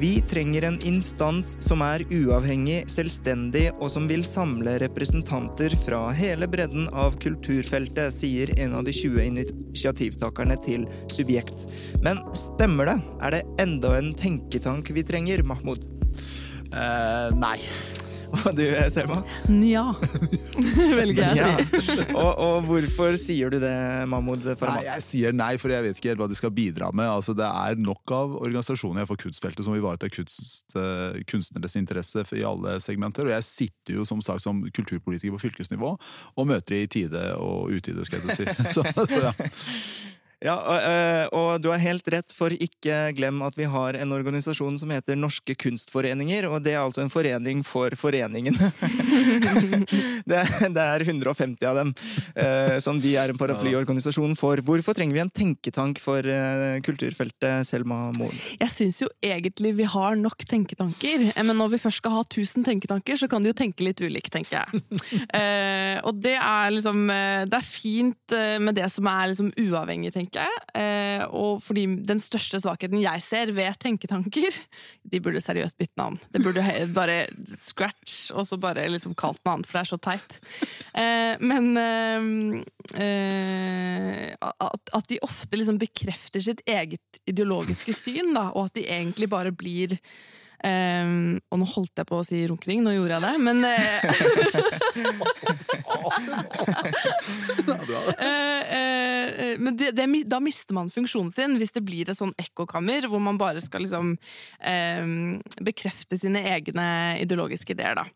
Vi 0.00 0.14
trenger 0.30 0.64
en 0.64 0.78
instans 0.88 1.50
som 1.60 1.84
er 1.84 2.06
uavhengig, 2.08 2.86
selvstendig 2.88 3.66
og 3.74 3.92
som 3.92 4.08
vil 4.08 4.24
samle 4.24 4.78
representanter 4.80 5.76
fra 5.84 6.00
hele 6.16 6.48
bredden 6.48 6.88
av 6.96 7.20
kulturfeltet, 7.20 8.16
sier 8.16 8.54
en 8.56 8.78
av 8.80 8.88
de 8.88 8.96
20 8.96 9.20
initiativtakerne 9.20 10.56
til 10.64 10.88
Subjekt. 11.12 11.68
Men 12.00 12.24
stemmer 12.32 12.88
det? 12.88 12.96
Er 13.20 13.36
det 13.36 13.44
enda 13.68 13.92
en 14.00 14.14
tenketank 14.16 14.88
vi 14.96 15.04
trenger, 15.04 15.44
Mahmoud? 15.44 15.84
Uh, 16.72 17.36
nei. 17.36 17.58
Og 18.36 18.56
du, 18.56 18.64
Selma? 18.92 19.20
Nja, 19.50 19.84
velger 20.98 21.22
jeg 21.22 21.32
å 21.32 21.64
si. 21.64 21.96
Ja. 21.96 22.06
Og, 22.12 22.30
og 22.42 22.68
hvorfor 22.68 23.16
sier 23.20 23.52
du 23.52 23.58
det, 23.62 23.74
Mahmoud 24.10 24.44
Nei, 24.46 24.78
jeg 24.86 25.04
sier 25.06 25.36
nei, 25.36 25.52
for 25.60 25.72
jeg 25.72 25.84
vet 25.86 26.00
ikke 26.00 26.12
helt 26.12 26.22
hva 26.22 26.28
de 26.30 26.38
skal 26.38 26.52
bidra 26.54 26.90
med. 26.94 27.08
Altså, 27.08 27.34
det 27.36 27.46
er 27.46 27.78
nok 27.80 28.14
av 28.14 28.36
organisasjoner 28.40 29.08
for 29.08 29.20
kunstfeltet 29.20 29.66
som 29.66 29.76
ivaretar 29.76 30.12
kunst, 30.14 30.76
eh, 30.78 31.20
kunstneres 31.30 31.76
interesse 31.78 32.26
i 32.36 32.44
alle 32.46 32.78
segmenter. 32.84 33.28
Og 33.28 33.34
jeg 33.36 33.48
sitter 33.48 34.00
jo 34.00 34.08
som 34.08 34.22
sagt 34.24 34.44
som 34.44 34.64
kulturpolitiker 34.76 35.36
på 35.36 35.44
fylkesnivå 35.46 35.94
og 35.96 36.48
møter 36.48 36.80
i 36.80 36.86
tide 36.90 37.28
og 37.40 37.72
utide, 37.76 38.04
skal 38.06 38.20
jeg 38.20 38.26
til 38.26 38.34
å 38.34 38.40
si. 38.40 38.52
Så, 38.76 38.82
så 38.82 39.20
ja. 39.22 39.32
Ja, 40.44 40.52
og, 40.60 40.76
øh, 40.84 41.26
og 41.32 41.62
du 41.64 41.70
har 41.72 41.80
helt 41.80 42.04
rett, 42.12 42.32
for 42.36 42.52
ikke 42.52 42.96
glem 43.16 43.38
at 43.46 43.54
vi 43.56 43.64
har 43.72 43.96
en 43.96 44.10
organisasjon 44.12 44.74
som 44.78 44.90
heter 44.92 45.16
Norske 45.16 45.54
Kunstforeninger, 45.56 46.44
og 46.50 46.60
det 46.62 46.74
er 46.74 46.82
altså 46.82 47.00
en 47.06 47.08
forening 47.10 47.62
for 47.64 47.94
foreningene. 47.96 48.68
det, 50.28 50.36
er- 50.36 50.68
det 50.76 50.82
er 50.84 51.04
150 51.06 51.64
av 51.66 51.78
dem, 51.80 51.94
øh, 52.36 52.76
som 52.84 53.00
de 53.00 53.14
er 53.16 53.32
en 53.32 53.38
paraplyorganisasjon 53.40 54.36
for. 54.38 54.60
Hvorfor 54.66 54.96
trenger 54.98 55.16
vi 55.16 55.22
en 55.24 55.32
tenketank 55.32 56.00
for 56.04 56.20
øh, 56.28 56.80
kulturfeltet, 56.84 57.64
Selma 57.68 58.10
Moen? 58.18 58.36
Jeg 58.60 58.70
syns 58.74 59.00
jo 59.06 59.08
egentlig 59.24 59.72
vi 59.80 59.88
har 59.88 60.16
nok 60.20 60.44
tenketanker, 60.48 61.30
eh, 61.32 61.42
men 61.48 61.56
når 61.58 61.72
vi 61.76 61.82
først 61.86 62.02
skal 62.02 62.12
ha 62.18 62.22
1000 62.26 62.66
tenketanker, 62.68 63.16
så 63.20 63.28
kan 63.32 63.40
de 63.44 63.54
jo 63.54 63.58
tenke 63.58 63.86
litt 63.88 64.04
ulikt, 64.04 64.32
tenker 64.36 64.60
jeg. 64.60 64.84
Eh, 65.36 65.98
og 66.06 66.18
det 66.22 66.34
er 66.38 66.70
liksom 66.72 67.08
eh, 67.12 67.42
Det 67.48 67.56
er 67.58 67.64
fint 67.66 68.32
eh, 68.34 68.56
med 68.62 68.76
det 68.78 68.86
som 68.92 69.06
er 69.10 69.30
liksom 69.32 69.48
uavhengig, 69.60 70.12
tenker 70.14 70.25
jeg. 70.34 70.60
Eh, 70.74 71.22
og 71.30 71.62
fordi 71.62 71.86
den 72.08 72.20
største 72.22 72.58
svakheten 72.62 72.98
jeg 73.02 73.22
ser 73.22 73.52
ved 73.56 73.78
tenketanker 73.82 74.50
De 75.10 75.20
burde 75.22 75.40
seriøst 75.40 75.78
bytte 75.78 76.00
navn. 76.00 76.18
Det 76.34 76.42
burde 76.42 76.62
bare 76.96 77.26
scratch, 77.62 78.32
og 78.34 78.46
så 78.48 78.58
bare 78.58 78.88
liksom 78.90 79.14
kalt 79.14 79.38
noe 79.44 79.54
annet, 79.54 79.68
for 79.68 79.78
det 79.78 79.82
er 79.84 79.90
så 79.92 79.98
teit. 80.02 80.38
Eh, 80.98 81.34
men 81.46 81.64
eh, 82.98 84.34
at 84.40 85.06
de 85.12 85.22
ofte 85.22 85.56
liksom 85.60 85.78
bekrefter 85.78 86.42
sitt 86.42 86.64
eget 86.66 87.20
ideologiske 87.30 87.94
syn, 87.94 88.34
da, 88.34 88.50
og 88.50 88.70
at 88.70 88.80
de 88.80 88.88
egentlig 88.90 89.30
bare 89.30 89.54
blir 89.54 89.94
eh, 90.64 91.04
og 91.50 91.60
nå 91.60 91.66
holdt 91.74 92.00
jeg 92.00 92.08
på 92.08 92.20
å 92.20 92.26
si 92.26 92.42
runkering, 92.48 92.82
nå 92.84 92.94
gjorde 92.96 93.16
jeg 93.16 93.22
det, 93.26 93.34
men 93.44 93.58
uh, 93.66 93.72
uh, 98.20 98.60
eh, 98.76 99.54
Men 99.58 99.76
det, 99.78 99.92
det, 99.96 100.06
da 100.28 100.40
mister 100.42 100.76
man 100.76 100.92
funksjonen 100.92 101.32
sin, 101.36 101.56
hvis 101.60 101.74
det 101.76 101.84
blir 101.86 102.10
et 102.10 102.18
sånn 102.18 102.34
ekkokammer 102.40 103.08
hvor 103.10 103.22
man 103.22 103.38
bare 103.40 103.62
skal 103.64 103.84
liksom 103.84 104.14
um, 104.16 105.16
bekrefte 105.64 106.18
sine 106.20 106.42
egne 106.52 106.88
ideologiske 107.22 107.76
ideer, 107.76 107.98
da. 107.98 108.06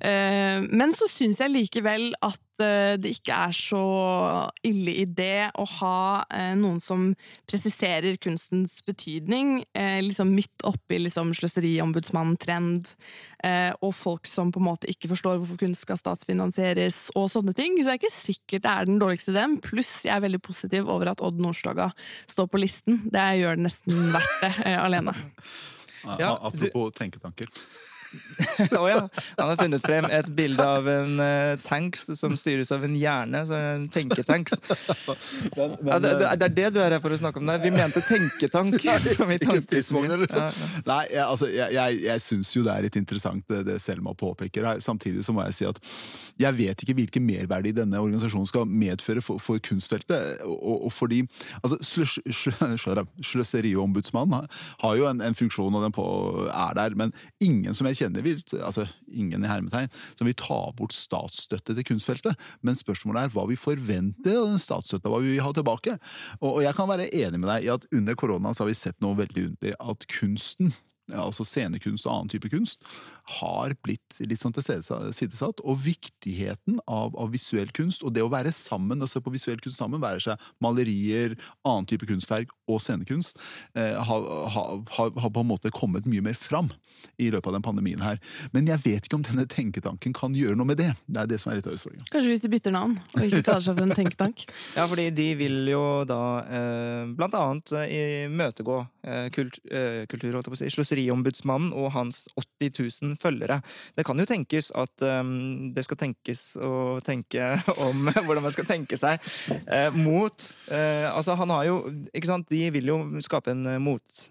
Uh, 0.00 0.64
men 0.70 0.94
så 0.96 1.08
syns 1.10 1.40
jeg 1.42 1.54
likevel 1.54 2.12
at 2.24 2.40
det 2.62 3.12
ikke 3.18 3.36
er 3.46 3.54
så 3.54 3.82
ille 4.66 4.94
idé 5.02 5.48
å 5.54 5.66
ha 5.78 6.00
eh, 6.32 6.54
noen 6.58 6.78
som 6.82 7.08
presiserer 7.48 8.18
kunstens 8.22 8.78
betydning, 8.86 9.60
eh, 9.76 9.98
liksom 10.04 10.32
midt 10.34 10.64
oppi 10.68 11.00
liksom 11.02 11.32
sløseriombudsmann-trend, 11.36 12.92
eh, 13.44 13.72
og 13.80 13.94
folk 13.96 14.28
som 14.30 14.52
på 14.54 14.62
en 14.62 14.68
måte 14.68 14.90
ikke 14.90 15.10
forstår 15.12 15.40
hvorfor 15.40 15.60
kunst 15.64 15.86
skal 15.86 16.00
statsfinansieres, 16.00 17.06
og 17.18 17.30
sånne 17.32 17.54
ting. 17.56 17.78
Så 17.78 17.88
det 17.88 17.94
er 17.94 18.02
ikke 18.02 18.14
sikkert 18.16 18.66
det 18.66 18.72
er 18.72 18.90
den 18.90 19.00
dårligste 19.02 19.34
ideen. 19.34 19.58
Pluss 19.64 19.92
jeg 20.06 20.14
er 20.16 20.24
veldig 20.24 20.42
positiv 20.44 20.90
over 20.92 21.12
at 21.12 21.22
Odd 21.24 21.40
Nordstoga 21.42 21.90
står 22.30 22.50
på 22.52 22.62
listen. 22.62 23.02
Det 23.12 23.26
gjør 23.40 23.58
det 23.58 23.68
nesten 23.68 24.12
verdt 24.14 24.38
det 24.44 24.54
eh, 24.64 24.78
alene. 24.82 25.16
Ja, 26.06 26.36
Apropos 26.38 26.92
tenketanker. 26.94 27.48
Å 28.80 28.84
ja. 28.88 29.00
Han 29.38 29.50
har 29.52 29.58
funnet 29.60 29.84
frem 29.84 30.06
et 30.12 30.28
bilde 30.36 30.64
av 30.66 30.88
en 30.90 31.20
uh, 31.20 31.56
tanks 31.66 32.06
som 32.18 32.34
styres 32.38 32.72
av 32.74 32.84
en 32.86 32.94
hjerne, 32.98 33.42
så 33.48 33.56
en 33.74 33.86
tenketanks. 33.92 34.56
Men, 35.56 35.76
Ja, 35.86 35.98
det, 36.02 36.12
det, 36.20 36.30
det 36.40 36.46
er 36.48 36.54
det 36.56 36.68
du 36.76 36.80
er 36.82 36.96
her 36.96 37.02
for 37.04 37.14
å 37.14 37.18
snakke 37.20 37.40
om 37.42 37.48
der. 37.50 37.60
Vi 37.62 37.70
mente 37.74 38.02
tenketank. 38.06 38.78
Ikke 39.36 39.60
stridsvogner, 39.64 40.20
liksom. 40.24 40.42
Ja, 40.46 40.50
ja. 40.52 40.82
Nei, 40.88 41.00
jeg, 41.12 41.22
altså, 41.26 41.48
jeg, 41.52 41.74
jeg, 41.76 42.00
jeg 42.06 42.22
syns 42.24 42.52
jo 42.56 42.62
det 42.66 42.74
er 42.74 42.86
litt 42.86 42.96
interessant 43.00 43.44
det, 43.52 43.62
det 43.68 43.78
Selma 43.82 44.14
påpeker 44.16 44.66
her. 44.66 44.80
Samtidig 44.84 45.24
så 45.26 45.34
må 45.36 45.44
jeg 45.48 45.56
si 45.60 45.68
at 45.68 45.80
jeg 46.40 46.52
vet 46.58 46.82
ikke 46.84 46.94
hvilken 46.98 47.24
merverdi 47.26 47.72
denne 47.76 48.00
organisasjonen 48.02 48.48
skal 48.50 48.66
medføre 48.68 49.22
for, 49.24 49.40
for 49.42 49.60
kunstfeltet. 49.64 50.42
Og, 50.46 50.86
og 50.88 50.92
fordi 50.94 51.22
altså, 51.62 51.78
sløs- 51.84 52.20
slø- 52.30 52.74
slø- 52.80 53.04
Sløseriombudsmannen 53.26 54.34
har, 54.36 54.46
har 54.82 54.96
jo 54.98 55.06
en, 55.08 55.20
en 55.24 55.34
funksjon, 55.36 55.74
og 55.76 55.82
den 55.84 55.92
på, 55.94 56.04
er 56.50 56.74
der, 56.78 56.94
men 56.98 57.12
ingen 57.42 57.74
som 57.76 57.86
jeg 57.88 57.96
kjenner 58.00 58.05
vil, 58.14 58.40
altså 58.60 58.86
ingen 59.08 59.44
i 59.44 59.50
hermetegn, 59.50 59.92
som 60.18 60.28
vil 60.28 60.38
ta 60.38 60.60
bort 60.76 60.94
statsstøtte 60.96 61.76
til 61.76 61.88
kunstfeltet. 61.90 62.48
Men 62.66 62.78
spørsmålet 62.78 63.26
er 63.26 63.34
hva 63.34 63.46
vi 63.50 63.58
forventer 63.60 64.38
av 64.38 64.50
den 64.52 64.62
statsstøtta, 64.62 65.10
hva 65.12 65.22
vi 65.24 65.34
vil 65.34 65.44
ha 65.44 65.52
tilbake. 65.56 65.98
Og, 66.40 66.50
og 66.56 66.64
jeg 66.64 66.76
kan 66.78 66.90
være 66.90 67.10
enig 67.12 67.42
med 67.42 67.50
deg 67.52 67.66
i 67.66 67.72
at 67.74 67.86
under 67.92 68.18
korona 68.18 68.54
så 68.54 68.64
har 68.64 68.72
vi 68.72 68.78
sett 68.78 69.00
noe 69.04 69.18
veldig 69.18 69.48
underlig, 69.50 69.76
at 69.80 70.10
kunsten 70.12 70.74
altså 71.14 71.44
scenekunst 71.46 72.06
og 72.08 72.12
annen 72.12 72.30
type 72.32 72.50
kunst, 72.50 72.82
har 73.26 73.74
blitt 73.82 74.18
litt 74.22 74.42
sånn 74.42 74.54
tilsidesatt. 74.54 75.62
Og 75.66 75.80
viktigheten 75.84 76.80
av, 76.86 77.16
av 77.18 77.32
visuell 77.34 77.70
kunst, 77.76 78.04
og 78.06 78.14
det 78.16 78.24
å 78.24 78.30
være 78.32 78.54
sammen 78.54 79.02
og 79.02 79.10
se 79.10 79.22
på 79.22 79.32
visuell 79.34 79.60
kunst 79.62 79.80
sammen, 79.82 80.02
være 80.02 80.22
seg 80.28 80.48
malerier, 80.62 81.36
annen 81.66 81.88
type 81.90 82.08
kunstverk 82.08 82.52
og 82.70 82.80
scenekunst, 82.82 83.40
eh, 83.78 83.96
har, 83.98 84.28
har, 84.54 84.82
har, 84.96 85.30
på 85.30 85.42
en 85.42 85.50
måte 85.50 85.74
kommet 85.74 86.06
mye 86.08 86.24
mer 86.24 86.38
fram 86.38 86.70
i 87.20 87.28
løpet 87.32 87.50
av 87.50 87.56
den 87.56 87.64
pandemien 87.64 88.02
her. 88.02 88.20
Men 88.54 88.68
jeg 88.70 88.82
vet 88.84 89.06
ikke 89.06 89.18
om 89.18 89.24
denne 89.26 89.46
tenketanken 89.50 90.14
kan 90.16 90.36
gjøre 90.36 90.56
noe 90.58 90.68
med 90.68 90.80
det. 90.80 90.92
Det 91.06 91.22
er 91.22 91.30
det 91.30 91.40
som 91.42 91.52
er 91.52 91.60
litt 91.60 91.68
av 91.68 91.76
utfordringa. 91.76 92.06
Kanskje 92.12 92.32
hvis 92.32 92.44
de 92.44 92.50
bytter 92.52 92.74
navn, 92.74 92.96
og 93.14 93.26
ikke 93.26 93.42
kaller 93.46 93.64
seg 93.66 93.78
for 93.78 93.86
en 93.86 93.96
tenketank. 93.96 94.46
Ja, 94.76 94.84
fordi 94.90 95.06
de 95.14 95.26
vil 95.38 95.68
jo 95.70 95.82
da 96.08 96.20
eh, 96.52 97.12
blant 97.16 97.34
annet 97.38 97.72
eh, 97.78 98.26
imøtegå 98.26 98.78
eh, 99.06 99.28
kult, 99.32 99.58
eh, 99.70 100.02
kultur, 100.10 100.34
holdt 100.34 100.48
jeg 100.48 100.52
på 100.52 100.58
å 100.58 100.60
si, 100.60 100.70
Sløseriombudsmannen 100.74 101.72
og 101.76 101.92
hans 101.94 102.24
80 102.36 102.72
000 102.76 103.15
følgere. 103.20 103.60
Det 103.96 104.04
kan 104.06 104.18
jo 104.20 104.26
tenkes 104.28 104.70
at 104.76 105.04
um, 105.06 105.72
det 105.76 105.86
skal 105.86 106.00
tenkes 106.00 106.44
og 106.60 107.02
tenke 107.06 107.52
om 107.86 108.08
hvordan 108.12 108.44
man 108.46 108.54
skal 108.54 108.68
tenke 108.68 108.98
seg 109.00 109.20
uh, 109.68 109.90
mot 109.94 110.48
uh, 110.70 111.08
Altså, 111.16 111.36
han 111.38 111.50
har 111.52 111.64
jo 111.68 111.76
Ikke 112.12 112.28
sant, 112.28 112.48
de 112.50 112.66
vil 112.74 112.90
jo 112.90 112.98
skape 113.24 113.52
en 113.54 113.76
mot 113.82 114.24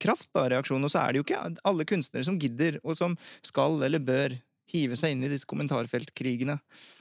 kraft 0.00 0.30
da, 0.32 0.46
reaksjon, 0.48 0.84
og 0.86 0.88
så 0.88 1.02
er 1.02 1.12
det 1.12 1.20
jo 1.20 1.24
ikke 1.26 1.40
alle 1.68 1.84
kunstnere 1.84 2.24
som 2.24 2.38
gidder, 2.40 2.78
og 2.80 2.96
som 2.96 3.18
skal 3.44 3.76
eller 3.84 4.00
bør 4.00 4.32
hive 4.72 4.96
seg 4.96 5.12
inn 5.12 5.26
i 5.26 5.28
disse 5.28 5.48
kommentarfeltkrigene. 5.50 6.56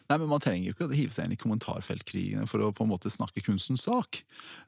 Nei, 0.09 0.17
men 0.17 0.29
Man 0.31 0.41
trenger 0.41 0.71
jo 0.71 0.73
ikke 0.73 0.87
å 0.87 0.95
hive 0.95 1.13
seg 1.13 1.27
inn 1.27 1.35
i 1.35 1.37
kommentarfeltkrigene 1.37 2.47
for 2.49 2.63
å 2.65 2.71
på 2.73 2.85
en 2.85 2.89
måte 2.89 3.11
snakke 3.13 3.43
kunstens 3.45 3.83
sak. 3.85 4.23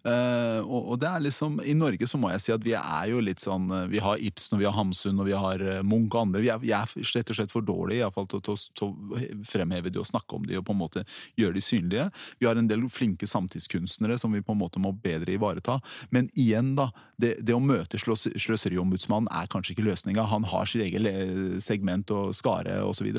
Uh, 0.06 0.62
og, 0.62 0.92
og 0.94 1.00
det 1.02 1.10
er 1.10 1.24
liksom, 1.26 1.58
I 1.66 1.74
Norge 1.78 2.06
så 2.10 2.20
må 2.22 2.30
jeg 2.30 2.44
si 2.44 2.54
at 2.54 2.62
vi 2.66 2.76
er 2.78 3.10
jo 3.10 3.22
litt 3.22 3.42
sånn 3.42 3.68
eh, 3.74 3.88
Vi 3.92 4.02
har 4.02 4.22
Ibsen 4.22 4.58
og 4.58 4.62
vi 4.62 4.68
har 4.68 4.76
Hamsun 4.76 5.22
og 5.22 5.28
vi 5.30 5.36
har 5.38 5.64
eh, 5.66 5.82
Munch 5.86 6.14
og 6.14 6.20
andre. 6.28 6.44
Vi 6.46 6.52
er, 6.54 6.62
vi 6.62 6.74
er 6.78 6.90
slett 7.08 7.34
og 7.34 7.40
slett 7.40 7.54
for 7.54 7.66
dårlige 7.66 8.02
i 8.02 8.06
alle 8.06 8.14
fall, 8.14 8.28
til, 8.30 8.44
til, 8.46 8.60
til 8.78 8.92
å 8.92 9.22
fremheve 9.50 9.90
de 9.90 10.02
og 10.02 10.10
snakke 10.10 10.38
om 10.38 10.46
de 10.46 10.60
og 10.60 10.66
på 10.68 10.76
en 10.76 10.82
måte 10.84 11.06
gjøre 11.40 11.58
de 11.58 11.66
synlige. 11.66 12.06
Vi 12.38 12.50
har 12.50 12.60
en 12.60 12.70
del 12.70 12.86
flinke 12.94 13.30
samtidskunstnere 13.30 14.20
som 14.22 14.38
vi 14.38 14.44
på 14.46 14.54
en 14.54 14.62
måte 14.62 14.82
må 14.84 14.94
bedre 14.94 15.34
ivareta. 15.34 15.80
Men 16.14 16.30
igjen, 16.38 16.76
da. 16.78 16.92
Det, 17.22 17.36
det 17.46 17.54
å 17.54 17.62
møte 17.62 18.00
sløs, 18.02 18.28
Sløseriombudsmannen 18.42 19.30
er 19.38 19.50
kanskje 19.52 19.76
ikke 19.76 19.86
løsninga. 19.86 20.26
Han 20.32 20.46
har 20.50 20.70
sitt 20.70 20.82
eget 20.86 21.62
segment 21.62 22.10
og 22.14 22.34
skare 22.34 22.80
osv. 22.86 23.12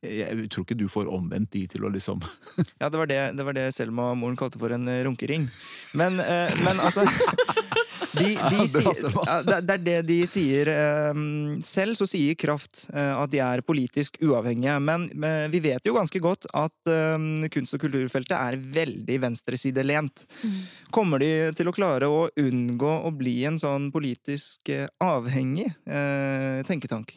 Jeg 0.00 0.48
tror 0.52 0.64
ikke 0.64 0.78
du 0.80 0.86
får 0.88 1.10
omvendt 1.12 1.52
de 1.52 1.66
til 1.72 1.86
å 1.86 1.92
liksom 1.92 2.20
Ja, 2.82 2.88
det 2.90 2.98
var 3.00 3.06
det, 3.10 3.20
det, 3.38 3.46
var 3.46 3.56
det 3.56 3.68
Selma 3.76 4.10
Moren 4.18 4.38
kalte 4.40 4.60
for 4.60 4.72
en 4.74 4.88
eh, 4.90 5.02
runkering. 5.06 5.48
Men, 5.96 6.20
eh, 6.22 6.52
men 6.64 6.80
altså 6.82 7.04
de, 8.16 8.24
de 8.34 8.34
Ja, 8.34 8.42
bra, 8.42 8.66
sier, 8.66 9.10
ja, 9.14 9.36
det, 9.46 9.58
det 9.68 9.74
er 9.76 9.84
det 9.86 9.96
de 10.08 10.18
sier. 10.30 10.70
eh, 10.72 11.20
selv 11.66 11.98
så 11.98 12.08
sier 12.10 12.34
Kraft 12.40 12.84
eh, 12.90 13.12
at 13.20 13.30
de 13.32 13.40
er 13.44 13.62
politisk 13.66 14.18
uavhengige. 14.24 14.76
Men 14.82 15.06
vi 15.52 15.60
vet 15.64 15.86
jo 15.86 15.94
ganske 15.96 16.22
godt 16.22 16.48
at 16.56 16.90
kunst- 17.54 17.76
og 17.76 17.84
kulturfeltet 17.84 18.34
er 18.36 18.58
veldig 18.80 19.20
venstresidelent. 19.26 20.24
Kommer 20.94 21.22
de 21.22 21.30
til 21.58 21.70
å 21.70 21.74
klare 21.76 22.08
å 22.10 22.24
unngå 22.40 22.92
å 23.06 23.12
bli 23.14 23.36
en 23.48 23.60
sånn 23.62 23.90
politisk 23.94 24.72
avhengig 25.04 25.68
tenketank? 26.68 27.14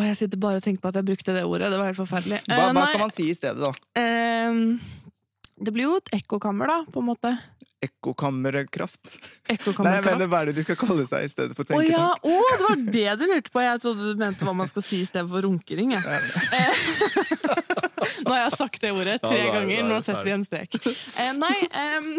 Å, 0.00 0.04
jeg 0.08 0.16
sitter 0.22 0.40
bare 0.40 0.56
og 0.60 0.64
tenker 0.64 0.80
på 0.80 0.88
at 0.94 0.96
jeg 1.02 1.08
brukte 1.12 1.34
det 1.36 1.44
ordet. 1.44 1.68
Det 1.74 1.78
var 1.82 1.90
helt 1.92 2.00
forferdelig. 2.00 2.40
Hva, 2.48 2.56
Eh, 2.70 2.72
hva 2.78 2.86
skal 2.88 3.02
man 3.04 3.12
si 3.12 3.26
i 3.28 3.34
stedet, 3.36 3.60
da? 3.60 3.72
ehm, 4.00 4.80
det 5.60 5.72
blir 5.76 5.84
jo 5.90 5.96
et 6.00 6.08
ekkokammer, 6.22 6.70
da, 6.72 6.78
på 6.88 7.02
en 7.04 7.10
måte. 7.12 7.34
Ekkokammerkraft? 7.84 9.14
Nei, 9.48 9.56
jeg 9.96 10.04
mener 10.04 10.28
hva 10.28 10.40
er 10.42 10.50
det 10.50 10.56
de 10.58 10.64
skal 10.66 10.76
kalle 10.80 11.04
seg 11.08 11.24
i 11.24 11.30
stedet 11.32 11.56
for 11.56 11.64
Å 11.76 11.80
ja! 11.84 12.10
tenketank? 12.12 12.24
Å, 12.24 12.56
det 12.56 12.64
var 12.66 12.82
det 12.96 13.14
du 13.20 13.24
lurte 13.30 13.52
på! 13.54 13.62
Jeg 13.64 13.80
trodde 13.84 14.08
du 14.14 14.20
mente 14.20 14.44
hva 14.48 14.54
man 14.56 14.68
skal 14.72 14.84
si 14.84 15.00
i 15.04 15.08
stedet 15.08 15.28
for 15.32 15.44
runkering. 15.44 15.92
Jeg. 15.96 16.02
Eh, 16.60 16.74
Nå 18.24 18.32
har 18.34 18.42
jeg 18.46 18.56
sagt 18.60 18.80
det 18.82 18.90
ordet 18.92 19.18
tre 19.22 19.36
Ja, 19.36 19.44
da 19.44 19.48
er- 19.48 19.54
ganger, 19.58 19.78
er 19.80 19.88
nå 19.88 19.96
setter 20.04 20.24
vi 20.28 20.32
en 20.34 20.44
strek. 20.44 20.76
Eh, 21.20 21.32
nei 21.36 21.56
em, 21.72 22.10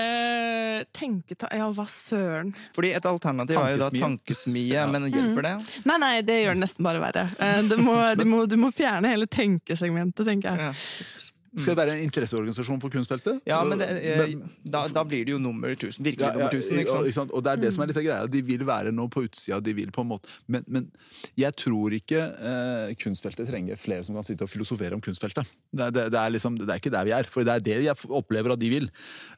eh, 0.00 0.84
Tenketa... 0.94 1.50
Ja, 1.54 1.68
hva 1.74 1.86
søren? 1.90 2.52
Fordi 2.76 2.92
et 2.96 3.06
alternativ 3.08 3.60
er 3.60 3.74
jo 3.74 3.82
da 3.84 3.90
tankesmie, 3.94 4.86
men 4.90 5.08
hjelper 5.10 5.46
det? 5.46 5.54
Nei, 5.88 5.98
nei, 6.02 6.14
det 6.26 6.40
gjør 6.42 6.58
det 6.58 6.64
nesten 6.64 6.86
bare 6.86 7.02
verre. 7.02 7.28
Uh, 7.38 7.60
det 7.70 7.78
må, 7.80 7.96
du, 8.20 8.26
må, 8.28 8.42
du 8.50 8.58
må 8.60 8.72
fjerne 8.74 9.14
hele 9.14 9.28
tenkesegmentet, 9.30 10.26
tenker 10.28 10.54
jeg. 10.54 10.70
Ja. 10.70 11.30
Skal 11.54 11.74
det 11.74 11.78
være 11.78 11.96
en 11.98 12.04
interesseorganisasjon 12.08 12.80
for 12.82 12.90
kunstfeltet? 12.90 13.40
Ja, 13.46 13.60
men, 13.64 13.78
det, 13.78 13.88
eh, 14.02 14.18
Men- 14.18 14.50
da, 14.64 14.86
da 14.88 15.04
blir 15.04 15.24
det 15.24 15.34
jo 15.36 15.38
nummer 15.38 15.70
1000. 15.74 16.04
Virkelig 16.04 16.26
Ja, 16.26 16.32
ja, 16.32 16.38
nummer 16.38 16.50
1000, 16.50 16.78
ikke 16.82 17.06
ja, 17.06 17.12
sant? 17.12 17.30
Og 17.30 17.44
det 17.44 17.52
er 17.52 17.56
det 17.62 17.72
som 17.74 17.82
er 17.82 17.86
litt 17.92 18.00
av 18.00 18.06
greia. 18.06 18.26
De 18.30 18.42
vil 18.42 18.64
være 18.66 18.92
noe 18.92 19.08
på 19.08 19.24
utsida. 19.28 19.60
De 19.62 19.72
vil 19.72 19.90
på 19.94 20.02
en 20.02 20.08
måte 20.08 20.28
men, 20.48 20.64
men 20.66 20.90
jeg 21.38 21.54
tror 21.56 21.94
ikke 21.96 22.20
eh, 22.20 22.94
kunstfeltet 23.00 23.48
trenger 23.48 23.78
flere 23.80 24.04
som 24.04 24.16
kan 24.16 24.26
sitte 24.26 24.44
og 24.46 24.50
filosofere 24.50 24.96
om 24.96 25.02
kunstfeltet. 25.04 25.46
Det, 25.74 25.88
det, 25.94 26.08
det, 26.12 26.20
er 26.20 26.34
liksom, 26.34 26.58
det 26.58 26.68
er 26.68 26.80
ikke 26.82 26.92
der 26.94 27.06
vi 27.08 27.14
er. 27.16 27.28
For 27.30 27.46
det 27.46 27.54
er 27.54 27.64
det 27.64 27.78
jeg 27.84 28.10
opplever 28.10 28.54
at 28.54 28.60
de 28.60 28.70
vil. 28.72 28.90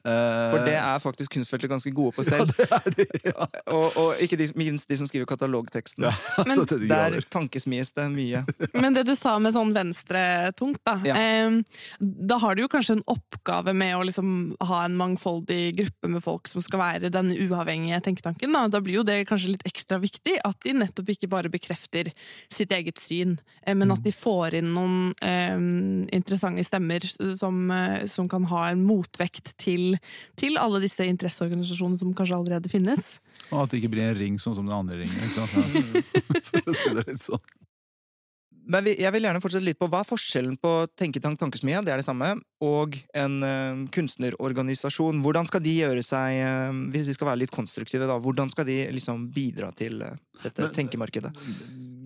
Eh, 0.03 0.51
For 0.53 0.65
det 0.65 0.75
er 0.79 0.99
faktisk 1.03 1.33
kunstfeltet 1.37 1.71
ganske 1.71 1.93
gode 1.95 2.15
på 2.17 2.25
selv. 2.27 2.51
ja, 2.71 2.81
det 2.85 3.07
er 3.07 3.13
det, 3.13 3.21
ja. 3.31 3.47
Og, 3.77 3.97
og 3.99 4.21
ikke 4.23 4.37
de, 4.39 4.49
minst 4.57 4.89
de 4.89 4.97
som 4.97 5.07
skriver 5.09 5.27
katalogtekstene. 5.29 6.09
ja 6.09 6.43
men, 6.47 6.63
de 6.65 6.89
Der 6.89 7.19
tankesmies 7.33 7.91
det 7.91 8.07
mye. 8.13 8.43
Men 8.73 8.95
det 8.95 9.05
du 9.07 9.13
sa 9.17 9.37
med 9.39 9.53
sånn 9.55 9.73
venstretungt, 9.75 10.81
da. 10.87 10.97
Ja. 11.05 11.17
em, 11.17 11.61
da 12.29 12.37
har 12.41 12.55
du 12.55 12.63
jo 12.63 12.69
kanskje 12.71 12.97
en 12.97 13.03
oppgave 13.09 13.73
med 13.77 13.95
å 13.97 14.03
liksom 14.07 14.29
ha 14.69 14.79
en 14.85 14.95
mangfoldig 14.99 15.75
gruppe 15.77 16.11
med 16.11 16.23
folk 16.23 16.49
som 16.49 16.63
skal 16.63 16.81
være 16.81 17.11
den 17.13 17.33
uavhengige 17.35 17.99
tenketanken. 18.05 18.55
Da, 18.55 18.65
da 18.71 18.81
blir 18.83 18.99
jo 18.99 19.05
det 19.07 19.19
kanskje 19.29 19.53
litt 19.55 19.65
ekstra 19.67 19.99
viktig 20.03 20.37
at 20.47 20.59
de 20.65 20.75
nettopp 20.77 21.11
ikke 21.13 21.29
bare 21.31 21.51
bekrefter 21.53 22.11
sitt 22.53 22.73
eget 22.75 23.01
syn, 23.01 23.37
eh, 23.63 23.75
men 23.77 23.93
at 23.93 24.03
de 24.05 24.13
får 24.15 24.59
inn 24.61 24.73
noen 24.75 24.97
em, 25.25 26.07
interessante 26.15 26.65
stemmer 26.67 27.05
som, 27.37 27.61
eh, 27.73 28.07
som 28.11 28.29
kan 28.31 28.47
ha 28.51 28.67
en 28.71 28.83
motvekt 28.87 29.53
til, 29.61 29.99
til 30.39 30.59
alle 30.61 30.81
disse 30.83 31.05
interesseorganisasjonene 31.05 32.01
som 32.01 32.15
kanskje 32.17 32.39
allerede 32.39 32.71
finnes. 32.71 33.17
Og 33.51 33.63
at 33.63 33.71
det 33.71 33.81
ikke 33.81 33.93
blir 33.95 34.09
en 34.09 34.19
ring 34.19 34.41
sånn 34.41 34.57
som 34.57 34.67
den 34.67 34.75
andre 34.75 34.99
ringen. 35.03 35.17
Ikke 35.29 35.45
sant? 35.45 36.03
For 36.49 36.73
å 36.73 36.75
si 36.75 36.93
det 36.97 37.07
litt 37.07 37.23
sånn. 37.23 37.47
Men 38.67 38.87
jeg 38.91 39.11
vil 39.15 39.23
gjerne 39.23 39.39
fortsette 39.43 39.63
litt 39.63 39.79
på 39.79 39.87
hva 39.87 40.01
er 40.03 40.07
forskjellen 40.09 40.57
på 40.59 40.71
Tenketank 40.99 41.39
Tankesmia, 41.39 41.79
det 41.85 41.93
er 41.93 42.01
det 42.01 42.07
samme, 42.07 42.33
og 42.63 42.97
en 43.15 43.37
eh, 43.47 43.83
kunstnerorganisasjon. 43.95 45.21
Hvordan 45.23 45.47
skal 45.47 45.63
de 45.63 45.75
gjøre 45.79 46.03
seg, 46.03 46.39
eh, 46.43 46.81
hvis 46.91 47.07
de 47.07 47.15
skal 47.15 47.31
være 47.31 47.45
litt 47.45 47.53
konstruktive, 47.55 48.09
da, 48.09 48.17
hvordan 48.19 48.51
skal 48.51 48.67
de 48.67 48.81
liksom 48.95 49.29
bidra 49.35 49.71
til 49.77 50.01
eh, 50.03 50.19
dette 50.43 50.67
Men- 50.67 50.75
tenkemarkedet? 50.81 51.31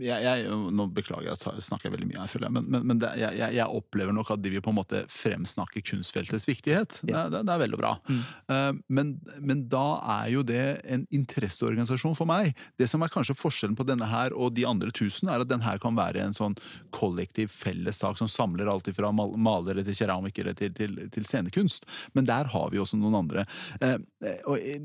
Jeg, 0.02 0.24
jeg, 0.26 0.48
nå 0.74 0.86
beklager 0.96 1.30
jeg, 1.30 1.38
jeg 1.46 1.66
snakker 1.68 1.88
jeg 1.90 1.94
veldig 1.96 2.08
mye 2.10 2.22
her, 2.24 2.30
føler 2.32 2.48
jeg, 2.48 2.56
men, 2.58 2.66
men, 2.74 2.86
men 2.90 3.02
det, 3.04 3.12
jeg, 3.22 3.66
opplever 3.70 4.16
nok 4.16 4.32
at 4.34 4.42
de 4.42 4.50
vil 4.56 4.64
på 4.66 4.72
en 4.74 4.78
måte 4.80 5.04
fremsnakke 5.14 5.84
kunstfeltets 5.86 6.48
viktighet. 6.50 7.00
Det, 7.04 7.12
Ja. 7.14 7.26
er- 7.28 7.34
det, 7.36 7.42
det 7.48 7.54
er 7.54 7.62
veldig 7.62 7.80
bra. 7.82 7.92
Mm. 8.10 8.22
Uh, 8.52 8.80
men, 8.90 9.12
men 9.40 9.64
da 9.72 9.84
er 10.20 10.32
jo 10.34 10.42
det 10.48 10.64
en 10.90 11.06
interesseorganisasjon 11.14 12.16
for 12.18 12.26
meg. 12.30 12.56
Det 12.80 12.88
som 12.90 13.04
er 13.06 13.12
kanskje 13.14 13.36
forskjellen 13.38 13.76
på 13.78 13.86
denne 13.88 14.08
her 14.10 14.34
og 14.34 14.54
de 14.58 14.66
andre 14.68 14.92
tusen, 14.96 15.30
er 15.30 15.44
at 15.44 15.50
den 15.52 15.62
her 15.66 15.78
kan 15.84 15.96
være 15.98 16.24
en 16.26 16.34
sånn 16.36 16.56
kollektiv 16.96 17.52
felles 17.54 18.00
sak 18.02 18.18
som 18.20 18.30
samler 18.32 18.70
alt 18.72 18.90
fra 18.96 19.12
mal- 19.14 19.36
malere 19.38 19.84
til 19.88 19.96
keramikere 19.98 20.56
til, 20.58 20.74
til, 20.78 20.96
til 21.14 21.26
scenekunst. 21.28 21.86
Men 22.18 22.26
der 22.30 22.50
har 22.54 22.70
vi 22.74 22.80
også 22.82 22.98
noen 23.00 23.20
andre. 23.22 23.46
Eh, 23.82 23.98
og 24.48 24.58
i, 24.58 24.78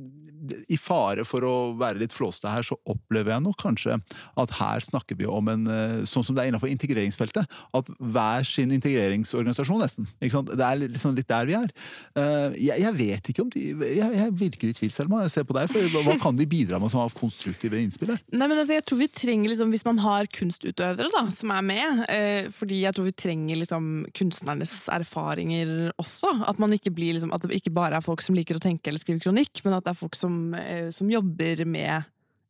I 0.69 0.79
fare 0.81 1.25
for 1.27 1.47
å 1.47 1.55
være 1.79 2.03
litt 2.03 2.13
flåste 2.17 2.51
her, 2.51 2.67
så 2.67 2.77
opplever 2.91 3.33
jeg 3.37 3.45
nok 3.47 3.59
kanskje 3.63 4.01
at 4.37 4.51
her 4.59 4.81
snakker 4.81 5.06
vi 5.15 5.27
om 5.31 5.47
en 5.49 5.67
eh, 5.71 6.05
Sånn 6.11 6.25
som 6.27 6.35
det 6.35 6.43
er 6.43 6.51
innenfor 6.51 6.67
integreringsfeltet. 6.73 7.47
At 7.73 7.87
hver 8.01 8.43
sin 8.49 8.73
integreringsorganisasjon, 8.75 9.79
nesten. 9.79 10.09
Ikke 10.21 10.33
sant? 10.33 10.51
Det 10.51 10.65
er 10.67 10.81
liksom 10.89 11.15
litt 11.15 11.29
der 11.31 11.47
vi 11.47 11.55
er. 11.55 11.71
Eh, 12.17 12.57
Jeg, 12.67 12.81
jeg 12.83 12.95
vet 12.99 13.29
ikke 13.31 13.43
om 13.45 13.51
de 13.51 13.63
Jeg, 13.95 14.11
jeg 14.17 14.33
virker 14.41 14.69
i 14.69 14.73
tvil, 14.73 14.91
Selma. 14.91 15.23
Jeg 15.23 15.31
ser 15.37 15.45
på 15.45 15.55
deg. 15.55 15.71
For 15.71 15.79
hva- 16.03 16.19
kan 16.21 16.35
de 16.37 16.47
bidra 16.47 16.81
med 16.81 16.91
som 16.91 17.01
har 17.05 17.11
konstruktive 17.15 17.79
innspill 17.79 18.11
her? 18.17 18.21
Nei, 18.33 18.47
men 18.49 18.59
altså, 18.59 18.75
jeg 18.75 18.85
tror 18.89 18.99
vi 18.99 19.09
trenger, 19.09 19.51
liksom, 19.53 19.71
Hvis 19.71 19.85
man 19.87 19.99
har 19.99 20.27
kunstutøvere 20.27 21.11
da, 21.13 21.31
som 21.37 21.51
er 21.55 21.63
med 21.63 22.05
eh, 22.09 22.49
Fordi 22.51 22.81
jeg 22.83 22.95
tror 22.97 23.05
vi 23.05 23.13
trenger 23.13 23.57
liksom, 23.63 24.07
kunstnernes 24.17 24.75
erfaringer 24.89 25.93
også. 26.01 26.33
At, 26.49 26.59
man 26.59 26.73
ikke 26.73 26.91
blir, 26.95 27.15
liksom, 27.17 27.33
at 27.35 27.43
det 27.47 27.61
ikke 27.61 27.73
bare 27.77 27.97
er 28.01 28.05
folk 28.05 28.23
som 28.25 28.35
liker 28.35 28.57
å 28.59 28.63
tenke 28.63 28.89
eller 28.91 29.03
skrive 29.03 29.21
kronikk, 29.23 29.61
men 29.65 29.77
at 29.77 29.85
det 29.87 29.93
er 29.95 29.99
folk 30.01 30.17
som, 30.19 30.55
eh, 30.55 30.89
som 30.95 31.09
jobber 31.11 31.65
med 31.69 32.05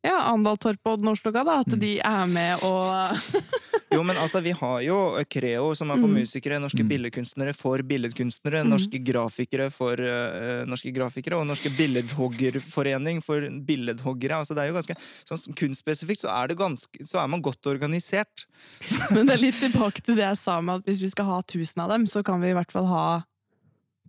ja, 0.07 0.17
Andal 0.31 0.57
Torp 0.63 0.87
og 0.93 1.03
Nordstoga. 1.03 1.43
Da, 1.47 1.59
at 1.65 1.77
de 1.79 1.97
er 1.99 2.25
med 2.31 2.63
og 2.63 3.17
Jo, 3.87 4.01
men 4.03 4.17
altså, 4.19 4.41
vi 4.43 4.51
har 4.51 4.81
jo 4.83 4.95
Creo, 5.31 5.69
som 5.77 5.91
er 5.93 5.99
for 6.01 6.09
Mm. 6.11 6.17
musikere, 6.19 6.57
norske 6.59 6.83
Mm. 6.83 6.89
billedkunstnere 6.91 7.53
for 7.55 7.79
billedkunstnere, 7.87 8.63
Mm. 8.65 8.69
norske 8.73 8.99
grafikere 8.99 9.69
for 9.71 9.93
uh, 9.95 10.65
norske 10.67 10.91
grafikere, 10.91 11.37
og 11.39 11.47
Norske 11.47 11.71
billedhoggerforening 11.77 13.21
for 13.23 13.39
billedhoggere. 13.63 14.41
Altså, 14.43 14.53
det 14.55 14.65
er 14.65 14.73
jo 14.73 14.77
ganske 14.81 14.97
sånn 15.29 15.55
kunstspesifikt, 15.55 16.25
så 16.25 16.29
er 16.35 16.47
det 16.51 16.57
ganske 16.59 17.07
Så 17.07 17.15
er 17.23 17.27
man 17.31 17.41
godt 17.41 17.63
organisert. 17.65 18.45
Men 19.13 19.25
det 19.27 19.37
er 19.37 19.43
litt 19.45 19.59
tilbake 19.65 20.03
til 20.03 20.15
det 20.19 20.25
jeg 20.27 20.37
sa 20.43 20.59
med 20.61 20.81
at 20.81 20.85
hvis 20.91 21.01
vi 21.01 21.09
skal 21.09 21.25
ha 21.31 21.41
tusen 21.47 21.81
av 21.83 21.89
dem, 21.95 22.05
så 22.11 22.23
kan 22.25 22.41
vi 22.43 22.51
i 22.51 22.57
hvert 22.57 22.71
fall 22.71 22.85
ha 22.91 23.23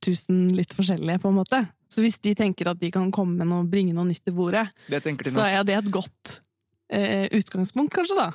tusen 0.02 0.48
litt 0.54 0.74
forskjellige, 0.74 1.20
på 1.22 1.28
en 1.30 1.38
måte. 1.38 1.68
Så 1.88 2.02
hvis 2.04 2.18
de 2.20 2.34
tenker 2.36 2.68
at 2.70 2.80
de 2.80 2.90
kan 2.92 3.10
komme 3.14 3.38
med 3.40 3.48
noe, 3.48 3.64
bringe 3.64 3.94
noe 3.96 4.04
nytt 4.10 4.20
til 4.24 4.34
bordet, 4.36 4.66
Det 4.88 5.00
de 5.02 5.32
så 5.32 5.46
er 5.48 5.64
det 5.64 5.78
et 5.78 5.90
godt 5.94 6.40
eh, 6.92 7.28
utgangspunkt, 7.32 7.92
kanskje, 7.94 8.16
da. 8.18 8.28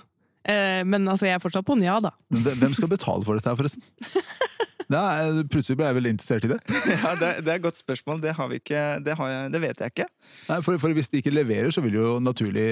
Eh, 0.49 0.81
men 0.83 1.05
altså, 1.07 1.27
jeg 1.29 1.37
er 1.37 1.43
fortsatt 1.43 1.65
på 1.67 1.77
en 1.77 1.83
ja, 1.85 1.99
da. 2.03 2.11
Hvem- 2.33 2.57
Hvem 2.59 2.73
skal 2.73 2.89
betale 2.91 3.23
for 3.23 3.37
dette 3.37 3.49
her, 3.49 3.55
forresten? 3.55 3.83
Er, 4.91 5.43
plutselig 5.51 5.77
ble 5.79 5.87
jeg 5.89 5.97
veldig 5.99 6.11
interessert 6.15 6.45
i 6.47 6.51
det. 6.51 6.59
Ja, 7.03 7.13
det, 7.19 7.29
det 7.45 7.51
er 7.53 7.57
et 7.59 7.63
godt 7.65 7.79
spørsmål. 7.79 8.21
Det 8.23 8.33
har 8.37 8.49
vi 8.51 8.59
ikke 8.61 8.81
Det, 9.05 9.15
har 9.19 9.29
jeg, 9.31 9.51
det 9.53 9.61
vet 9.63 9.79
jeg 9.83 9.93
ikke. 9.93 10.07
Nei, 10.49 10.57
for, 10.65 10.77
for 10.81 10.93
Hvis 10.97 11.09
de 11.11 11.21
ikke 11.21 11.33
leverer, 11.33 11.71
så 11.75 11.81
vil 11.85 11.97
jo 11.99 12.17
naturlig 12.23 12.65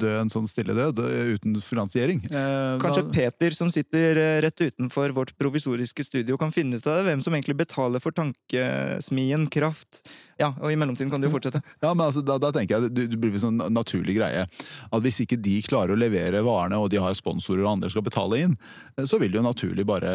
dø 0.00 0.12
en 0.20 0.30
sånn 0.32 0.48
stille 0.48 0.74
død 0.76 1.00
uten 1.36 1.58
finansiering. 1.64 2.22
Eh, 2.30 2.78
Kanskje 2.82 3.04
da- 3.06 3.12
Peter, 3.16 3.56
som 3.56 3.70
sitter 3.74 4.20
eh, 4.20 4.40
rett 4.44 4.60
utenfor 4.64 5.12
vårt 5.16 5.34
provisoriske 5.40 6.04
studio, 6.06 6.38
kan 6.40 6.52
finne 6.54 6.78
ut 6.80 6.86
av 6.86 7.00
det. 7.00 7.08
Hvem 7.10 7.24
som 7.24 7.34
egentlig 7.36 7.58
betaler 7.62 8.02
for 8.02 8.14
tankesmien, 8.16 9.48
kraft. 9.52 10.02
Ja, 10.42 10.50
og 10.58 10.72
i 10.74 10.76
mellomtiden 10.80 11.10
kan 11.12 11.22
de 11.22 11.28
jo 11.30 11.34
fortsette. 11.36 11.62
Ja, 11.84 11.92
men 11.94 12.04
altså, 12.08 12.24
da, 12.26 12.36
da 12.42 12.50
tenker 12.54 12.80
jeg 12.80 12.92
det, 12.96 13.08
blir 13.22 13.36
en 13.38 13.44
sånn 13.46 13.60
naturlig 13.72 14.16
greie. 14.18 14.44
At 14.90 15.04
hvis 15.04 15.20
ikke 15.22 15.38
de 15.38 15.56
klarer 15.66 15.94
å 15.94 16.00
levere 16.00 16.42
varene, 16.44 16.80
og 16.82 16.90
de 16.92 16.98
har 17.02 17.14
sponsorer 17.18 17.62
og 17.64 17.76
andre 17.76 17.90
skal 17.92 18.04
betale 18.06 18.40
inn, 18.46 18.56
eh, 18.96 19.06
så 19.06 19.20
vil 19.22 19.30
det 19.32 19.38
jo 19.38 19.44
naturlig 19.46 19.86
bare 19.88 20.10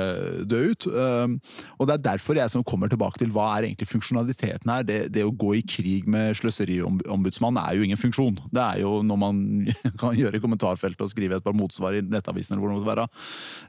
dø 0.49 0.59
ut. 0.73 0.87
Um, 0.91 1.37
Og 1.79 1.87
det 1.87 1.95
er 1.97 2.03
derfor 2.11 2.35
jeg 2.37 2.51
som 2.51 2.63
kommer 2.67 2.89
tilbake 2.91 3.21
til 3.21 3.31
hva 3.31 3.47
er 3.55 3.67
egentlig 3.69 3.87
funksjonaliteten 3.91 4.71
her. 4.73 4.83
Det, 4.87 4.97
det 5.15 5.23
å 5.25 5.31
gå 5.31 5.53
i 5.59 5.63
krig 5.63 6.07
med 6.09 6.35
sløseriombudsmannen 6.39 7.61
er 7.61 7.77
jo 7.77 7.85
ingen 7.87 7.99
funksjon. 7.99 8.37
Det 8.53 8.63
er 8.63 8.81
jo 8.83 8.97
noe 9.05 9.19
man 9.21 9.39
kan 10.01 10.17
gjøre 10.17 10.39
i 10.39 10.43
kommentarfeltet 10.43 11.05
og 11.05 11.11
skrive 11.13 11.39
et 11.39 11.45
par 11.45 11.55
motsvar 11.57 11.97
i 11.97 12.03
Nettavisen 12.03 12.55
eller 12.57 12.63
hvor 12.65 12.73
det 12.73 12.79
måtte 12.81 12.91
være. 12.91 13.07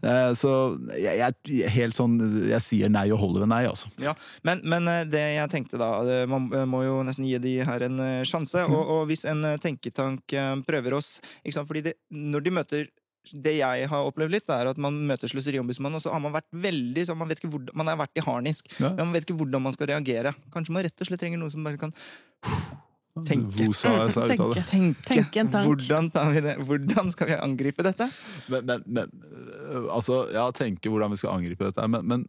Eh, 0.02 0.32
Så 0.38 0.52
jeg, 0.98 1.20
jeg, 1.46 1.70
helt 1.76 1.96
sånn, 1.96 2.18
jeg 2.48 2.62
sier 2.64 2.92
nei 2.92 3.06
og 3.14 3.20
holder 3.22 3.44
ved 3.46 3.52
nei, 3.52 3.62
altså. 3.70 3.90
Ja, 4.02 4.14
men, 4.46 4.62
men 4.68 4.88
eh, 4.90 5.04
det 5.08 5.24
jeg 5.38 5.52
tenkte 5.52 5.78
da 5.80 5.90
Man 6.30 6.47
må 6.68 6.82
jo 6.84 7.00
nesten 7.06 7.26
gi 7.28 7.38
de 7.42 7.56
her 7.66 7.84
en 7.86 8.00
eh, 8.04 8.22
sjanse. 8.28 8.64
Og, 8.68 8.78
og 8.94 9.02
hvis 9.10 9.26
en 9.28 9.44
eh, 9.46 9.58
tenketank 9.62 10.34
eh, 10.36 10.54
prøver 10.66 10.98
oss 10.98 11.18
ikke 11.42 11.56
sant? 11.58 11.68
Fordi 11.70 11.84
det, 11.90 11.94
når 12.10 12.46
de 12.46 12.54
møter 12.60 12.88
det 13.28 13.58
jeg 13.58 13.88
har 13.90 14.06
opplevd 14.08 14.32
litt, 14.32 14.50
er 14.52 14.70
at 14.70 14.78
man 14.80 14.96
møter 15.08 15.28
Sløseriombudsmannen, 15.28 15.98
og 15.98 16.04
så 16.04 16.14
har 16.14 16.22
man 16.24 16.32
vært 16.32 16.48
veldig 16.48 17.04
så 17.04 17.16
man, 17.18 17.28
vet 17.28 17.42
ikke 17.42 17.50
hvordan, 17.52 17.74
man 17.76 17.90
har 17.90 17.98
vært 18.00 18.16
i 18.16 18.24
harnisk. 18.24 18.70
Ja. 18.78 18.94
Men 18.94 19.10
man 19.10 19.16
vet 19.18 19.26
ikke 19.26 19.36
hvordan 19.42 19.64
man 19.66 19.76
skal 19.76 19.90
reagere. 19.92 20.32
Kanskje 20.54 20.76
man 20.76 20.86
rett 20.86 21.04
og 21.04 21.10
slett 21.10 21.20
trenger 21.20 21.42
noe 21.42 21.52
som 21.52 21.66
bare 21.66 21.80
kan 21.80 21.92
Tenke. 23.26 23.66
Vosa 23.66 23.94
sa 24.14 24.26
tenke. 24.30 24.62
Tenke 25.06 25.42
en 25.42 25.50
tank. 25.52 25.66
Hvordan, 25.66 26.10
tar 26.14 26.32
vi 26.34 26.42
det? 26.44 26.54
hvordan 26.68 27.12
skal 27.14 27.30
vi 27.30 27.36
angripe 27.38 27.84
dette? 27.86 28.08
Men, 28.48 28.66
men, 28.68 28.84
men 28.86 29.12
øh, 29.28 29.88
altså, 29.94 30.24
ja, 30.34 30.46
tenke 30.56 30.92
hvordan 30.92 31.14
vi 31.14 31.20
skal 31.20 31.36
angripe 31.38 31.68
dette. 31.68 31.86
Men, 31.90 32.06
men 32.08 32.26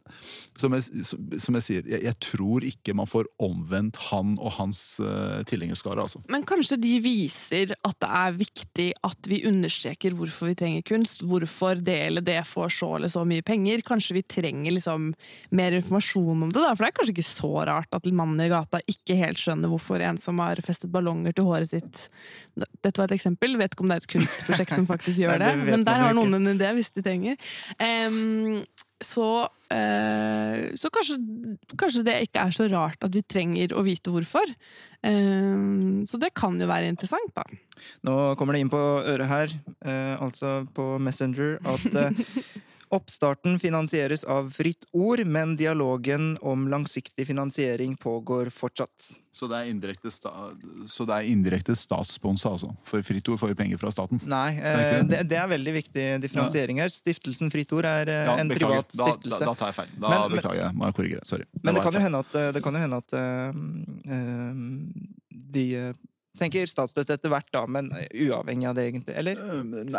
som, 0.58 0.74
jeg, 0.76 1.04
som, 1.06 1.58
jeg 1.58 1.66
sier, 1.66 1.90
jeg, 1.90 2.02
jeg 2.08 2.18
tror 2.24 2.66
ikke 2.66 2.96
man 2.96 3.10
får 3.10 3.28
omvendt 3.42 3.98
han 4.10 4.36
og 4.40 4.54
hans 4.58 4.82
uh, 5.02 5.40
tilhengerskare, 5.48 6.06
altså. 6.06 6.22
Men 6.32 6.46
kanskje 6.48 6.80
de 6.80 6.94
viser 7.04 7.74
at 7.86 7.98
det 8.00 8.10
er 8.20 8.38
viktig 8.38 8.88
at 9.06 9.30
vi 9.30 9.42
understreker 9.48 10.16
hvorfor 10.16 10.50
vi 10.52 10.58
trenger 10.60 10.86
kunst. 10.86 11.24
Hvorfor 11.26 11.80
det 11.84 11.98
eller 12.08 12.24
det 12.24 12.40
får 12.48 12.72
så 12.80 12.94
eller 12.98 13.12
så 13.12 13.24
mye 13.28 13.44
penger. 13.46 13.84
Kanskje 13.86 14.18
vi 14.20 14.24
trenger 14.26 14.76
liksom 14.76 15.10
mer 15.54 15.76
informasjon 15.76 16.46
om 16.46 16.52
det. 16.52 16.60
da, 16.60 16.74
For 16.74 16.84
det 16.84 16.90
er 16.90 16.98
kanskje 16.98 17.16
ikke 17.16 17.28
så 17.28 17.52
rart 17.68 17.96
at 17.96 18.08
mannen 18.14 18.40
i 18.44 18.50
gata 18.52 18.80
ikke 18.90 19.18
helt 19.18 19.40
skjønner 19.40 19.70
hvorfor 19.70 20.02
en 20.04 20.18
som 20.20 20.40
har 20.42 20.60
festa 20.64 20.79
festet 20.80 20.92
ballonger 20.92 21.34
til 21.36 21.44
håret 21.44 21.68
sitt. 21.68 22.08
Dette 22.56 22.96
var 22.96 23.08
et 23.08 23.18
eksempel. 23.18 23.58
Vet 23.58 23.74
ikke 23.74 23.84
om 23.84 23.90
det 23.90 23.98
er 23.98 24.04
et 24.04 24.12
kunstprosjekt 24.14 24.74
som 24.74 24.86
faktisk 24.88 25.20
gjør 25.22 25.38
Nei, 25.38 25.50
det, 25.50 25.70
men 25.70 25.84
der 25.84 26.04
har 26.06 26.14
noen 26.16 26.38
en 26.38 26.54
idé 26.54 26.72
hvis 26.76 26.92
de 26.94 27.02
trenger. 27.04 27.36
Um, 27.78 28.62
så 29.00 29.48
uh, 29.48 30.56
så 30.76 30.90
kanskje, 30.92 31.16
kanskje 31.80 32.04
det 32.04 32.16
ikke 32.26 32.44
er 32.44 32.52
så 32.52 32.68
rart 32.68 33.04
at 33.04 33.14
vi 33.14 33.22
trenger 33.24 33.72
å 33.72 33.84
vite 33.84 34.12
hvorfor. 34.12 34.52
Um, 35.00 36.02
så 36.08 36.20
det 36.20 36.34
kan 36.36 36.58
jo 36.60 36.68
være 36.68 36.90
interessant, 36.92 37.32
da. 37.36 37.44
Nå 38.04 38.16
kommer 38.36 38.56
det 38.56 38.64
inn 38.64 38.72
på 38.72 38.80
øret 38.80 39.30
her, 39.30 39.54
uh, 39.86 40.16
altså 40.20 40.60
på 40.76 40.98
Messenger, 41.00 41.56
at 41.64 41.86
eh, 41.96 42.20
oppstarten 42.90 43.58
finansieres 43.62 44.24
av 44.24 44.50
Fritt 44.54 44.84
Ord, 44.92 45.22
men 45.26 45.56
dialogen 45.56 46.36
om 46.42 46.66
langsiktig 46.68 47.26
finansiering 47.28 47.96
pågår 47.96 48.50
fortsatt. 48.50 49.12
Så 49.32 49.46
det 49.46 49.60
er 49.60 49.70
indirekte, 49.70 50.10
sta 50.10 50.32
så 50.90 51.06
det 51.06 51.20
indirekte 51.30 51.76
statssponsa, 51.78 52.50
altså? 52.56 52.72
For 52.84 53.02
Fritt 53.06 53.28
Ord 53.30 53.38
får 53.38 53.52
jo 53.52 53.58
penger 53.60 53.78
fra 53.78 53.92
staten? 53.94 54.18
Nei, 54.26 54.56
eh, 54.58 55.04
det? 55.06 55.22
det, 55.30 55.38
er 55.38 55.46
veldig 55.52 55.74
viktig 55.78 56.06
differensiering 56.26 56.82
her. 56.82 56.90
Stiftelsen 56.90 57.52
Fritt 57.54 57.70
Ord 57.72 57.86
er 57.86 58.10
eh, 58.10 58.24
Ja, 58.26 58.34
en 58.42 58.50
beklager. 58.50 58.82
privat 58.82 58.90
Da, 58.96 59.04
da, 59.04 59.12
stiftelse. 59.14 59.44
da 59.46 59.54
tar 59.54 59.70
jeg 59.70 59.78
feil. 59.78 59.94
Da 60.02 60.10
Men- 60.10 60.36
beklager 60.36 60.62
jeg. 60.64 60.74
Må 60.74 60.90
jeg 60.90 60.98
korrigere. 60.98 61.24
Sorry. 61.30 61.46
Men 61.62 61.74
det 61.74 61.78
det 61.80 61.86
kan 61.86 61.94
jo 61.94 62.04
hende 62.08 62.24
at, 62.26 62.34
eh, 62.42 62.52
det 62.58 62.62
kan 62.66 62.74
jo 62.74 62.80
hende 62.80 63.00
at 63.04 63.12
eh, 63.12 63.52
eh, 64.18 64.54
de 65.54 65.66
tenker 66.40 66.68
statsstøtte 66.70 67.16
etter 67.16 67.32
hvert, 67.32 67.48
da, 67.54 67.64
men 67.70 67.90
eh, 67.96 68.08
uavhengig 68.26 68.68
av 68.70 68.76
det, 68.78 68.86
egentlig. 68.90 69.14
Eller? 69.20 69.40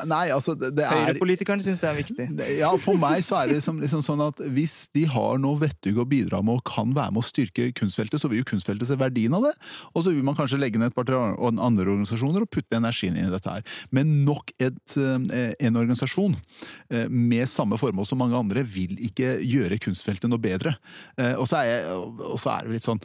Nei, 0.10 0.24
altså, 0.34 0.56
det, 0.58 0.74
det 0.78 0.86
er 0.88 1.06
Høyrepolitikerne 1.12 1.66
syns 1.66 1.82
det 1.84 1.90
er 1.92 2.00
viktig. 2.00 2.30
Ja, 2.62 2.72
for 2.82 3.00
meg 3.00 3.24
så 3.26 3.38
er 3.40 3.50
det 3.50 3.60
liksom, 3.60 3.80
liksom 3.82 4.02
sånn 4.06 4.22
at 4.24 4.42
hvis 4.54 4.76
de 4.96 5.06
har 5.10 5.40
noe 5.42 5.60
vettug 5.62 6.02
å 6.02 6.08
bidra 6.08 6.42
med 6.46 6.60
og 6.60 6.66
kan 6.68 6.92
være 6.96 7.16
med 7.16 7.24
å 7.24 7.26
styrke 7.26 7.70
kunstfeltet, 7.78 8.22
så 8.22 8.30
vil 8.32 8.42
jo 8.42 8.50
kunstfeltet 8.52 8.90
se 8.90 8.98
verdien 9.00 9.34
av 9.38 9.46
det. 9.48 9.54
Og 9.94 10.06
så 10.06 10.14
vil 10.14 10.26
man 10.26 10.38
kanskje 10.38 10.60
legge 10.62 10.82
ned 10.82 10.92
et 10.92 10.98
par 10.98 11.08
til 11.08 11.18
andre 11.18 11.88
organisasjoner 11.88 12.46
og 12.46 12.52
putte 12.52 12.78
energien 12.78 13.18
inn 13.18 13.30
i 13.30 13.34
dette 13.34 13.50
her. 13.50 13.66
Men 13.96 14.22
nok 14.28 14.54
et, 14.62 14.98
eh, 14.98 15.54
en 15.68 15.80
organisasjon 15.80 16.36
eh, 16.92 17.08
med 17.08 17.50
samme 17.50 17.80
formål 17.82 18.10
som 18.10 18.22
mange 18.22 18.38
andre 18.38 18.66
vil 18.68 18.98
ikke 19.08 19.38
gjøre 19.48 19.80
kunstfeltet 19.82 20.30
noe 20.32 20.42
bedre. 20.42 20.76
Og 21.38 21.46
så 21.50 21.62
er, 21.62 21.68
jeg, 21.70 21.98
og 22.32 22.38
så 22.42 22.52
er 22.54 22.66
det 22.68 22.76
litt 22.76 22.86
sånn 22.86 23.00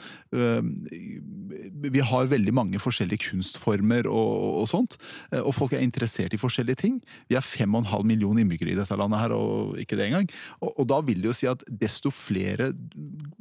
Vi 1.93 2.03
har 2.11 2.29
veldig 2.31 2.55
mange 2.55 2.81
forskjellige 2.83 3.26
kunstformer 3.27 4.09
og, 4.11 4.63
og 4.63 4.69
sånt, 4.71 4.97
eh, 5.33 5.43
og 5.43 5.55
folk 5.57 5.77
er 5.77 5.85
interessert 5.85 6.35
i 6.35 6.41
forskjellige 6.41 6.81
ting. 6.83 6.99
Vi 7.31 7.39
er 7.39 7.45
fem 7.45 7.75
og 7.75 7.85
en 7.85 7.91
halv 7.93 8.09
million 8.09 8.39
innbyggere 8.41 8.75
i 8.75 8.79
dette 8.79 8.99
landet 8.99 9.23
her, 9.23 9.35
og 9.37 9.77
ikke 9.83 9.99
det 9.99 10.09
engang. 10.09 10.31
Og, 10.61 10.73
og 10.73 10.89
da 10.93 11.01
vil 11.07 11.23
det 11.23 11.31
jo 11.31 11.37
si 11.37 11.51
at 11.51 11.65
desto 11.69 12.13
flere 12.15 12.73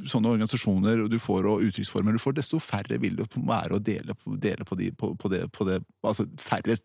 sånne 0.10 0.36
organisasjoner 0.36 1.06
du 1.12 1.18
får, 1.22 1.50
og 1.50 1.66
uttrykksformer 1.68 2.16
du 2.16 2.22
får, 2.22 2.38
desto 2.40 2.62
færre 2.64 3.00
vil 3.02 3.18
det 3.20 3.30
være 3.36 3.78
å 3.78 3.84
dele, 3.84 4.18
dele 4.42 4.68
på, 4.68 4.80
de, 4.80 4.92
på, 4.96 5.14
på, 5.20 5.32
det, 5.32 5.46
på 5.56 5.68
det 5.70 5.82
Altså 6.06 6.28
færre 6.38 6.76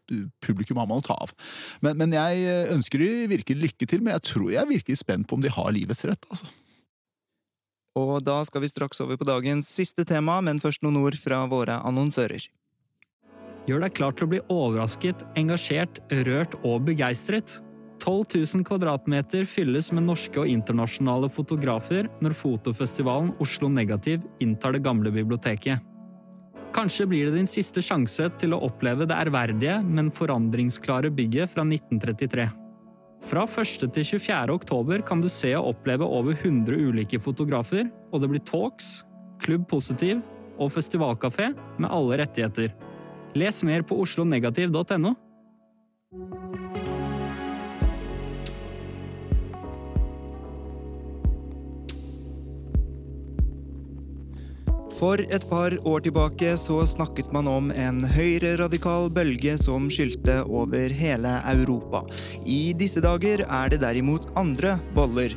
publikum 0.41 0.79
har 0.81 0.89
man 0.89 1.03
å 1.03 1.05
ta 1.05 1.17
av. 1.21 1.33
Men, 1.85 1.99
men 2.01 2.15
jeg 2.17 2.71
ønsker 2.73 3.03
de 3.03 3.29
virkelig 3.35 3.67
lykke 3.67 3.89
til, 3.91 4.01
men 4.05 4.17
jeg 4.17 4.27
tror 4.31 4.49
jeg 4.49 4.63
er 4.63 4.71
virkelig 4.71 5.03
spent 5.03 5.29
på 5.29 5.37
om 5.37 5.45
de 5.45 5.53
har 5.53 5.71
livets 5.77 6.07
rett, 6.09 6.25
altså. 6.33 6.49
Og 7.99 8.21
da 8.23 8.39
skal 8.47 8.63
vi 8.63 8.71
straks 8.71 9.03
over 9.03 9.19
på 9.19 9.27
dagens 9.27 9.69
siste 9.69 10.05
tema, 10.07 10.39
men 10.45 10.63
først 10.63 10.85
noen 10.87 11.01
ord 11.03 11.19
fra 11.19 11.43
våre 11.51 11.81
annonsører. 11.87 12.47
Gjør 13.69 13.85
deg 13.85 13.97
klar 13.97 14.15
til 14.17 14.27
å 14.27 14.31
bli 14.33 14.41
overrasket, 14.49 15.27
engasjert, 15.39 16.01
rørt 16.27 16.57
og 16.65 16.87
begeistret. 16.89 17.59
12 18.01 18.33
000 18.57 18.65
kvadratmeter 18.65 19.45
fylles 19.45 19.91
med 19.93 20.07
norske 20.09 20.41
og 20.41 20.49
internasjonale 20.49 21.29
fotografer 21.33 22.09
når 22.25 22.37
fotofestivalen 22.39 23.35
Oslo 23.45 23.69
Negativ 23.69 24.25
inntar 24.41 24.73
det 24.73 24.85
gamle 24.87 25.13
biblioteket. 25.13 25.85
Kanskje 26.73 27.09
blir 27.11 27.29
det 27.29 27.37
din 27.37 27.51
siste 27.51 27.83
sjanse 27.83 28.29
til 28.41 28.55
å 28.55 28.63
oppleve 28.69 29.05
det 29.11 29.19
ærverdige, 29.19 29.81
men 29.83 30.13
forandringsklare 30.15 31.11
bygget 31.13 31.51
fra 31.53 31.65
1933. 31.67 32.47
Fra 33.29 33.45
1. 33.45 33.89
til 33.93 34.07
24. 34.07 34.55
oktober 34.55 35.03
kan 35.05 35.21
du 35.21 35.29
se 35.29 35.51
og 35.59 35.75
oppleve 35.75 36.07
over 36.07 36.39
100 36.39 36.79
ulike 36.89 37.21
fotografer, 37.21 37.91
og 38.15 38.23
det 38.23 38.31
blir 38.33 38.45
talks, 38.47 39.01
Klubb 39.43 39.67
Positiv 39.69 40.23
og 40.61 40.71
festivalkafé 40.73 41.51
med 41.81 41.91
alle 41.91 42.23
rettigheter. 42.23 42.73
Les 43.35 43.63
mer 43.63 43.83
på 43.87 44.01
oslonegativ.no. 44.03 45.15
For 55.01 55.23
et 55.33 55.45
par 55.49 55.73
år 55.89 56.03
tilbake 56.05 56.51
så 56.61 56.83
snakket 56.85 57.31
man 57.33 57.47
om 57.49 57.71
en 57.73 58.03
høyreradikal 58.05 59.09
bølge 59.17 59.55
som 59.57 59.87
skylte 59.89 60.43
over 60.45 60.93
hele 60.93 61.39
Europa. 61.55 62.03
I 62.45 62.75
disse 62.77 63.01
dager 63.01 63.47
er 63.47 63.73
det 63.73 63.81
derimot 63.81 64.29
andre 64.37 64.75
boller. 64.93 65.33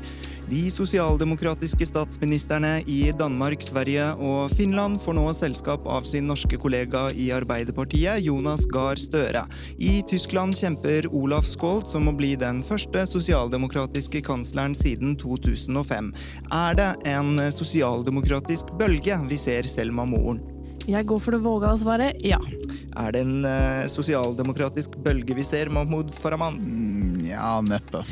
De 0.49 0.71
sosialdemokratiske 0.71 1.85
statsministerne 1.87 2.81
i 2.87 3.13
Danmark, 3.15 3.63
Sverige 3.63 4.09
og 4.19 4.51
Finland 4.51 4.99
får 5.01 5.15
nå 5.15 5.23
selskap 5.37 5.85
av 5.87 6.03
sin 6.07 6.27
norske 6.27 6.59
kollega 6.59 7.05
i 7.15 7.29
Arbeiderpartiet, 7.31 8.19
Jonas 8.25 8.65
Gahr 8.71 8.99
Støre. 8.99 9.45
I 9.79 10.01
Tyskland 10.09 10.57
kjemper 10.59 11.07
Olaf 11.15 11.47
Scholz 11.47 11.95
om 11.95 12.11
å 12.11 12.15
bli 12.17 12.33
den 12.39 12.59
første 12.67 13.05
sosialdemokratiske 13.07 14.23
kansleren 14.27 14.75
siden 14.75 15.15
2005. 15.21 16.11
Er 16.51 16.79
det 16.79 16.89
en 17.15 17.39
sosialdemokratisk 17.55 18.75
bølge 18.79 19.21
vi 19.31 19.39
ser 19.39 19.69
Selma 19.71 20.05
Moren? 20.05 20.43
Jeg 20.83 21.07
går 21.07 21.19
for 21.23 21.31
det 21.31 21.43
vågale 21.45 21.79
svaret 21.79 22.23
ja. 22.27 22.41
Er 22.99 23.15
det 23.15 23.23
en 23.23 23.45
eh, 23.47 23.85
sosialdemokratisk 23.87 24.97
bølge 25.05 25.37
vi 25.37 25.45
ser, 25.47 25.71
Mahmoud 25.71 26.11
Farahman? 26.19 26.59
Mm, 26.59 27.27
ja, 27.31 27.55
neppe. 27.63 28.03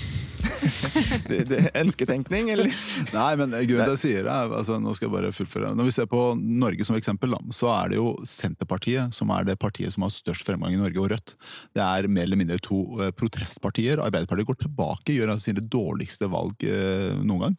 Det, 1.31 1.43
det, 1.47 1.59
ønsketenkning, 1.77 2.49
eller? 2.53 2.71
Nei, 3.13 3.29
men 3.39 3.53
grunnen 3.53 3.85
til 3.85 3.93
jeg 3.93 4.01
sier 4.01 4.25
det, 4.27 4.33
altså, 4.57 4.77
nå 4.81 4.93
skal 4.97 5.07
jeg 5.07 5.13
bare 5.13 5.31
fullføre. 5.35 5.71
Når 5.77 5.87
vi 5.87 5.93
ser 5.95 6.07
på 6.11 6.21
Norge 6.37 6.85
som 6.87 6.97
eksempel, 6.97 7.35
så 7.55 7.69
er 7.73 7.91
det 7.91 7.99
jo 7.99 8.13
Senterpartiet 8.27 9.15
som 9.15 9.31
er 9.35 9.47
det 9.47 9.57
partiet 9.61 9.93
som 9.95 10.05
har 10.05 10.13
størst 10.13 10.47
fremgang 10.47 10.75
i 10.75 10.79
Norge, 10.81 10.99
og 11.01 11.11
Rødt. 11.13 11.35
Det 11.75 11.83
er 11.83 12.09
mer 12.11 12.27
eller 12.27 12.39
mindre 12.39 12.59
to 12.63 12.81
eh, 12.99 13.13
protestpartier. 13.15 14.01
Arbeiderpartiet 14.03 14.49
går 14.49 14.59
tilbake, 14.63 15.15
gjør 15.15 15.33
altså 15.33 15.49
sine 15.49 15.63
dårligste 15.71 16.29
valg 16.31 16.65
eh, 16.67 17.11
noen 17.21 17.45
gang. 17.45 17.57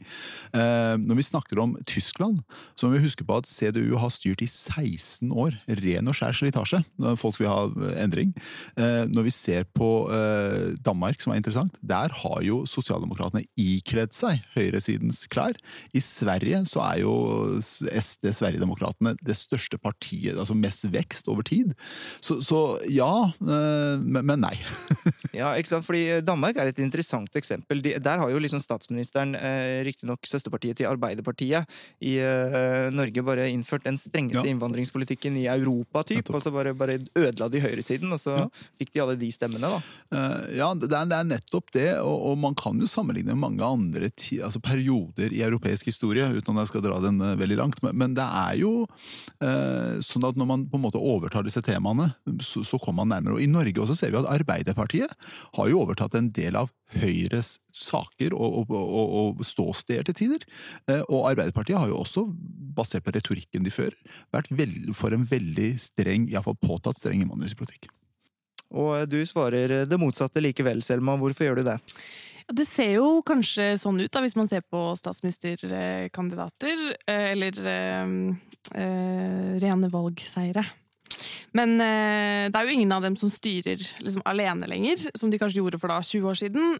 Eh, 0.56 0.94
når 1.02 1.20
vi 1.20 1.26
snakker 1.26 1.62
om 1.62 1.74
Tyskland, 1.88 2.42
så 2.76 2.86
må 2.86 2.96
vi 2.96 3.04
huske 3.06 3.26
på 3.26 3.38
at 3.40 3.48
CDU 3.48 3.96
har 4.00 4.12
styrt 4.14 4.44
i 4.44 4.50
16 4.50 5.32
år. 5.32 5.56
Ren 5.82 6.10
og 6.10 6.16
skjær 6.18 6.36
slitasje. 6.36 6.82
Folk 7.20 7.40
vil 7.40 7.50
ha 7.50 7.66
eh, 7.68 7.96
endring. 8.04 8.34
Eh, 8.76 9.04
når 9.10 9.28
vi 9.28 9.34
ser 9.34 9.66
på 9.76 9.90
eh, 10.12 10.72
Danmark, 10.84 11.22
som 11.22 11.34
er 11.34 11.42
interessant, 11.42 11.76
der 11.80 12.12
har 12.22 12.42
jo 12.46 12.62
sosialdemokratene 12.72 13.44
ikledd 13.60 14.14
seg 14.16 14.40
høyresidens 14.56 15.26
klær. 15.32 15.56
I 15.94 16.00
Sverige 16.02 16.62
så 16.70 16.82
er 16.86 17.02
jo 17.04 17.12
SD, 17.60 18.30
Sverigedemokraterna, 18.34 19.14
det 19.24 19.36
største 19.38 19.78
partiet, 19.80 20.36
altså 20.40 20.56
mest 20.56 20.86
vekst 20.92 21.28
over 21.32 21.44
tid. 21.46 21.74
Så, 22.24 22.40
så 22.44 22.62
ja, 22.92 23.10
eh, 23.40 24.00
men, 24.02 24.32
nei. 24.42 24.56
Ja, 25.32 25.54
ikke 25.56 25.70
sant? 25.70 25.86
Fordi 25.86 26.20
Danmark 26.24 26.58
er 26.60 26.68
et 26.68 26.80
interessant 26.82 27.32
eksempel. 27.38 27.80
De, 27.84 27.94
der 28.04 28.20
har 28.20 28.28
jo 28.32 28.40
liksom 28.42 28.60
statsministeren, 28.60 29.32
eh, 29.38 29.80
riktignok 29.86 30.26
søsterpartiet 30.28 30.76
til 30.80 30.88
Arbeiderpartiet, 30.90 31.68
i 32.04 32.16
eh, 32.20 32.88
Norge 32.92 33.24
bare 33.24 33.48
innført 33.52 33.86
den 33.88 33.96
strengeste 34.00 34.42
Ja. 34.42 34.48
innvandringspolitikken 34.52 35.36
i 35.40 35.46
Europa, 35.52 36.02
typ, 36.08 36.28
og 36.32 36.40
så 36.44 36.52
bare, 36.54 36.72
bare 36.76 36.98
ødela 37.16 37.48
de 37.52 37.60
høyresiden, 37.64 38.12
og 38.12 38.20
så 38.20 38.36
Ja. 38.42 38.46
fikk 38.80 38.92
de 38.94 39.00
alle 39.04 39.16
de 39.20 39.28
stemmene, 39.32 39.68
da. 39.72 39.80
Ja, 40.52 40.72
det 40.74 40.88
det 40.92 41.16
er 41.16 41.24
nettopp 41.26 41.72
det, 41.74 41.88
og, 42.00 42.16
og 42.30 42.38
man 42.38 42.54
kan 42.54 42.61
jo 42.62 42.88
sammenligne 42.90 43.34
mange 43.38 43.64
andre 43.66 44.08
altså 44.42 44.60
perioder 44.62 45.32
i 45.34 45.42
europeisk 45.42 45.88
historie, 45.90 46.28
uten 46.30 46.56
at 46.56 46.66
jeg 46.66 46.70
skal 46.72 46.84
dra 46.86 47.00
den 47.02 47.20
eh, 47.20 47.36
veldig 47.40 47.58
langt. 47.58 47.80
Men, 47.82 47.96
men 47.98 48.16
det 48.16 48.24
er 48.24 48.58
jo 48.60 48.72
eh, 49.42 49.98
sånn 50.04 50.26
at 50.28 50.38
når 50.38 50.48
man 50.48 50.66
på 50.70 50.78
en 50.78 50.84
måte 50.84 51.00
overtar 51.00 51.46
disse 51.46 51.62
temaene, 51.64 52.12
så, 52.44 52.62
så 52.66 52.78
kommer 52.82 53.02
man 53.02 53.14
nærmere. 53.16 53.36
Og 53.36 53.44
i 53.44 53.50
Norge 53.50 53.82
også 53.82 53.96
ser 53.98 54.14
vi 54.14 54.20
at 54.20 54.30
Arbeiderpartiet 54.30 55.16
har 55.58 55.70
jo 55.70 55.82
overtatt 55.82 56.14
en 56.18 56.30
del 56.34 56.58
av 56.60 56.70
Høyres 56.92 57.56
saker 57.72 58.34
og, 58.36 58.58
og, 58.62 58.74
og, 58.76 59.14
og 59.38 59.46
ståsteder 59.48 60.06
til 60.08 60.18
tider. 60.18 60.46
Eh, 60.90 61.02
og 61.08 61.30
Arbeiderpartiet 61.32 61.80
har 61.80 61.90
jo 61.90 62.02
også, 62.04 62.26
basert 62.76 63.04
på 63.04 63.12
retorikken 63.16 63.66
de 63.66 63.72
fører, 63.72 63.96
vært 64.32 64.52
veld, 64.54 64.92
for 64.96 65.12
en 65.12 65.26
veldig 65.28 65.74
streng, 65.80 66.28
iallfall 66.32 66.56
påtatt 66.62 67.00
streng 67.00 67.24
innvandringspolitikk. 67.24 67.90
Og 68.72 69.04
du 69.12 69.20
svarer 69.28 69.82
det 69.84 69.98
motsatte 70.00 70.40
likevel, 70.40 70.80
Selma. 70.84 71.18
Hvorfor 71.20 71.44
gjør 71.44 71.60
du 71.60 71.66
det? 71.66 71.80
Det 72.50 72.66
ser 72.68 72.96
jo 72.96 73.22
kanskje 73.26 73.74
sånn 73.80 74.00
ut, 74.02 74.10
da, 74.12 74.22
hvis 74.24 74.36
man 74.38 74.48
ser 74.50 74.64
på 74.66 74.92
statsministerkandidater, 74.98 76.86
eh, 77.06 77.26
eller 77.32 77.58
øh, 77.62 78.14
øh, 78.74 79.50
rene 79.62 79.90
valgseiere. 79.92 80.64
Men 81.52 81.76
øh, 81.84 82.48
det 82.48 82.56
er 82.56 82.64
jo 82.64 82.74
ingen 82.74 82.94
av 82.96 83.04
dem 83.04 83.16
som 83.20 83.30
styrer 83.30 83.82
liksom, 84.00 84.24
alene 84.28 84.66
lenger, 84.70 85.04
som 85.18 85.30
de 85.30 85.38
kanskje 85.40 85.60
gjorde 85.60 85.80
for 85.82 85.92
da 85.92 86.00
20 86.00 86.30
år 86.30 86.38
siden. 86.40 86.78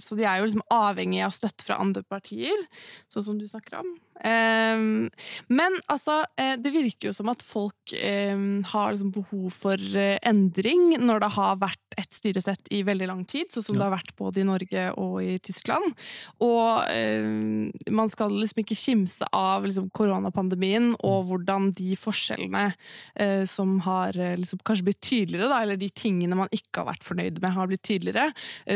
Så 0.00 0.16
de 0.16 0.24
er 0.24 0.40
jo 0.40 0.48
liksom 0.48 0.64
avhengig 0.72 1.20
av 1.26 1.36
støtte 1.36 1.66
fra 1.66 1.76
andre 1.82 2.02
partier, 2.08 2.64
sånn 3.12 3.26
som 3.26 3.36
du 3.38 3.44
snakker 3.50 3.82
om. 3.82 3.92
Um, 4.22 5.10
men 5.50 5.76
altså, 5.90 6.20
eh, 6.38 6.54
det 6.62 6.70
virker 6.70 7.08
jo 7.08 7.14
som 7.16 7.30
at 7.32 7.42
folk 7.42 7.94
um, 7.98 8.62
har 8.70 8.92
liksom 8.92 9.10
behov 9.16 9.48
for 9.56 9.80
uh, 9.96 10.18
endring 10.22 10.92
når 11.02 11.24
det 11.24 11.30
har 11.34 11.58
vært 11.58 11.96
et 11.98 12.14
styresett 12.14 12.70
i 12.72 12.84
veldig 12.86 13.08
lang 13.10 13.24
tid, 13.28 13.50
sånn 13.52 13.66
som 13.66 13.74
ja. 13.74 13.80
det 13.80 13.86
har 13.88 13.94
vært 13.96 14.12
både 14.16 14.40
i 14.40 14.46
Norge 14.46 14.84
og 15.02 15.16
i 15.26 15.34
Tyskland. 15.42 15.98
Og 16.44 16.86
um, 16.86 17.72
man 17.90 18.12
skal 18.12 18.36
liksom 18.36 18.62
ikke 18.62 18.78
kimse 18.78 19.26
av 19.34 19.66
liksom, 19.66 19.90
koronapandemien 19.96 20.92
og 21.00 21.18
mm. 21.24 21.28
hvordan 21.32 21.68
de 21.76 21.98
forskjellene 21.98 22.64
uh, 22.70 23.42
som 23.50 23.74
har 23.88 24.14
liksom, 24.14 24.62
kanskje 24.62 24.86
blitt 24.86 25.02
tydeligere, 25.02 25.50
da, 25.50 25.64
eller 25.64 25.80
de 25.80 25.90
tingene 25.90 26.38
man 26.38 26.52
ikke 26.54 26.84
har 26.84 26.92
vært 26.92 27.08
fornøyd 27.08 27.42
med, 27.42 27.56
har 27.58 27.68
blitt 27.70 27.84
tydeligere. 27.86 28.30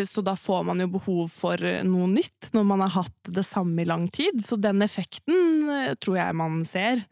så 0.09 0.22
da 0.24 0.34
får 0.38 0.64
man 0.66 0.80
jo 0.82 0.88
behov 0.97 1.30
for 1.32 1.61
noe 1.86 2.09
nytt 2.11 2.51
når 2.57 2.64
man 2.66 2.82
har 2.84 2.92
hatt 2.97 3.30
det 3.32 3.44
samme 3.47 3.82
i 3.82 3.88
lang 3.88 4.09
tid. 4.12 4.42
Så 4.44 4.59
den 4.61 4.82
effekten 4.84 5.36
Eh, 5.87 5.95
tror 6.03 6.18
jeg 6.18 6.37
man 6.37 6.61
ser. 6.68 7.03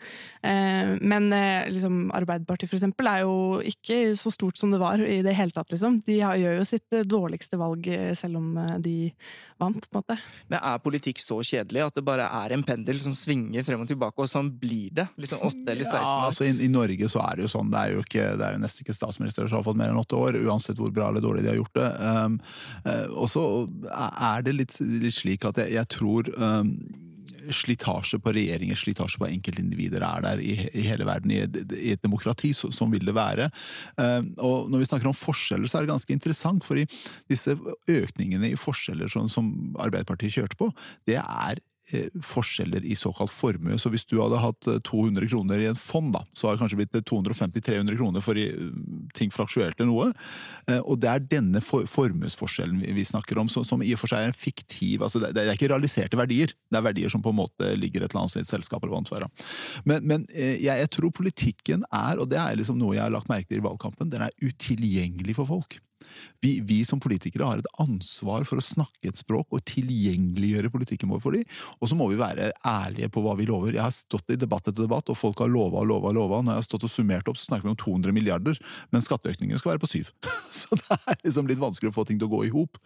Eh, 0.44 0.94
men 1.00 1.30
eh, 1.34 1.70
liksom, 1.72 2.08
Arbeiderpartiet 2.14 2.70
for 2.70 2.78
eksempel, 2.78 3.08
er 3.10 3.24
jo 3.24 3.60
ikke 3.64 4.14
så 4.18 4.32
stort 4.34 4.58
som 4.60 4.72
det 4.74 4.80
var 4.82 5.02
i 5.02 5.20
det 5.24 5.36
hele 5.36 5.54
tatt. 5.54 5.70
Liksom. 5.72 6.00
De 6.06 6.18
gjør 6.20 6.58
jo 6.58 6.68
sitt 6.68 6.98
dårligste 7.08 7.58
valg 7.60 7.88
selv 8.18 8.40
om 8.40 8.54
de 8.82 9.12
vant. 9.60 9.86
på 9.90 9.98
en 9.98 10.02
måte. 10.02 10.18
Men 10.50 10.60
er 10.60 10.82
politikk 10.82 11.22
så 11.22 11.40
kjedelig 11.44 11.84
at 11.86 11.98
det 11.98 12.04
bare 12.06 12.26
er 12.42 12.54
en 12.54 12.64
pendel 12.66 13.00
som 13.02 13.14
svinger 13.16 13.66
frem 13.66 13.84
og 13.84 13.90
tilbake, 13.90 14.18
og 14.18 14.30
sånn 14.30 14.50
blir 14.58 14.92
det? 14.94 15.06
Liksom 15.20 15.42
8 15.44 15.62
eller 15.62 15.84
16 15.84 15.94
år? 15.94 16.04
Ja, 16.04 16.26
altså 16.28 16.48
i, 16.48 16.54
i, 16.66 16.70
Norge 16.72 17.10
så 17.10 17.22
er 17.24 17.38
det 17.38 17.46
jo 17.46 17.52
sånn. 17.54 17.70
Det 17.72 17.80
er 17.80 17.94
jo, 17.94 18.04
ikke, 18.06 18.28
det 18.40 18.48
er 18.48 18.56
jo 18.56 18.64
nesten 18.64 18.84
ikke 18.84 18.98
statsminister 18.98 19.48
som 19.48 19.60
har 19.60 19.68
fått 19.68 19.80
mer 19.80 19.94
enn 19.94 20.02
åtte 20.02 20.18
år, 20.18 20.40
uansett 20.44 20.80
hvor 20.80 20.92
bra 20.94 21.10
eller 21.12 21.24
dårlig 21.24 21.46
de 21.46 21.52
har 21.52 21.60
gjort 21.60 21.78
det. 21.78 21.90
Um, 22.02 22.38
uh, 22.88 23.06
og 23.14 23.30
så 23.30 23.46
er 23.94 24.44
det 24.46 24.58
litt, 24.58 24.76
litt 24.80 25.16
slik 25.16 25.46
at 25.48 25.60
jeg, 25.62 25.76
jeg 25.78 25.90
tror 25.94 26.30
um, 26.34 26.74
slitasje 27.52 28.20
på 28.22 28.32
regjeringer, 28.36 28.78
slitasje 28.78 29.20
på 29.20 29.28
enkeltindivider 29.28 30.04
er 30.06 30.24
der 30.24 30.42
i, 30.42 30.54
i 30.72 30.86
hele 30.86 31.06
verden. 31.08 31.34
I, 31.34 31.42
I, 31.44 31.94
et 31.94 32.02
demokrati 32.04 32.54
så, 32.56 32.70
sånn 32.74 32.92
vil 32.94 33.04
det 33.08 33.16
være. 33.16 33.50
Uh, 34.00 34.22
og 34.38 34.72
når 34.72 34.84
vi 34.84 34.88
snakker 34.90 35.10
om 35.10 35.18
forskjeller, 35.18 35.68
så 35.68 35.80
er 35.80 35.86
det 35.86 35.94
ganske 35.94 36.16
interessant. 36.16 36.64
for 36.64 36.80
disse 37.30 37.56
økningene 37.90 38.52
i 38.52 38.58
forskjeller 38.58 39.10
som, 39.12 39.28
som 39.32 39.52
Arbeiderpartiet 39.80 40.38
kjørte 40.38 40.60
på, 40.60 40.70
det 41.08 41.20
er 41.20 41.60
forskjeller 42.24 42.84
i 42.84 42.96
såkalt 42.96 43.32
formue. 43.32 43.76
Så 43.78 43.90
hvis 43.92 44.06
du 44.08 44.16
hadde 44.20 44.40
hatt 44.40 44.68
200 44.88 45.24
eh, 45.24 45.28
kroner 45.28 45.60
i 45.60 45.68
en 45.68 45.80
fond, 45.80 46.12
da, 46.14 46.22
så 46.34 46.48
har 46.48 46.56
det 46.56 46.62
kanskje 46.62 46.78
blitt 46.80 46.96
250-300 47.10 47.98
kroner 47.98 48.24
for 48.24 48.38
ting 49.14 49.32
fraksuerte 49.34 49.86
noe. 49.88 50.10
Eh, 50.70 50.80
og 50.80 51.02
det 51.02 51.10
er 51.10 51.26
denne 51.36 51.62
formuesforskjellen 51.64 52.82
vi 52.96 53.06
snakker 53.06 53.40
om, 53.40 53.50
som 53.52 53.84
i 53.84 53.92
og 53.94 54.02
for 54.02 54.12
seg 54.12 54.24
er 54.24 54.32
en 54.32 54.36
fiktiv 54.44 55.02
altså 55.04 55.20
Det 55.24 55.40
er 55.40 55.52
ikke 55.52 55.68
realiserte 55.72 56.18
verdier, 56.18 56.52
det 56.70 56.78
er 56.78 56.86
verdier 56.86 57.12
som 57.12 57.22
på 57.24 57.32
en 57.34 57.40
måte 57.42 57.74
ligger 57.78 58.04
et 58.04 58.12
eller 58.12 58.24
annet 58.24 58.34
sted 58.34 58.46
i 58.46 58.50
selskapet 58.50 58.90
Men, 59.84 60.06
men 60.06 60.26
jeg, 60.32 60.60
jeg, 60.64 60.90
tror 60.94 61.10
politikken 61.10 61.84
er, 61.92 62.18
og 62.18 62.30
det 62.30 62.38
er 62.40 62.56
liksom 62.56 62.78
noe 62.80 62.96
jeg 62.96 63.04
har 63.04 63.12
lagt 63.12 63.28
merke 63.28 63.48
til 63.48 63.60
i 63.60 63.64
valgkampen, 63.64 64.10
den 64.12 64.24
er 64.24 64.34
utilgjengelig 64.42 65.36
for 65.36 65.50
folk. 65.50 65.78
Vi, 66.44 66.58
vi, 66.66 66.80
som 66.86 67.00
politikere 67.02 67.48
har 67.48 67.62
et 67.62 67.70
ansvar 67.82 68.44
for 68.48 68.60
å 68.60 68.64
snakke 68.64 69.10
et 69.10 69.20
språk 69.20 69.54
og 69.54 69.64
tilgjengeliggjøre 69.70 70.72
politikken 70.72 71.12
vår 71.12 71.22
for 71.24 71.36
dem. 71.36 71.46
Og 71.80 71.90
så 71.90 71.98
må 71.98 72.08
vi 72.10 72.20
være 72.20 72.50
ærlige 72.68 73.10
på 73.14 73.22
hva 73.24 73.36
vi 73.38 73.48
lover. 73.48 73.74
Jeg 73.76 73.84
har 73.84 73.94
stått 73.94 74.34
i 74.34 74.38
debatt 74.40 74.68
etter 74.68 74.84
debatt, 74.84 75.10
og 75.10 75.18
folk 75.18 75.40
har 75.42 75.52
lova 75.52 75.82
og 75.82 75.90
lova 75.90 76.12
og 76.12 76.18
lova. 76.18 76.42
Når 76.42 76.56
jeg 76.56 76.62
har 76.62 76.68
stått 76.68 76.88
og 76.88 76.92
summert 76.92 77.30
opp, 77.30 77.40
så 77.40 77.50
snakker 77.50 77.68
vi 77.68 77.74
om 77.74 77.80
200 77.80 78.16
milliarder, 78.16 78.60
men 78.94 79.04
skatteøkningen 79.04 79.60
skal 79.60 79.74
være 79.74 79.84
på 79.84 79.92
syv. 79.94 80.12
Så 80.54 80.78
det 80.78 80.96
er 80.96 81.18
liksom 81.24 81.48
litt 81.50 81.60
vanskelig 81.60 81.90
å 81.90 81.96
få 81.96 82.04
ting 82.06 82.20
til 82.20 82.28
å 82.28 82.34
gå 82.36 82.44
i 82.46 82.52
hop. 82.54 82.78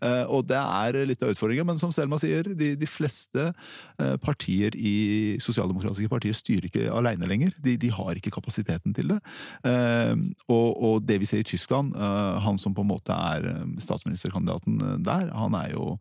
Eh, 0.00 0.24
og 0.30 0.46
det 0.50 0.60
er 0.60 1.00
litt 1.08 1.24
av 1.24 1.32
utfordringen. 1.34 1.66
Men 1.68 1.80
som 1.80 1.92
Selma 1.94 2.20
sier, 2.22 2.46
de, 2.56 2.72
de 2.78 2.88
fleste 2.88 3.48
eh, 3.50 4.14
partier 4.22 4.76
i 4.78 4.94
sosialdemokratiske 5.42 6.10
partier 6.12 6.36
styrer 6.36 6.68
ikke 6.70 6.86
alene 6.94 7.28
lenger. 7.28 7.56
De, 7.62 7.76
de 7.80 7.90
har 7.92 8.18
ikke 8.18 8.34
kapasiteten 8.36 8.94
til 8.96 9.10
det. 9.14 9.18
Eh, 9.66 10.14
og, 10.46 10.68
og 10.70 11.06
det 11.08 11.18
vi 11.22 11.28
ser 11.28 11.42
i 11.42 11.48
Tyskland, 11.48 11.94
han 11.96 12.58
som 12.66 12.74
på 12.74 12.82
en 12.82 12.90
måte 12.90 13.14
er 13.14 13.46
eh, 13.52 13.66
statsministerkandidaten 13.82 14.80
eh, 14.82 14.96
der, 15.06 15.30
han 15.34 15.54
er 15.58 15.74
jo 15.76 15.92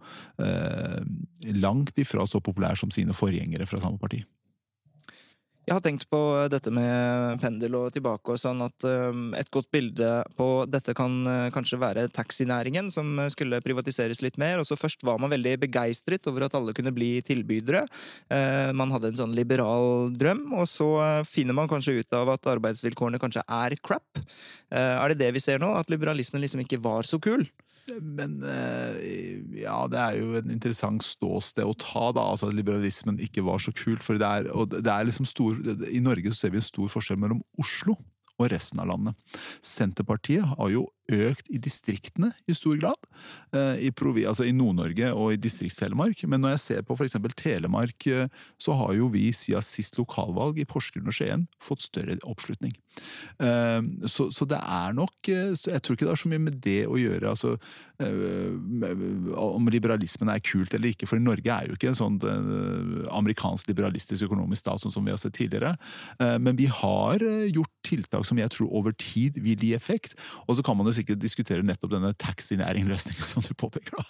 eh, 0.41 1.01
langt 1.53 1.97
ifra 2.01 2.25
så 2.29 2.41
populær 2.43 2.79
som 2.79 2.93
sine 2.93 3.15
forgjengere 3.15 3.69
fra 3.69 3.83
samme 3.83 4.01
parti. 4.01 4.23
Jeg 5.65 5.73
har 5.73 5.81
tenkt 5.81 6.03
på 6.13 6.19
dette 6.53 6.69
med 6.69 7.39
pendel 7.41 7.73
og 7.79 7.87
tilbake 7.95 8.35
og 8.35 8.37
sånn 8.37 8.59
at 8.61 8.85
um, 8.85 9.31
et 9.33 9.49
godt 9.49 9.71
bilde 9.73 10.09
på 10.37 10.47
dette 10.69 10.93
kan 10.97 11.15
uh, 11.25 11.49
kanskje 11.53 11.79
være 11.81 12.03
taxinæringen, 12.13 12.91
som 12.93 13.17
skulle 13.33 13.57
privatiseres 13.65 14.21
litt 14.21 14.37
mer. 14.41 14.61
Og 14.61 14.69
så 14.69 14.77
først 14.77 15.01
var 15.07 15.17
man 15.21 15.33
veldig 15.33 15.55
begeistret 15.65 16.29
over 16.29 16.45
at 16.45 16.57
alle 16.57 16.75
kunne 16.77 16.93
bli 16.93 17.17
tilbydere. 17.25 17.85
Man 18.77 18.91
hadde 18.93 19.11
en 19.11 19.19
sånn 19.19 19.35
liberal 19.37 20.11
drøm, 20.13 20.47
og 20.59 20.67
så 20.69 20.87
finner 21.29 21.57
man 21.57 21.69
kanskje 21.71 21.97
ut 22.01 22.17
av 22.17 22.35
at 22.35 22.49
arbeidsvilkårene 22.55 23.19
kanskje 23.21 23.43
er 23.43 23.75
crap. 23.81 24.21
er 24.69 25.13
det 25.13 25.19
det 25.21 25.31
vi 25.35 25.43
ser 25.43 25.61
nå? 25.61 25.71
At 25.79 25.89
liberalismen 25.91 26.43
liksom 26.43 26.63
ikke 26.63 26.81
var 26.83 27.07
så 27.09 27.19
kul? 27.21 27.45
Men 28.01 28.39
eh, 28.49 28.95
ja, 29.61 29.77
det 29.91 29.99
er 30.01 30.17
jo 30.17 30.33
en 30.39 30.51
interessant 30.53 31.05
ståsted 31.05 31.67
å 31.67 31.75
ta, 31.77 32.09
da. 32.15 32.23
Altså 32.33 32.49
at 32.49 32.57
liberalismen 32.57 33.19
ikke 33.21 33.45
var 33.45 33.61
så 33.61 33.73
kult. 33.75 34.03
For 34.05 34.17
det 34.21 34.25
er, 34.25 34.49
og 34.55 34.73
det 34.73 34.89
er 34.89 35.05
liksom 35.05 35.27
stor 35.29 35.59
I 35.85 36.01
Norge 36.03 36.33
så 36.33 36.45
ser 36.45 36.55
vi 36.55 36.61
en 36.61 36.65
stor 36.65 36.91
forskjell 36.95 37.21
mellom 37.21 37.43
Oslo 37.61 37.97
og 38.35 38.49
resten 38.51 38.81
av 38.83 38.89
landet. 38.89 39.37
Senterpartiet 39.63 40.43
har 40.57 40.73
jo 40.73 40.87
økt 41.11 41.49
i 41.53 41.59
distriktene 41.61 42.31
i 42.49 42.55
stor 42.55 42.77
grad. 42.81 43.09
Eh, 43.53 43.87
I, 43.87 43.91
altså 44.25 44.45
i 44.45 44.53
Nord-Norge 44.55 45.11
og 45.13 45.33
i 45.33 45.39
Distrikts-Telemark. 45.41 46.23
Men 46.27 46.43
når 46.43 46.55
jeg 46.55 46.63
ser 46.65 46.85
på 46.85 46.97
f.eks. 46.97 47.17
Telemark, 47.37 48.07
eh, 48.07 48.27
så 48.57 48.75
har 48.77 48.95
jo 48.97 49.09
vi 49.13 49.29
siden 49.33 49.65
sist 49.65 49.99
lokalvalg 49.99 50.59
i 50.59 50.67
Porsgrunn 50.67 51.09
og 51.09 51.15
Skien 51.15 51.47
fått 51.61 51.85
større 51.85 52.17
oppslutning. 52.25 52.73
Eh, 53.43 53.81
så, 54.09 54.29
så, 54.31 54.47
det 54.47 54.59
er 54.61 54.93
nok 54.95 55.27
Jeg 55.27 55.81
tror 55.83 55.97
ikke 55.97 56.05
det 56.05 56.13
har 56.13 56.21
så 56.21 56.29
mye 56.31 56.43
med 56.45 56.61
det 56.63 56.85
å 56.87 56.99
gjøre, 56.99 57.33
altså 57.33 57.57
om 57.95 59.67
liberalismen 59.71 60.27
er 60.27 60.41
kult 60.43 60.73
eller 60.75 60.91
ikke. 60.91 61.07
For 61.07 61.21
Norge 61.21 61.47
er 61.47 61.69
jo 61.69 61.77
ikke 61.77 61.93
en 61.93 61.95
sånn 61.95 62.17
amerikansk 63.15 63.69
liberalistisk 63.71 64.27
økonomisk 64.27 64.65
stat 64.65 64.83
sånn 64.83 64.91
som 64.91 65.07
vi 65.07 65.13
har 65.13 65.21
sett 65.21 65.37
tidligere. 65.37 65.71
Men 66.19 66.59
vi 66.59 66.67
har 66.67 67.23
gjort 67.23 67.71
tiltak 67.87 68.27
som 68.27 68.41
jeg 68.41 68.51
tror 68.51 68.73
over 68.75 68.95
tid 68.99 69.39
vil 69.39 69.63
gi 69.63 69.71
effekt. 69.77 70.17
Og 70.49 70.57
så 70.57 70.65
kan 70.65 70.75
man 70.75 70.91
jo 70.91 70.94
sikkert 70.97 71.21
diskutere 71.23 71.65
nettopp 71.65 71.95
denne 71.95 72.13
taxinæringløsninga 72.21 73.27
som 73.29 73.45
du 73.45 73.53
påpeker, 73.57 73.97
da. 73.97 74.05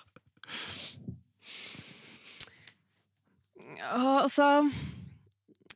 Ja, 3.76 4.22
altså 4.24 4.48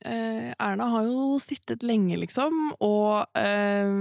eh, 0.05 0.53
Erna 0.55 0.87
har 0.93 1.09
jo 1.09 1.37
sittet 1.43 1.83
lenge, 1.85 2.17
liksom, 2.21 2.73
og 2.81 3.27
eh, 3.37 3.91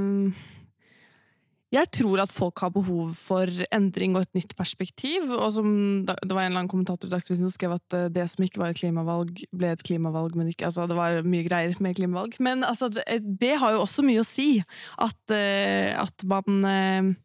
jeg 1.74 1.90
tror 1.92 2.22
at 2.22 2.32
folk 2.32 2.62
har 2.64 2.72
behov 2.72 3.12
for 3.18 3.50
endring 3.74 4.16
og 4.16 4.24
et 4.24 4.38
nytt 4.38 4.54
perspektiv. 4.56 5.28
og 5.28 5.52
som, 5.52 5.68
Det 6.06 6.16
var 6.32 6.46
en 6.46 6.52
eller 6.52 6.62
annen 6.62 6.70
kommentator 6.72 7.08
i 7.08 7.12
Dagsrevyen 7.12 7.44
som 7.44 7.52
skrev 7.52 7.76
at 7.76 7.96
eh, 7.96 8.08
det 8.08 8.24
som 8.32 8.44
ikke 8.44 8.62
var 8.62 8.72
et 8.72 8.80
klimavalg, 8.80 9.44
ble 9.52 9.72
et 9.74 9.84
klimavalg. 9.84 10.36
men 10.36 10.48
ikke, 10.48 10.64
altså 10.70 10.88
Det 10.88 10.96
var 10.96 11.22
mye 11.22 11.44
greier 11.44 11.74
med 11.84 11.96
klimavalg. 11.96 12.38
Men 12.40 12.64
altså, 12.64 12.88
det, 12.88 13.04
det 13.20 13.58
har 13.60 13.76
jo 13.76 13.84
også 13.84 14.04
mye 14.06 14.24
å 14.24 14.28
si. 14.28 14.62
At, 14.96 15.20
eh, 15.30 15.92
at 15.92 16.24
man 16.24 17.16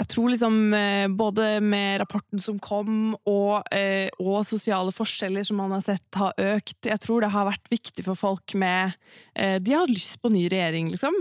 jeg 0.00 0.08
tror 0.14 0.30
liksom 0.32 0.54
eh, 0.72 1.06
både 1.12 1.58
med 1.60 2.00
rapporten 2.00 2.40
som 2.40 2.56
kom, 2.62 3.14
og, 3.28 3.66
eh, 3.74 4.08
og, 4.22 4.46
sosiale 4.48 4.94
forskjeller 4.96 5.44
som 5.44 5.60
man 5.60 5.74
har 5.76 5.82
sett 5.84 6.16
har 6.16 6.32
økt 6.40 6.88
Jeg 6.88 7.02
tror 7.02 7.20
det 7.20 7.32
har 7.34 7.48
vært 7.50 7.68
viktig 7.72 8.06
for 8.06 8.16
folk 8.16 8.54
med 8.56 8.94
eh, 9.34 9.58
De 9.60 9.74
har 9.76 9.90
lyst 9.90 10.16
på 10.22 10.32
ny 10.32 10.46
regjering, 10.48 10.92
liksom. 10.94 11.18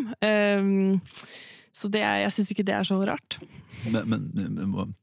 Så 1.75 1.89
det, 1.91 2.01
jeg 2.01 2.31
syns 2.35 2.53
ikke 2.53 2.65
det 2.67 2.75
er 2.77 2.87
så 2.87 2.97
rart. 3.07 3.39
Men, 3.85 4.03
men, 4.09 4.25
men 4.33 4.95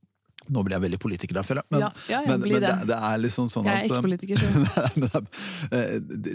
nå 0.53 0.63
blir 0.63 0.77
jeg 0.77 0.85
veldig 0.85 0.99
politiker, 1.03 1.35
der, 1.39 1.47
føler 1.47 1.65
jeg. 1.65 1.73
Men, 1.75 1.85
ja, 1.87 1.91
ja, 2.11 2.21
jeg 2.23 2.31
men, 2.31 2.45
men 2.45 2.65
det. 2.65 2.75
Det, 2.91 2.99
er 3.09 3.23
liksom 3.23 3.49
sånn 3.53 3.67
at 3.67 3.71
Jeg 3.71 3.79
er 3.79 3.89
ikke 3.91 4.07
politiker, 4.07 4.37
sjøl. 4.43 5.23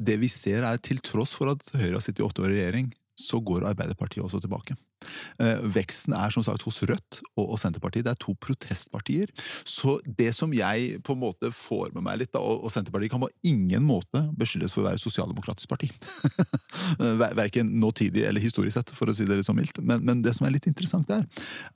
det 0.11 0.17
vi 0.21 0.31
ser, 0.31 0.65
er 0.67 0.81
til 0.83 1.01
tross 1.05 1.35
for 1.37 1.53
at 1.53 1.63
Høyre 1.75 1.95
har 1.97 2.03
sittet 2.03 2.23
i 2.23 2.27
åtte 2.27 2.43
år 2.43 2.51
i 2.51 2.59
regjering, 2.59 2.91
så 3.19 3.39
går 3.43 3.69
Arbeiderpartiet 3.71 4.23
også 4.25 4.41
tilbake. 4.43 4.75
Eh, 5.41 5.61
veksten 5.75 6.15
er 6.17 6.33
som 6.33 6.45
sagt 6.45 6.65
hos 6.67 6.81
Rødt 6.87 7.21
og 7.39 7.57
Senterpartiet. 7.59 8.05
Det 8.07 8.13
er 8.13 8.21
to 8.21 8.35
protestpartier. 8.41 9.31
Så 9.67 9.97
det 10.05 10.31
som 10.37 10.53
jeg 10.55 11.01
på 11.05 11.15
en 11.15 11.23
måte 11.23 11.51
får 11.55 11.91
med 11.95 12.05
meg 12.05 12.21
litt, 12.21 12.33
da, 12.35 12.41
og 12.41 12.71
Senterpartiet 12.73 13.13
kan 13.13 13.23
på 13.23 13.31
ingen 13.47 13.85
måte 13.85 14.23
beskyldes 14.37 14.75
for 14.75 14.83
å 14.83 14.89
være 14.89 15.01
sosialdemokratisk 15.01 15.71
parti. 15.71 15.91
Verken 17.41 17.73
nåtidig 17.81 18.25
eller 18.27 18.43
historisk 18.43 18.77
sett, 18.77 18.93
for 18.95 19.09
å 19.09 19.15
si 19.15 19.27
det 19.27 19.39
litt 19.39 19.49
så 19.49 19.55
mildt. 19.57 19.81
Men, 19.81 20.05
men, 20.07 20.21
det 20.25 20.35
som 20.37 20.47
er 20.47 20.55
litt 20.55 20.69
interessant 20.69 21.09
der, 21.09 21.25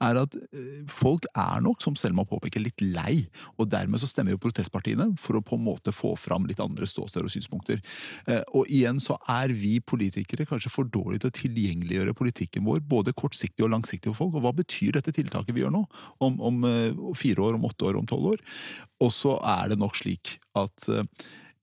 er 0.04 0.20
at 0.22 0.36
eh, 0.36 0.82
folk 0.90 1.26
er 1.34 1.64
nok, 1.64 1.82
som 1.84 1.96
Selma 1.98 2.26
påpeker, 2.28 2.62
litt 2.62 2.82
lei. 2.84 3.26
Og 3.56 3.70
dermed 3.72 4.02
så 4.02 4.08
stemmer 4.10 4.34
jo 4.34 4.42
protestpartiene 4.42 5.12
for 5.20 5.38
å 5.38 5.44
på 5.44 5.58
en 5.58 5.66
måte 5.66 5.94
få 5.94 6.14
fram 6.20 6.46
litt 6.48 6.62
andre 6.62 6.88
ståsteder 6.88 7.26
og 7.26 7.34
synspunkter. 7.34 7.82
Eh, 8.30 8.42
og 8.56 8.70
igjen 8.72 9.00
så 9.02 9.18
er 9.32 9.54
vi 9.56 9.76
politikere 9.80 10.46
kanskje 10.48 10.72
for 10.72 10.88
dårlige 10.92 11.24
til 11.24 11.32
å 11.32 11.38
tilgjengeliggjøre 11.40 12.16
politikken 12.16 12.66
vår, 12.66 12.82
både 12.86 13.15
kortsiktig 13.18 13.64
og 13.66 13.72
langsiktig 13.74 14.12
for 14.12 14.24
folk. 14.24 14.36
Og 14.38 14.46
hva 14.46 14.54
betyr 14.56 14.96
dette 14.98 15.14
tiltaket 15.16 15.56
vi 15.56 15.64
gjør 15.64 15.74
nå? 15.74 15.82
Om, 16.24 16.38
om 16.50 16.62
uh, 16.66 17.10
fire 17.18 17.48
år, 17.48 17.58
om 17.58 17.66
åtte 17.68 17.88
år, 17.88 17.98
om 18.00 18.08
tolv 18.08 18.34
år? 18.34 18.44
Og 19.04 19.12
så 19.14 19.36
er 19.56 19.72
det 19.72 19.80
nok 19.80 19.98
slik 19.98 20.36
at 20.58 20.88
uh, 20.92 21.02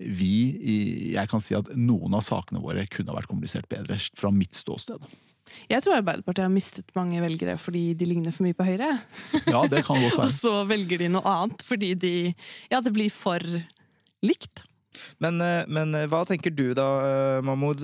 vi 0.04 1.14
Jeg 1.14 1.30
kan 1.32 1.40
si 1.40 1.54
at 1.56 1.70
noen 1.78 2.16
av 2.18 2.26
sakene 2.26 2.60
våre 2.60 2.84
kunne 2.92 3.14
ha 3.14 3.20
vært 3.20 3.30
kommunisert 3.30 3.70
bedre 3.72 4.00
fra 4.18 4.34
mitt 4.34 4.58
ståsted. 4.58 5.00
Jeg 5.70 5.84
tror 5.84 5.98
Arbeiderpartiet 6.00 6.48
har 6.48 6.54
mistet 6.54 6.92
mange 6.98 7.22
velgere 7.24 7.56
fordi 7.62 7.92
de 7.98 8.08
ligner 8.10 8.34
for 8.34 8.48
mye 8.48 8.58
på 8.58 8.68
Høyre. 8.68 8.90
Ja, 9.46 9.64
det 9.70 9.84
kan 9.88 10.02
godt 10.02 10.20
Og 10.26 10.36
så 10.40 10.54
velger 10.70 11.04
de 11.04 11.12
noe 11.14 11.24
annet 11.30 11.64
fordi 11.68 11.94
de 12.00 12.14
Ja, 12.72 12.82
det 12.82 12.94
blir 12.96 13.14
for 13.14 13.44
likt. 14.24 14.64
Men, 15.24 15.42
eh, 15.42 15.64
men 15.68 15.94
eh, 15.96 16.08
hva 16.12 16.24
tenker 16.28 16.54
du 16.54 16.74
da, 16.78 16.88
eh, 17.08 17.42
Mahmoud, 17.46 17.84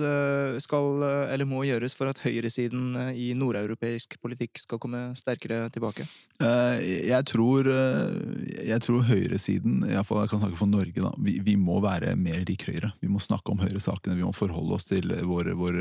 skal 0.62 1.02
eller 1.30 1.48
må 1.48 1.62
gjøres 1.66 1.94
for 1.96 2.10
at 2.10 2.20
høyresiden 2.22 2.94
i 3.16 3.30
nordeuropeisk 3.36 4.16
politikk 4.22 4.60
skal 4.62 4.80
komme 4.82 5.00
sterkere 5.18 5.68
tilbake? 5.72 6.06
Jeg 6.40 7.26
tror, 7.28 7.68
jeg 7.68 8.80
tror 8.84 9.02
høyresiden, 9.04 9.82
iallfall 9.90 10.22
jeg 10.22 10.30
kan 10.32 10.40
snakke 10.40 10.56
for 10.56 10.70
Norge, 10.70 10.96
da, 10.96 11.10
vi, 11.20 11.36
vi 11.44 11.56
må 11.60 11.80
være 11.84 12.14
mer 12.16 12.40
lik 12.48 12.64
Høyre. 12.70 12.92
Vi 13.02 13.10
må 13.12 13.20
snakke 13.20 13.52
om 13.52 13.60
Høyre-sakene, 13.60 14.16
vi 14.16 14.24
må 14.24 14.32
forholde 14.36 14.76
oss 14.76 14.88
til 14.88 15.12
vår, 15.28 15.52
vår 15.58 15.78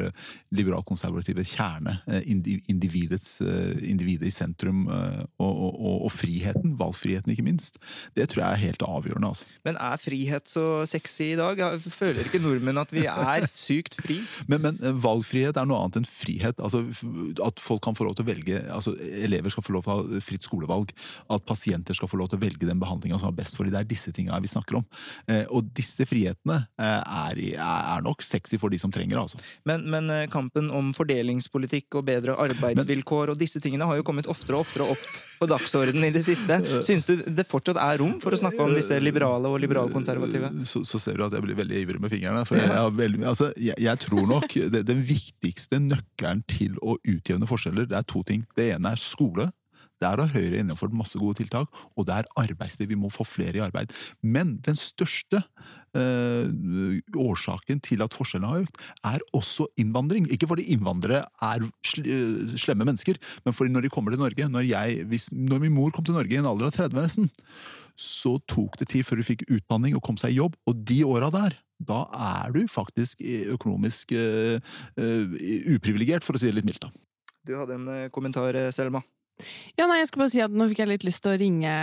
liberalkonservative 0.55 1.45
kjerne. 1.47 1.95
Individets, 2.27 3.37
individet 3.39 4.27
i 4.27 4.35
sentrum 4.35 4.85
og, 4.89 5.29
og, 5.39 5.79
og, 5.79 5.95
og 6.09 6.13
friheten, 6.13 6.75
valgfriheten 6.79 7.33
ikke 7.35 7.47
minst. 7.47 7.79
Det 8.19 8.27
tror 8.31 8.43
jeg 8.43 8.51
er 8.51 8.63
helt 8.67 8.85
avgjørende. 8.87 9.31
altså. 9.31 9.47
Men 9.67 9.79
er 9.79 10.03
frihet 10.03 10.51
så 10.51 10.67
sexy 10.89 11.18
i 11.25 11.35
dag? 11.39 11.59
Jeg 11.59 11.93
Føler 11.93 12.27
ikke 12.27 12.41
nordmenn 12.41 12.79
at 12.81 12.91
vi 12.93 13.05
er 13.09 13.45
sykt 13.49 13.97
fri? 13.99 14.19
Men, 14.49 14.61
men 14.63 14.77
eh, 14.83 14.95
valgfrihet 15.03 15.57
er 15.59 15.67
noe 15.67 15.79
annet 15.83 15.99
enn 15.99 16.07
frihet. 16.07 16.59
Altså, 16.63 16.81
at 17.45 17.61
folk 17.61 17.81
kan 17.85 17.97
få 17.97 18.07
lov 18.07 18.15
til 18.17 18.25
å 18.25 18.29
velge, 18.29 18.61
altså 18.73 18.95
elever 18.97 19.51
skal 19.53 19.65
få 19.65 19.75
lov 19.75 19.85
til 19.85 19.93
å 19.93 19.97
ha 19.97 20.21
fritt 20.25 20.45
skolevalg. 20.47 20.93
At 21.33 21.45
pasienter 21.47 21.97
skal 21.97 22.09
få 22.11 22.19
lov 22.21 22.31
til 22.31 22.39
å 22.39 22.43
velge 22.43 22.67
den 22.67 22.81
behandlinga 22.81 23.19
som 23.21 23.31
er 23.31 23.37
best 23.39 23.57
for 23.57 23.67
dem. 23.67 23.75
Det 23.75 23.81
er 23.83 23.89
disse 23.89 24.13
tinga 24.15 24.39
vi 24.41 24.51
snakker 24.51 24.79
om. 24.79 24.87
Eh, 25.29 25.45
og 25.53 25.71
disse 25.77 26.07
frihetene 26.09 26.61
eh, 26.81 27.21
er, 27.29 27.43
er 27.59 28.05
nok 28.05 28.25
sexy 28.25 28.59
for 28.61 28.73
de 28.73 28.81
som 28.81 28.93
trenger 28.93 29.17
det. 29.17 29.25
Altså. 29.27 29.43
Men, 29.69 29.87
men 29.91 30.11
kampen 30.33 30.71
om 30.75 30.93
fordelingspolitikk 30.97 31.99
og 31.99 32.07
bedre 32.09 32.37
arbeidsvilkår 32.47 33.33
og 33.33 33.41
disse 33.41 33.61
tingene 33.63 33.87
har 33.89 33.99
jo 33.99 34.07
kommet 34.07 34.29
oftere 34.31 34.59
og 34.59 34.67
oftere 34.67 34.89
opp 34.95 35.09
på 35.39 35.47
dagsordenen 35.47 36.09
i 36.09 36.11
det 36.13 36.23
siste. 36.25 36.59
Syns 36.87 37.07
du 37.07 37.15
det 37.23 37.47
fortsatt 37.49 37.79
er 37.81 38.01
rom 38.01 38.17
for 38.23 38.35
å 38.35 38.39
snakke 38.39 38.63
om 38.63 38.75
disse 38.75 38.97
liberale 39.01 39.51
og 39.51 39.59
liberalkonservative? 39.63 40.51
Så, 40.69 40.83
så 40.87 40.99
ser 41.09 41.19
du 41.19 41.25
at 41.27 41.35
jeg 41.35 41.45
blir 41.45 41.59
veldig 41.59 41.83
ivrig 41.83 42.01
med 42.03 42.13
fingrene. 42.13 42.45
For 42.47 42.59
jeg, 42.59 42.71
har 42.71 42.91
veldig, 42.95 43.23
altså, 43.27 43.51
jeg, 43.57 43.77
jeg 43.81 44.05
tror 44.05 44.27
nok 44.29 44.57
det, 44.75 44.85
den 44.87 45.05
viktigste 45.07 45.81
nøkkelen 45.83 46.45
til 46.51 46.77
å 46.79 46.99
utjevne 47.03 47.49
forskjeller, 47.49 47.89
det 47.89 47.99
er 47.99 48.09
to 48.09 48.23
ting. 48.27 48.45
Det 48.57 48.71
ene 48.75 48.93
er 48.93 49.01
skole. 49.01 49.49
Der 49.99 50.21
har 50.21 50.31
Høyre 50.31 50.61
innenfor 50.61 50.91
masse 50.95 51.19
gode 51.19 51.41
tiltak, 51.41 51.67
og 51.99 52.07
det 52.07 52.15
er 52.15 52.29
arbeidsliv. 52.39 52.87
Vi 52.93 52.99
må 52.99 53.11
få 53.11 53.25
flere 53.27 53.59
i 53.59 53.63
arbeid. 53.65 53.91
Men 54.23 54.55
den 54.63 54.77
største 54.79 55.41
eh, 55.97 56.47
årsaken 57.19 57.81
til 57.83 58.05
at 58.05 58.15
forskjellene 58.15 58.53
har 58.53 58.63
økt, 58.67 58.79
er 59.11 59.25
også 59.35 59.67
innvandring. 59.81 60.29
Ikke 60.31 60.47
fordi 60.47 60.69
innvandrere 60.71 61.25
er 61.43 61.67
eh, 61.67 62.55
slemme 62.59 62.87
mennesker, 62.87 63.19
men 63.43 63.55
fordi 63.57 63.75
når 63.75 63.87
de 63.87 63.93
kommer 63.93 64.15
til 64.15 64.23
Norge 64.23 64.47
Når, 64.49 64.69
jeg, 64.69 65.03
hvis, 65.11 65.29
når 65.31 65.65
min 65.65 65.75
mor 65.75 65.91
kom 65.91 66.07
til 66.07 66.15
Norge 66.15 66.31
i 66.31 66.39
en 66.39 66.47
alder 66.47 66.69
av 66.69 66.79
30 66.79 67.01
nesten, 67.01 67.31
så 67.99 68.37
tok 68.47 68.79
det 68.79 68.89
tid 68.93 69.05
før 69.07 69.19
du 69.19 69.27
fikk 69.27 69.45
utdanning 69.49 69.97
og 69.97 70.03
kom 70.05 70.19
seg 70.19 70.33
i 70.33 70.39
jobb, 70.39 70.55
og 70.69 70.85
de 70.87 71.01
åra 71.07 71.31
der 71.33 71.57
da 71.79 72.01
er 72.11 72.51
du 72.51 72.65
faktisk 72.67 73.21
eh, 73.23 73.45
økonomisk 73.53 74.11
uh, 74.11 74.59
uprivilegert, 75.71 76.25
for 76.27 76.35
å 76.35 76.41
si 76.41 76.49
det 76.49 76.57
litt 76.57 76.67
mildt. 76.67 76.83
da. 76.83 76.91
Du 77.47 77.53
hadde 77.55 77.77
en 77.77 78.09
kommentar, 78.11 78.57
Selma. 78.75 78.99
Ja, 79.79 79.87
nei, 79.87 80.01
jeg 80.01 80.09
skulle 80.09 80.25
bare 80.25 80.33
si 80.33 80.41
at 80.43 80.51
nå 80.51 80.67
fikk 80.67 80.81
jeg 80.83 80.91
litt 80.91 81.05
lyst 81.07 81.23
til 81.23 81.31
å 81.31 81.39
ringe 81.39 81.75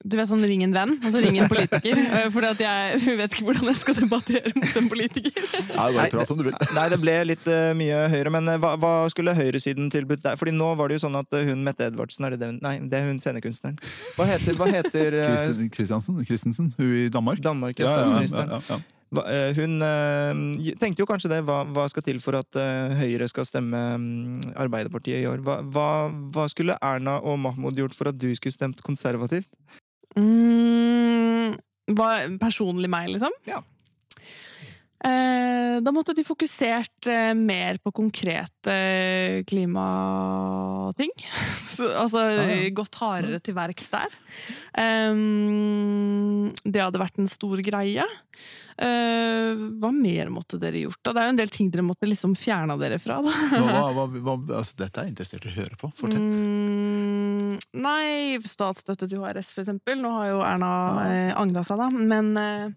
Du 0.00 0.14
vet 0.16 0.30
sånn 0.30 0.44
ring 0.48 0.62
en 0.64 0.72
venn, 0.72 0.94
altså 1.04 1.20
ring 1.20 1.36
en 1.42 1.48
politiker. 1.50 1.98
For 2.34 2.46
jeg 2.46 3.16
vet 3.18 3.34
ikke 3.34 3.44
hvordan 3.44 3.68
jeg 3.68 3.80
skal 3.82 3.96
debattere 3.98 4.52
mot 4.56 4.78
en 4.80 4.86
politiker. 4.88 5.48
Nei, 5.68 5.88
bare 5.96 6.06
prat 6.14 6.30
som 6.30 6.38
du 6.38 6.46
vil. 6.46 6.56
Nei, 6.76 6.86
det 6.92 6.98
ble 7.02 7.16
litt 7.28 7.50
uh, 7.50 7.72
mye 7.76 7.98
Høyre, 8.14 8.32
men 8.32 8.48
eh, 8.48 8.60
hva, 8.62 8.72
hva 8.80 8.92
skulle 9.12 9.34
høyresiden 9.36 9.90
tilbudt 9.92 10.22
deg? 10.24 10.38
Fordi 10.40 10.54
nå 10.56 10.70
var 10.80 10.88
det 10.88 10.96
jo 10.96 11.04
sånn 11.04 11.18
at 11.20 11.36
eh, 11.36 11.50
hun 11.50 11.66
Mette 11.66 11.90
Edvardsen, 11.90 12.24
er 12.24 12.36
det 12.36 12.40
det 12.40 12.48
hun 12.48 12.62
Nei, 12.64 12.78
det 12.88 12.96
er 12.96 13.10
hun 13.10 13.20
scenekunstneren. 13.20 13.76
Hva 14.16 14.28
heter, 14.30 14.56
hva 14.56 14.70
heter 14.72 15.18
uh, 15.20 15.68
Christiansen, 15.74 16.24
Christensen, 16.24 16.72
hun 16.80 16.96
i 17.04 17.10
Danmark. 17.12 17.44
Danmark, 17.44 17.76
Ja, 17.80 17.90
ja, 17.90 17.92
ja, 17.92 18.08
statsministeren? 18.08 18.56
ja, 18.56 18.62
ja. 18.72 18.80
Hva, 19.10 19.24
eh, 19.26 19.56
hun 19.58 19.82
eh, 19.82 20.74
tenkte 20.78 21.02
jo 21.02 21.08
kanskje 21.10 21.32
det. 21.32 21.40
Hva, 21.48 21.64
hva 21.74 21.88
skal 21.90 22.04
til 22.06 22.20
for 22.22 22.38
at 22.38 22.58
eh, 22.58 22.94
Høyre 23.00 23.26
skal 23.30 23.46
stemme 23.48 23.80
mm, 23.98 24.52
Arbeiderpartiet 24.54 25.24
i 25.24 25.26
år? 25.26 25.42
Hva, 25.46 25.58
hva, 25.66 25.88
hva 26.30 26.46
skulle 26.50 26.78
Erna 26.78 27.18
og 27.18 27.40
Mahmoud 27.42 27.78
gjort 27.80 27.96
for 27.96 28.12
at 28.12 28.20
du 28.20 28.28
skulle 28.38 28.54
stemt 28.54 28.84
konservativt? 28.86 29.50
Mm, 30.18 31.58
hva, 31.94 32.08
personlig 32.40 32.90
meg, 32.90 33.12
liksom? 33.14 33.34
Ja. 33.48 33.62
Eh, 35.00 35.78
da 35.80 35.92
måtte 35.96 36.12
de 36.12 36.20
fokusert 36.28 37.06
eh, 37.08 37.32
mer 37.32 37.78
på 37.80 37.92
konkrete 37.96 38.74
klimating. 39.48 41.14
Så, 41.76 41.88
altså 41.94 42.26
Ja, 42.28 42.44
ja. 42.50 42.68
gått 42.76 42.98
hardere 43.00 43.40
til 43.40 43.56
verks 43.56 43.88
der. 43.94 44.18
Eh, 44.76 45.14
det 46.66 46.84
hadde 46.84 47.00
vært 47.00 47.22
en 47.22 47.30
stor 47.32 47.64
greie. 47.64 48.04
Eh, 48.80 49.56
hva 49.80 49.90
mer 49.92 50.30
måtte 50.32 50.56
dere 50.60 50.84
gjort? 50.84 51.00
da? 51.04 51.12
Det 51.12 51.20
er 51.22 51.26
jo 51.28 51.32
en 51.34 51.40
del 51.40 51.50
ting 51.52 51.72
dere 51.72 51.84
måtte 51.84 52.08
liksom 52.08 52.36
fjerne 52.38 52.76
dere 52.80 53.00
fra. 53.00 53.18
da. 53.24 53.32
Hva, 53.56 53.82
hva, 53.96 54.04
hva, 54.08 54.36
altså, 54.60 54.78
dette 54.80 55.00
er 55.00 55.08
jeg 55.08 55.14
interessert 55.14 55.48
i 55.48 55.52
å 55.52 55.56
høre 55.58 55.80
på. 55.80 55.90
Fortell. 56.00 56.22
Mm, 56.28 57.29
nei, 57.72 58.38
statsstøtte 58.44 59.08
til 59.10 59.22
HRS, 59.22 59.48
for 59.54 59.62
eksempel. 59.64 59.98
Nå 60.00 60.12
har 60.14 60.28
jo 60.30 60.44
Erna 60.44 60.70
eh, 61.06 61.32
angra 61.38 61.64
seg, 61.66 61.80
da. 61.80 61.88
Men 61.90 62.30
eh, 62.40 62.68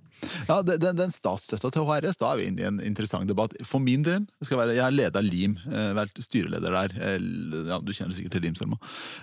Ja, 0.47 0.61
den, 0.63 0.95
den, 0.97 1.11
statsstøtta 1.13 1.71
til 1.73 1.87
HRS, 1.87 2.19
da 2.21 2.31
er 2.31 2.39
vi 2.39 2.47
inne 2.49 2.63
i 2.63 2.67
en 2.69 2.79
interessant 2.83 3.29
debatt. 3.29 3.55
For 3.67 3.83
min 3.83 4.05
del, 4.05 4.25
skal 4.45 4.61
være, 4.61 4.77
jeg 4.77 4.85
har 4.85 4.95
leda 4.95 5.23
LIM, 5.23 5.57
eh, 5.69 5.91
vært 5.97 6.21
styreleder 6.23 6.77
der. 6.77 6.95
Eh, 6.97 7.29
Ja, 7.69 7.79
du 7.79 7.93
kjenner 7.95 8.15
sikkert 8.15 8.35
til 8.37 8.43
LIM, 8.47 8.55
Selma. 8.59 8.77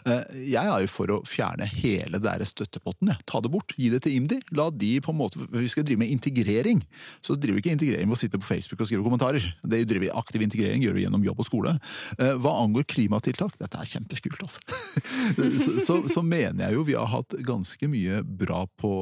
Jeg 0.06 0.64
er 0.64 0.84
jo 0.84 0.90
for 0.90 1.12
å 1.12 1.18
fjerne 1.28 1.66
hele 1.68 2.20
den 2.22 2.46
støttepotten. 2.46 3.10
Jeg. 3.10 3.24
Ta 3.28 3.40
det 3.44 3.50
bort. 3.52 3.74
Gi 3.78 3.90
det 3.92 4.02
til 4.04 4.16
IMDi. 4.16 4.40
La 4.56 4.70
de 4.70 4.92
på 5.02 5.12
en 5.12 5.18
måte 5.18 5.40
Vi 5.50 5.68
skal 5.70 5.84
drive 5.86 6.00
med 6.00 6.10
integrering. 6.12 6.82
Så 7.24 7.36
driver 7.36 7.58
vi 7.58 7.64
ikke 7.64 7.74
integrering 7.76 8.08
ved 8.08 8.16
å 8.16 8.20
sitte 8.20 8.40
på 8.40 8.48
Facebook 8.48 8.80
og 8.80 8.88
skrive 8.90 9.04
kommentarer. 9.06 9.44
Det 9.62 9.82
driver 9.88 10.06
vi 10.06 10.12
Aktiv 10.20 10.42
integrering 10.44 10.82
gjør 10.84 10.96
vi 10.96 11.04
gjennom 11.04 11.24
jobb 11.24 11.42
og 11.42 11.48
skole. 11.48 11.74
Hva 12.18 12.54
angår 12.64 12.86
klimatiltak, 12.90 13.54
dette 13.60 13.78
er 13.80 13.88
kjempeskult, 13.88 14.42
altså. 14.44 14.60
så, 15.86 16.00
så, 16.08 16.22
mener 16.22 16.66
jeg 16.66 16.78
jo 16.78 16.86
vi 16.86 16.96
har 16.98 17.10
hatt 17.10 17.36
ganske 17.46 17.88
mye 17.90 18.20
bra 18.24 18.64
på, 18.80 18.92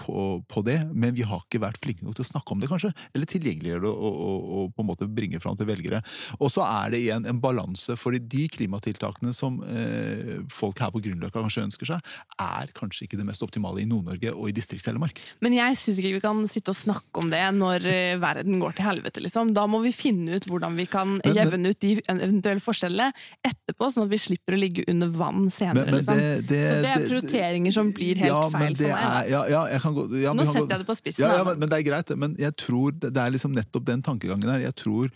på, 0.00 0.24
på 0.48 0.62
det, 0.66 0.78
men 0.92 1.14
vi 1.16 1.24
har 1.26 1.42
ikke 1.44 1.62
vært 1.62 1.80
flinke 1.84 2.04
nok 2.04 2.18
til 2.18 2.26
å 2.26 2.28
snakke 2.30 2.54
om 2.54 2.62
det, 2.62 2.68
kanskje. 2.70 2.92
Eller 3.16 3.28
tilgjengeliggjøre 3.30 3.84
det 3.86 3.92
og, 3.92 4.18
og, 4.26 4.48
og 4.58 4.74
på 4.76 4.84
en 4.84 4.90
måte 4.90 5.08
bringe 5.10 5.40
fram 5.42 5.56
til 5.58 5.68
velgere. 5.68 6.02
Og 6.38 6.52
så 6.52 6.64
er 6.66 6.92
det 6.92 7.02
igjen 7.04 7.28
en 7.28 7.40
balanse, 7.42 7.96
for 8.00 8.16
de 8.16 8.46
klimatiltakene 8.52 9.34
som 9.36 9.58
eh, 9.66 10.36
folk 10.52 10.80
her 10.82 10.92
på 10.94 11.02
Grünerløkka 11.04 11.40
kanskje 11.40 11.66
ønsker 11.66 11.92
seg, 11.92 12.12
er 12.42 12.72
kanskje 12.76 13.06
ikke 13.06 13.20
det 13.20 13.28
mest 13.28 13.44
optimale 13.46 13.82
i 13.82 13.88
Nord-Norge 13.88 14.34
og 14.34 14.50
i 14.50 14.56
Distrikts-Telemark. 14.56 15.20
Men 15.44 15.56
jeg 15.56 15.80
syns 15.80 16.00
ikke 16.02 16.16
vi 16.18 16.24
kan 16.24 16.44
sitte 16.50 16.74
og 16.74 16.80
snakke 16.80 17.22
om 17.22 17.32
det 17.32 17.44
når 17.56 17.88
eh, 17.90 18.16
verden 18.22 18.60
går 18.62 18.76
til 18.76 18.88
helvete, 18.90 19.24
liksom. 19.24 19.54
Da 19.56 19.66
må 19.70 19.82
vi 19.84 19.94
finne 19.96 20.36
ut 20.36 20.48
hvordan 20.50 20.76
vi 20.78 20.88
kan 20.90 21.18
jevne 21.24 21.72
ut 21.72 21.80
de 21.82 21.96
eventuelle 22.12 22.62
forskjellene 22.62 23.12
etterpå, 23.46 23.90
sånn 23.92 24.06
at 24.06 24.12
vi 24.12 24.20
slipper 24.20 24.56
å 24.56 24.60
ligge 24.60 24.84
under 24.90 25.10
vann 25.12 25.48
senere, 25.52 25.75
liksom. 25.84 26.20
så 26.20 26.46
det 26.50 26.60
er 26.64 27.04
prioriteringer 27.06 27.74
som 27.76 27.92
blir 27.96 28.20
helt 28.22 28.32
ja, 28.32 28.40
feil 28.54 28.76
for 28.78 28.88
meg. 28.88 29.06
Er, 29.06 29.30
ja, 29.32 29.42
ja, 29.52 29.62
jeg 29.72 29.82
kan 29.84 29.96
gå, 29.96 30.06
ja, 30.22 30.32
Nå 30.36 30.46
kan 30.46 30.52
gå- 30.52 30.56
setter 30.58 30.76
jeg 30.76 30.84
det 30.84 30.88
på 30.88 30.96
spissen. 30.98 31.26
Ja, 31.26 31.44
men, 31.46 31.60
men 31.62 31.72
det 31.72 31.78
er 31.78 31.86
greit. 31.86 32.12
Men 32.24 32.36
jeg 32.40 32.56
tror 32.62 32.96
det, 32.96 33.12
det 33.16 33.22
er 33.22 33.34
liksom 33.34 33.54
nettopp 33.56 33.86
den 33.88 34.04
tankegangen 34.06 34.52
her. 34.52 34.64
Jeg 34.64 34.76
tror 34.82 35.12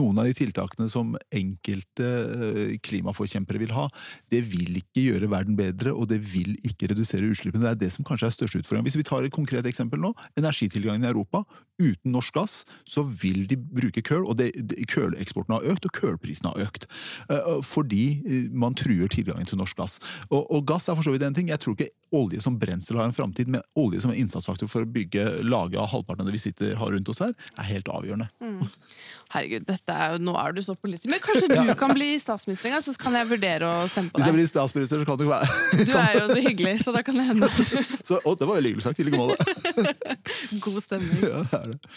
noen 0.00 0.22
av 0.22 0.28
de 0.28 0.36
tiltakene 0.38 0.88
som 0.92 1.14
enkelte 1.34 2.08
eh, 2.08 2.74
klimaforkjempere 2.84 3.62
vil 3.62 3.74
ha, 3.76 3.88
det 4.32 4.42
vil 4.52 4.80
ikke 4.80 5.08
gjøre 5.08 5.30
verden 5.32 5.58
bedre, 5.58 5.94
og 5.94 6.10
det 6.12 6.20
vil 6.32 6.54
ikke 6.66 6.92
redusere 6.92 7.28
utslippene. 7.28 7.66
Det 7.66 7.74
er 7.76 7.82
det 7.86 7.92
som 7.96 8.06
kanskje 8.08 8.30
er 8.30 8.36
største 8.36 8.62
utfordringen. 8.62 8.88
Hvis 8.88 8.98
vi 9.00 9.06
tar 9.08 9.26
et 9.26 9.34
konkret 9.34 9.66
eksempel 9.68 10.00
nå, 10.02 10.14
energitilgangen 10.38 11.06
i 11.06 11.12
Europa. 11.12 11.44
Uten 11.78 12.10
norsk 12.10 12.34
gass 12.34 12.54
så 12.88 13.04
vil 13.06 13.44
de 13.46 13.54
bruke 13.56 14.02
køl, 14.02 14.24
og 14.26 14.38
det, 14.40 14.50
det, 14.70 14.82
køleksporten 14.90 15.54
har 15.54 15.66
økt, 15.70 15.86
og 15.86 15.94
kølprisen 15.94 16.48
har 16.50 16.64
økt. 16.66 16.88
Eh, 17.30 17.50
fordi 17.62 18.04
eh, 18.26 18.48
man 18.50 18.74
truer 18.78 19.10
tilgangen 19.12 19.46
til 19.46 19.60
norsk 19.60 19.78
gass. 19.78 19.97
Og, 20.30 20.42
og 20.42 20.64
gass 20.68 20.88
er 20.88 20.98
for 20.98 21.06
så 21.06 21.14
vidt 21.14 21.24
en 21.26 21.36
ting. 21.36 21.50
Jeg 21.52 21.62
tror 21.62 21.76
ikke 21.76 21.90
olje 22.16 22.40
som 22.40 22.56
brensel 22.60 22.96
har 22.96 23.08
en 23.08 23.16
framtid, 23.16 23.50
men 23.52 23.64
olje 23.78 24.00
som 24.02 24.12
en 24.12 24.18
innsatsfaktor 24.18 24.70
for 24.70 24.84
å 24.84 24.88
bygge 24.88 25.24
laget 25.44 25.78
av 25.80 25.90
halvparten 25.92 26.24
av 26.24 26.30
det 26.30 26.36
vi 26.36 26.42
sitter 26.42 26.76
har 26.78 26.92
rundt 26.94 27.10
oss 27.12 27.20
her, 27.22 27.34
er 27.58 27.68
helt 27.68 27.90
avgjørende. 27.92 28.28
Mm. 28.40 28.62
Herregud, 29.34 29.66
dette 29.68 29.96
er 29.96 30.14
jo, 30.14 30.22
nå 30.28 30.36
er 30.40 30.56
du 30.56 30.62
så 30.64 30.76
politisk. 30.78 31.10
Men 31.12 31.22
kanskje 31.24 31.50
du 31.52 31.74
kan 31.78 31.92
bli 31.96 32.14
statsminister 32.22 32.70
en 32.70 32.78
gang, 32.78 32.86
så 32.86 32.96
kan 33.04 33.18
jeg 33.20 33.30
vurdere 33.34 33.68
å 33.68 33.86
stemme 33.92 34.12
på 34.12 34.16
deg. 34.16 34.24
Hvis 34.24 34.30
jeg 34.30 34.38
blir 34.38 34.50
statsminister, 34.54 35.04
så 35.04 35.08
kan 35.08 35.20
du 35.20 35.26
ikke 35.26 35.36
være 35.36 35.86
Du 35.88 35.94
er 36.00 36.18
jo 36.18 36.26
så 36.32 36.42
hyggelig, 36.48 36.74
så 36.84 36.96
da 36.96 37.04
kan 37.04 37.20
det 37.20 37.28
hende 37.28 37.52
så, 38.08 38.18
Å, 38.22 38.34
det 38.34 38.48
var 38.48 38.58
veldig 38.58 38.74
hyggelig 38.74 38.88
sagt. 38.88 39.00
I 39.02 39.08
like 39.08 39.20
måte. 39.20 40.18
god 40.64 40.82
stemning. 40.86 41.24
Ja, 41.28 41.44
det 41.44 41.62
er 41.62 41.72
det. 41.74 41.96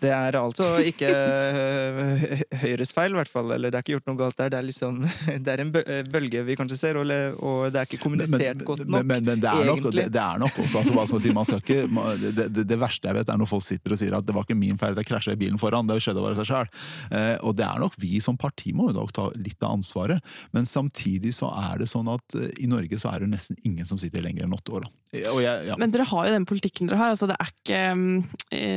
Det 0.00 0.10
er 0.14 0.36
altså 0.40 0.70
ikke 0.86 1.10
øh, 1.10 2.42
Høyres 2.62 2.92
feil, 2.96 3.12
i 3.12 3.18
hvert 3.18 3.30
fall. 3.30 3.50
Eller 3.54 3.72
det 3.72 3.78
er 3.78 3.84
ikke 3.84 3.96
gjort 3.98 4.08
noe 4.08 4.20
galt 4.20 4.38
der. 4.38 4.52
Det 4.52 4.58
er 4.58 4.66
liksom 4.66 5.02
Det 5.44 5.52
er 5.52 5.62
en 5.64 5.72
bølge 6.10 6.44
vi 6.46 6.56
kanskje 6.58 6.78
ser, 6.80 7.00
og, 7.00 7.10
og 7.44 7.70
det 7.72 7.82
er 7.82 7.88
ikke 7.88 8.00
kommunisert 8.04 8.60
men, 8.62 8.66
godt 8.66 8.84
nok. 8.86 9.04
Men, 9.04 9.26
men 9.26 9.42
det, 9.42 9.50
er 9.50 9.68
nok, 9.68 9.90
det, 9.90 10.06
det, 10.14 10.22
er 10.22 10.40
nok 10.40 10.60
også 10.64 10.80
altså, 10.82 10.94
hva 10.96 11.04
skal 11.06 11.18
man 11.18 11.24
si, 11.24 11.34
man 11.36 11.48
skal 11.48 11.62
ikke, 11.62 12.38
det, 12.40 12.64
det, 12.64 12.78
verste 12.80 13.10
jeg 13.10 13.18
vet, 13.18 13.32
er 13.32 13.40
når 13.40 13.50
folk 13.50 13.66
sitter 13.66 13.94
og 13.94 14.00
sier 14.00 14.16
at 14.16 14.28
det 14.28 14.36
var 14.36 14.46
ikke 14.46 14.58
min 14.58 14.80
feil, 14.80 14.96
det 14.96 15.06
krasja 15.08 15.36
i 15.36 15.40
bilen 15.40 15.60
foran. 15.60 15.88
Det 15.90 16.00
skjedde 16.02 16.24
bare 16.24 16.38
seg 16.38 16.48
sjøl. 16.50 16.70
Eh, 17.10 17.36
og 17.46 17.56
det 17.58 17.66
er 17.66 17.82
nok 17.82 17.98
vi 18.00 18.22
som 18.24 18.38
parti 18.40 18.74
må 18.76 18.90
nok 18.96 19.12
ta 19.16 19.28
litt 19.36 19.60
av 19.62 19.76
ansvaret. 19.78 20.32
Men 20.56 20.68
samtidig 20.68 21.34
så 21.36 21.52
er 21.52 21.82
det 21.82 21.90
sånn 21.92 22.10
at 22.12 22.38
eh, 22.38 22.50
i 22.62 22.70
Norge 22.70 23.00
så 23.00 23.12
er 23.12 23.24
det 23.24 23.34
nesten 23.34 23.60
ingen 23.66 23.88
som 23.88 24.00
sitter 24.00 24.24
lenger 24.24 24.46
enn 24.46 24.56
åtte 24.56 24.80
år. 24.80 24.88
Jeg, 25.10 25.42
ja. 25.66 25.74
Men 25.74 25.90
dere 25.90 26.06
har 26.06 26.28
jo 26.28 26.34
den 26.36 26.46
politikken 26.46 26.86
dere 26.86 27.00
har. 27.00 27.14
altså 27.16 27.26
Det 27.26 27.34
er 27.42 27.50
ikke, 27.50 27.80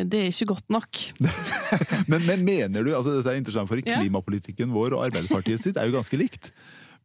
det 0.10 0.22
er 0.24 0.32
ikke 0.32 0.50
godt 0.56 0.74
nok. 0.74 1.02
men, 2.12 2.24
men, 2.26 2.46
mener 2.46 2.86
du, 2.86 2.94
altså 2.96 3.18
dette 3.18 3.34
er 3.34 3.42
interessant, 3.42 3.70
for 3.70 3.82
klimapolitikken 3.84 4.74
vår 4.74 4.98
og 4.98 5.06
Arbeiderpartiet 5.08 5.64
sitt 5.64 5.80
er 5.80 5.90
jo 5.90 5.98
ganske 5.98 6.20
likt. 6.20 6.52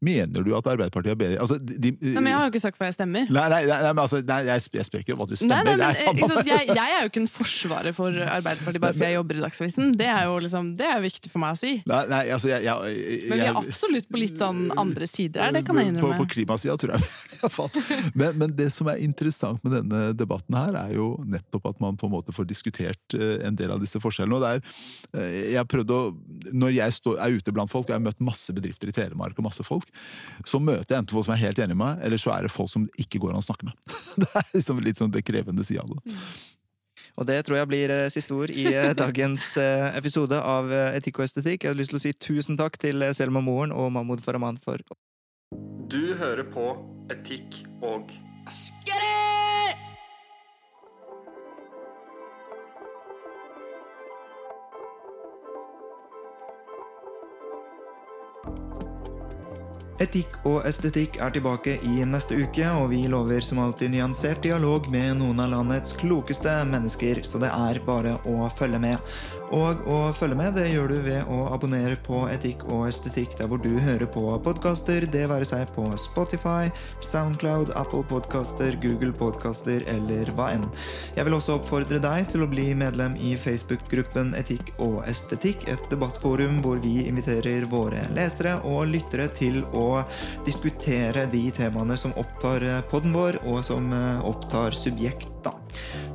Mener 0.05 0.45
du 0.47 0.53
at 0.55 0.67
Arbeiderpartiet 0.71 1.11
er 1.15 1.19
bedre 1.19 1.39
altså, 1.43 1.57
de, 1.59 1.75
de, 1.83 1.91
nei, 1.99 2.21
men 2.21 2.31
Jeg 2.31 2.39
har 2.39 2.45
jo 2.47 2.53
ikke 2.53 2.63
sagt 2.63 2.79
hva 2.79 2.89
jeg 2.91 2.95
stemmer. 2.95 3.31
Nei, 3.35 3.47
nei, 3.51 3.61
nei, 3.67 3.79
men 3.83 4.03
altså, 4.05 4.21
nei 4.27 4.39
jeg, 4.47 4.65
jeg, 4.79 4.87
spør 4.87 5.03
ikke 5.03 5.17
hva 5.19 5.27
du 5.27 5.35
stemmer. 5.35 5.67
Nei, 5.67 5.75
men, 5.75 5.83
jeg, 6.47 6.69
jeg, 6.71 6.85
er 6.85 7.03
jo 7.03 7.11
ikke 7.11 7.23
en 7.25 7.31
forsvarer 7.33 7.97
for 7.97 8.21
Arbeiderpartiet 8.29 8.85
bare 8.85 8.95
fordi 8.95 9.09
jeg 9.09 9.17
jobber 9.19 9.41
i 9.41 9.45
Dagsavisen. 9.45 9.91
Det 9.99 10.11
er 10.13 10.29
jo 10.29 10.37
liksom, 10.45 10.71
det 10.79 10.89
er 10.89 11.03
viktig 11.03 11.33
for 11.33 11.43
meg 11.43 11.57
å 11.57 11.61
si. 11.61 11.73
Altså, 11.89 12.53
men 12.53 13.43
vi 13.43 13.49
er 13.49 13.59
absolutt 13.59 14.09
på 14.09 14.23
litt 14.23 14.39
sånn 14.39 14.69
andre 14.79 15.09
sider 15.11 15.47
her, 15.47 15.57
det 15.57 15.65
kan 15.67 15.81
jeg 15.81 15.93
innrømme. 15.93 16.21
På, 16.21 16.27
på 16.29 16.35
klimasida, 16.37 16.79
tror 16.79 16.95
jeg. 16.95 17.09
men, 18.21 18.39
men 18.39 18.55
det 18.59 18.71
som 18.75 18.91
er 18.93 19.03
interessant 19.03 19.63
med 19.67 19.75
denne 19.81 20.13
debatten 20.19 20.57
her, 20.59 20.79
er 20.79 20.95
jo 20.97 21.11
nettopp 21.27 21.73
at 21.73 21.83
man 21.83 21.99
på 21.99 22.09
en 22.09 22.15
måte 22.15 22.35
får 22.35 22.49
diskutert 22.51 23.19
eh, 23.19 23.39
en 23.47 23.59
del 23.59 23.75
av 23.75 23.83
disse 23.83 24.01
forskjellene. 24.03 24.39
Og 24.39 24.45
det 24.45 24.55
er, 24.55 24.79
eh, 25.19 25.39
jeg 25.57 25.71
prøvde 25.71 25.99
å, 25.99 26.15
Når 26.53 26.75
jeg 26.77 26.97
står, 27.01 27.19
er 27.25 27.39
ute 27.39 27.55
blant 27.55 27.73
folk, 27.73 27.89
og 27.89 27.95
jeg 27.95 28.01
har 28.01 28.07
møtt 28.07 28.23
masse 28.25 28.55
bedrifter 28.55 28.91
i 28.91 28.97
Telemark 28.97 29.39
og 29.39 29.49
masse 29.49 29.65
folk, 29.67 29.88
så 30.47 30.61
møter 30.63 30.95
jeg 30.95 31.03
enten 31.03 31.17
folk 31.17 31.27
som 31.29 31.35
er 31.35 31.43
helt 31.43 31.59
enige 31.59 31.77
med 31.77 31.85
meg, 31.85 32.05
eller 32.07 32.21
så 32.21 32.35
er 32.35 32.47
det 32.47 32.53
folk 32.55 32.71
som 32.73 32.87
ikke 33.01 33.21
går 33.23 33.35
an 33.35 33.43
å 33.43 33.49
snakke 33.49 33.69
med. 33.71 33.97
Det 34.23 34.31
er 34.31 34.55
liksom 34.55 34.85
litt 34.85 35.01
sånn 35.01 35.13
det 35.15 35.25
krevende 35.27 35.67
sida 35.67 35.85
av 35.85 35.97
det. 35.97 36.19
Og 37.19 37.27
det 37.27 37.41
tror 37.47 37.59
jeg 37.59 37.71
blir 37.71 37.91
eh, 37.91 38.09
siste 38.15 38.35
ord 38.35 38.53
i 38.55 38.69
eh, 38.71 38.93
dagens 38.95 39.51
eh, 39.59 39.89
episode 39.99 40.39
av 40.39 40.71
Etikk 40.93 41.19
og 41.19 41.27
estetikk. 41.27 41.65
Jeg 41.65 41.75
har 41.75 41.79
lyst 41.79 41.95
til 41.95 41.99
å 41.99 42.05
si 42.05 42.15
tusen 42.15 42.59
takk 42.61 42.79
til 42.79 43.03
Selma 43.17 43.43
Moren 43.43 43.75
og 43.75 43.91
Mahmoud 43.97 44.23
Farahman 44.23 44.61
for 44.63 44.83
Du 45.91 46.15
hører 46.19 46.47
på 46.55 46.71
Etikk 47.15 47.65
og 47.83 48.15
Get 48.87 49.08
Etikk 59.99 60.37
og 60.47 60.61
estetikk 60.69 61.17
er 61.19 61.33
tilbake 61.35 61.73
i 61.83 62.05
neste 62.07 62.37
uke, 62.39 62.69
og 62.71 62.93
vi 62.93 63.01
lover 63.11 63.43
som 63.43 63.59
alltid 63.59 63.91
nyansert 63.91 64.45
dialog 64.45 64.87
med 64.93 65.17
noen 65.19 65.43
av 65.43 65.51
landets 65.51 65.97
klokeste 65.99 66.53
mennesker, 66.71 67.25
så 67.27 67.41
det 67.43 67.51
er 67.51 67.81
bare 67.83 68.13
å 68.23 68.47
følge 68.55 68.79
med. 68.85 69.03
Og 69.55 69.81
å 69.89 69.99
følge 70.17 70.37
med 70.37 70.57
det 70.59 70.67
gjør 70.69 70.91
du 70.93 70.97
ved 71.07 71.29
å 71.33 71.39
abonnere 71.55 71.97
på 72.05 72.27
Etikk 72.29 72.67
og 72.69 72.85
estetikk 72.91 73.37
der 73.39 73.49
hvor 73.49 73.61
du 73.63 73.71
hører 73.81 74.05
på 74.13 74.23
podkaster, 74.45 75.07
det 75.09 75.25
være 75.31 75.47
seg 75.49 75.71
på 75.73 75.87
Spotify, 76.01 76.69
Soundcloud, 77.05 77.73
Apple 77.79 78.05
Podcaster, 78.11 78.77
Google 78.83 79.15
Podcaster 79.17 79.87
eller 79.89 80.29
hva 80.37 80.51
enn. 80.57 80.67
Jeg 81.17 81.25
vil 81.25 81.39
også 81.39 81.57
oppfordre 81.57 82.01
deg 82.03 82.29
til 82.33 82.45
å 82.45 82.51
bli 82.51 82.67
medlem 82.77 83.17
i 83.17 83.35
Facebook-gruppen 83.41 84.35
Etikk 84.39 84.75
og 84.85 85.01
estetikk, 85.09 85.65
et 85.73 85.89
debattforum 85.93 86.61
hvor 86.65 86.83
vi 86.85 87.07
inviterer 87.07 87.65
våre 87.73 88.05
lesere 88.17 88.59
og 88.69 88.93
lyttere 88.93 89.31
til 89.39 89.63
å 89.73 90.03
diskutere 90.49 91.25
de 91.33 91.47
temaene 91.57 91.97
som 91.97 92.13
opptar 92.21 92.65
eh, 92.65 92.85
podden 92.93 93.17
vår, 93.17 93.41
og 93.49 93.65
som 93.65 93.93
eh, 93.97 94.29
opptar 94.29 94.77
subjekt. 94.77 95.31
da. 95.45 95.55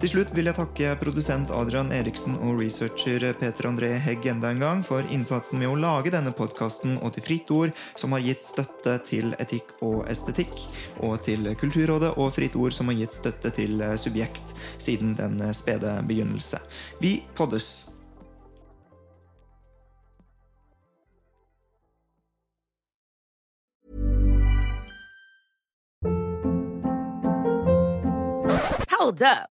Til 0.01 0.11
slutt 0.11 0.33
vil 0.35 0.49
jeg 0.49 0.57
takke 0.57 0.95
produsent 0.99 1.51
Adrian 1.55 1.91
Eriksen 1.95 2.35
og 2.43 2.59
researcher 2.59 3.23
Peter 3.39 3.69
André 3.69 3.93
Hegg 4.03 4.25
enda 4.27 4.51
en 4.51 4.59
gang 4.63 4.81
for 4.83 5.07
innsatsen 5.15 5.61
med 5.61 5.71
å 5.71 5.77
lage 5.79 6.11
denne 6.11 6.33
podkasten, 6.35 6.97
og 6.99 7.15
til 7.15 7.25
Fritt 7.27 7.53
Ord, 7.55 7.71
som 7.99 8.11
har 8.15 8.25
gitt 8.25 8.43
støtte 8.47 8.97
til 9.07 9.31
etikk 9.39 9.71
og 9.85 10.03
estetikk, 10.11 10.51
og 10.99 11.21
til 11.23 11.53
Kulturrådet 11.59 12.13
og 12.17 12.33
Fritt 12.35 12.59
Ord, 12.59 12.75
som 12.75 12.91
har 12.91 12.99
gitt 12.99 13.15
støtte 13.21 13.53
til 13.55 13.79
Subjekt 14.01 14.55
siden 14.81 15.15
den 15.19 15.39
spede 15.55 15.97
begynnelse. 16.09 16.59
Vi 16.99 17.21
poddes! 17.37 17.73
Hold 29.03 29.21
up. 29.21 29.52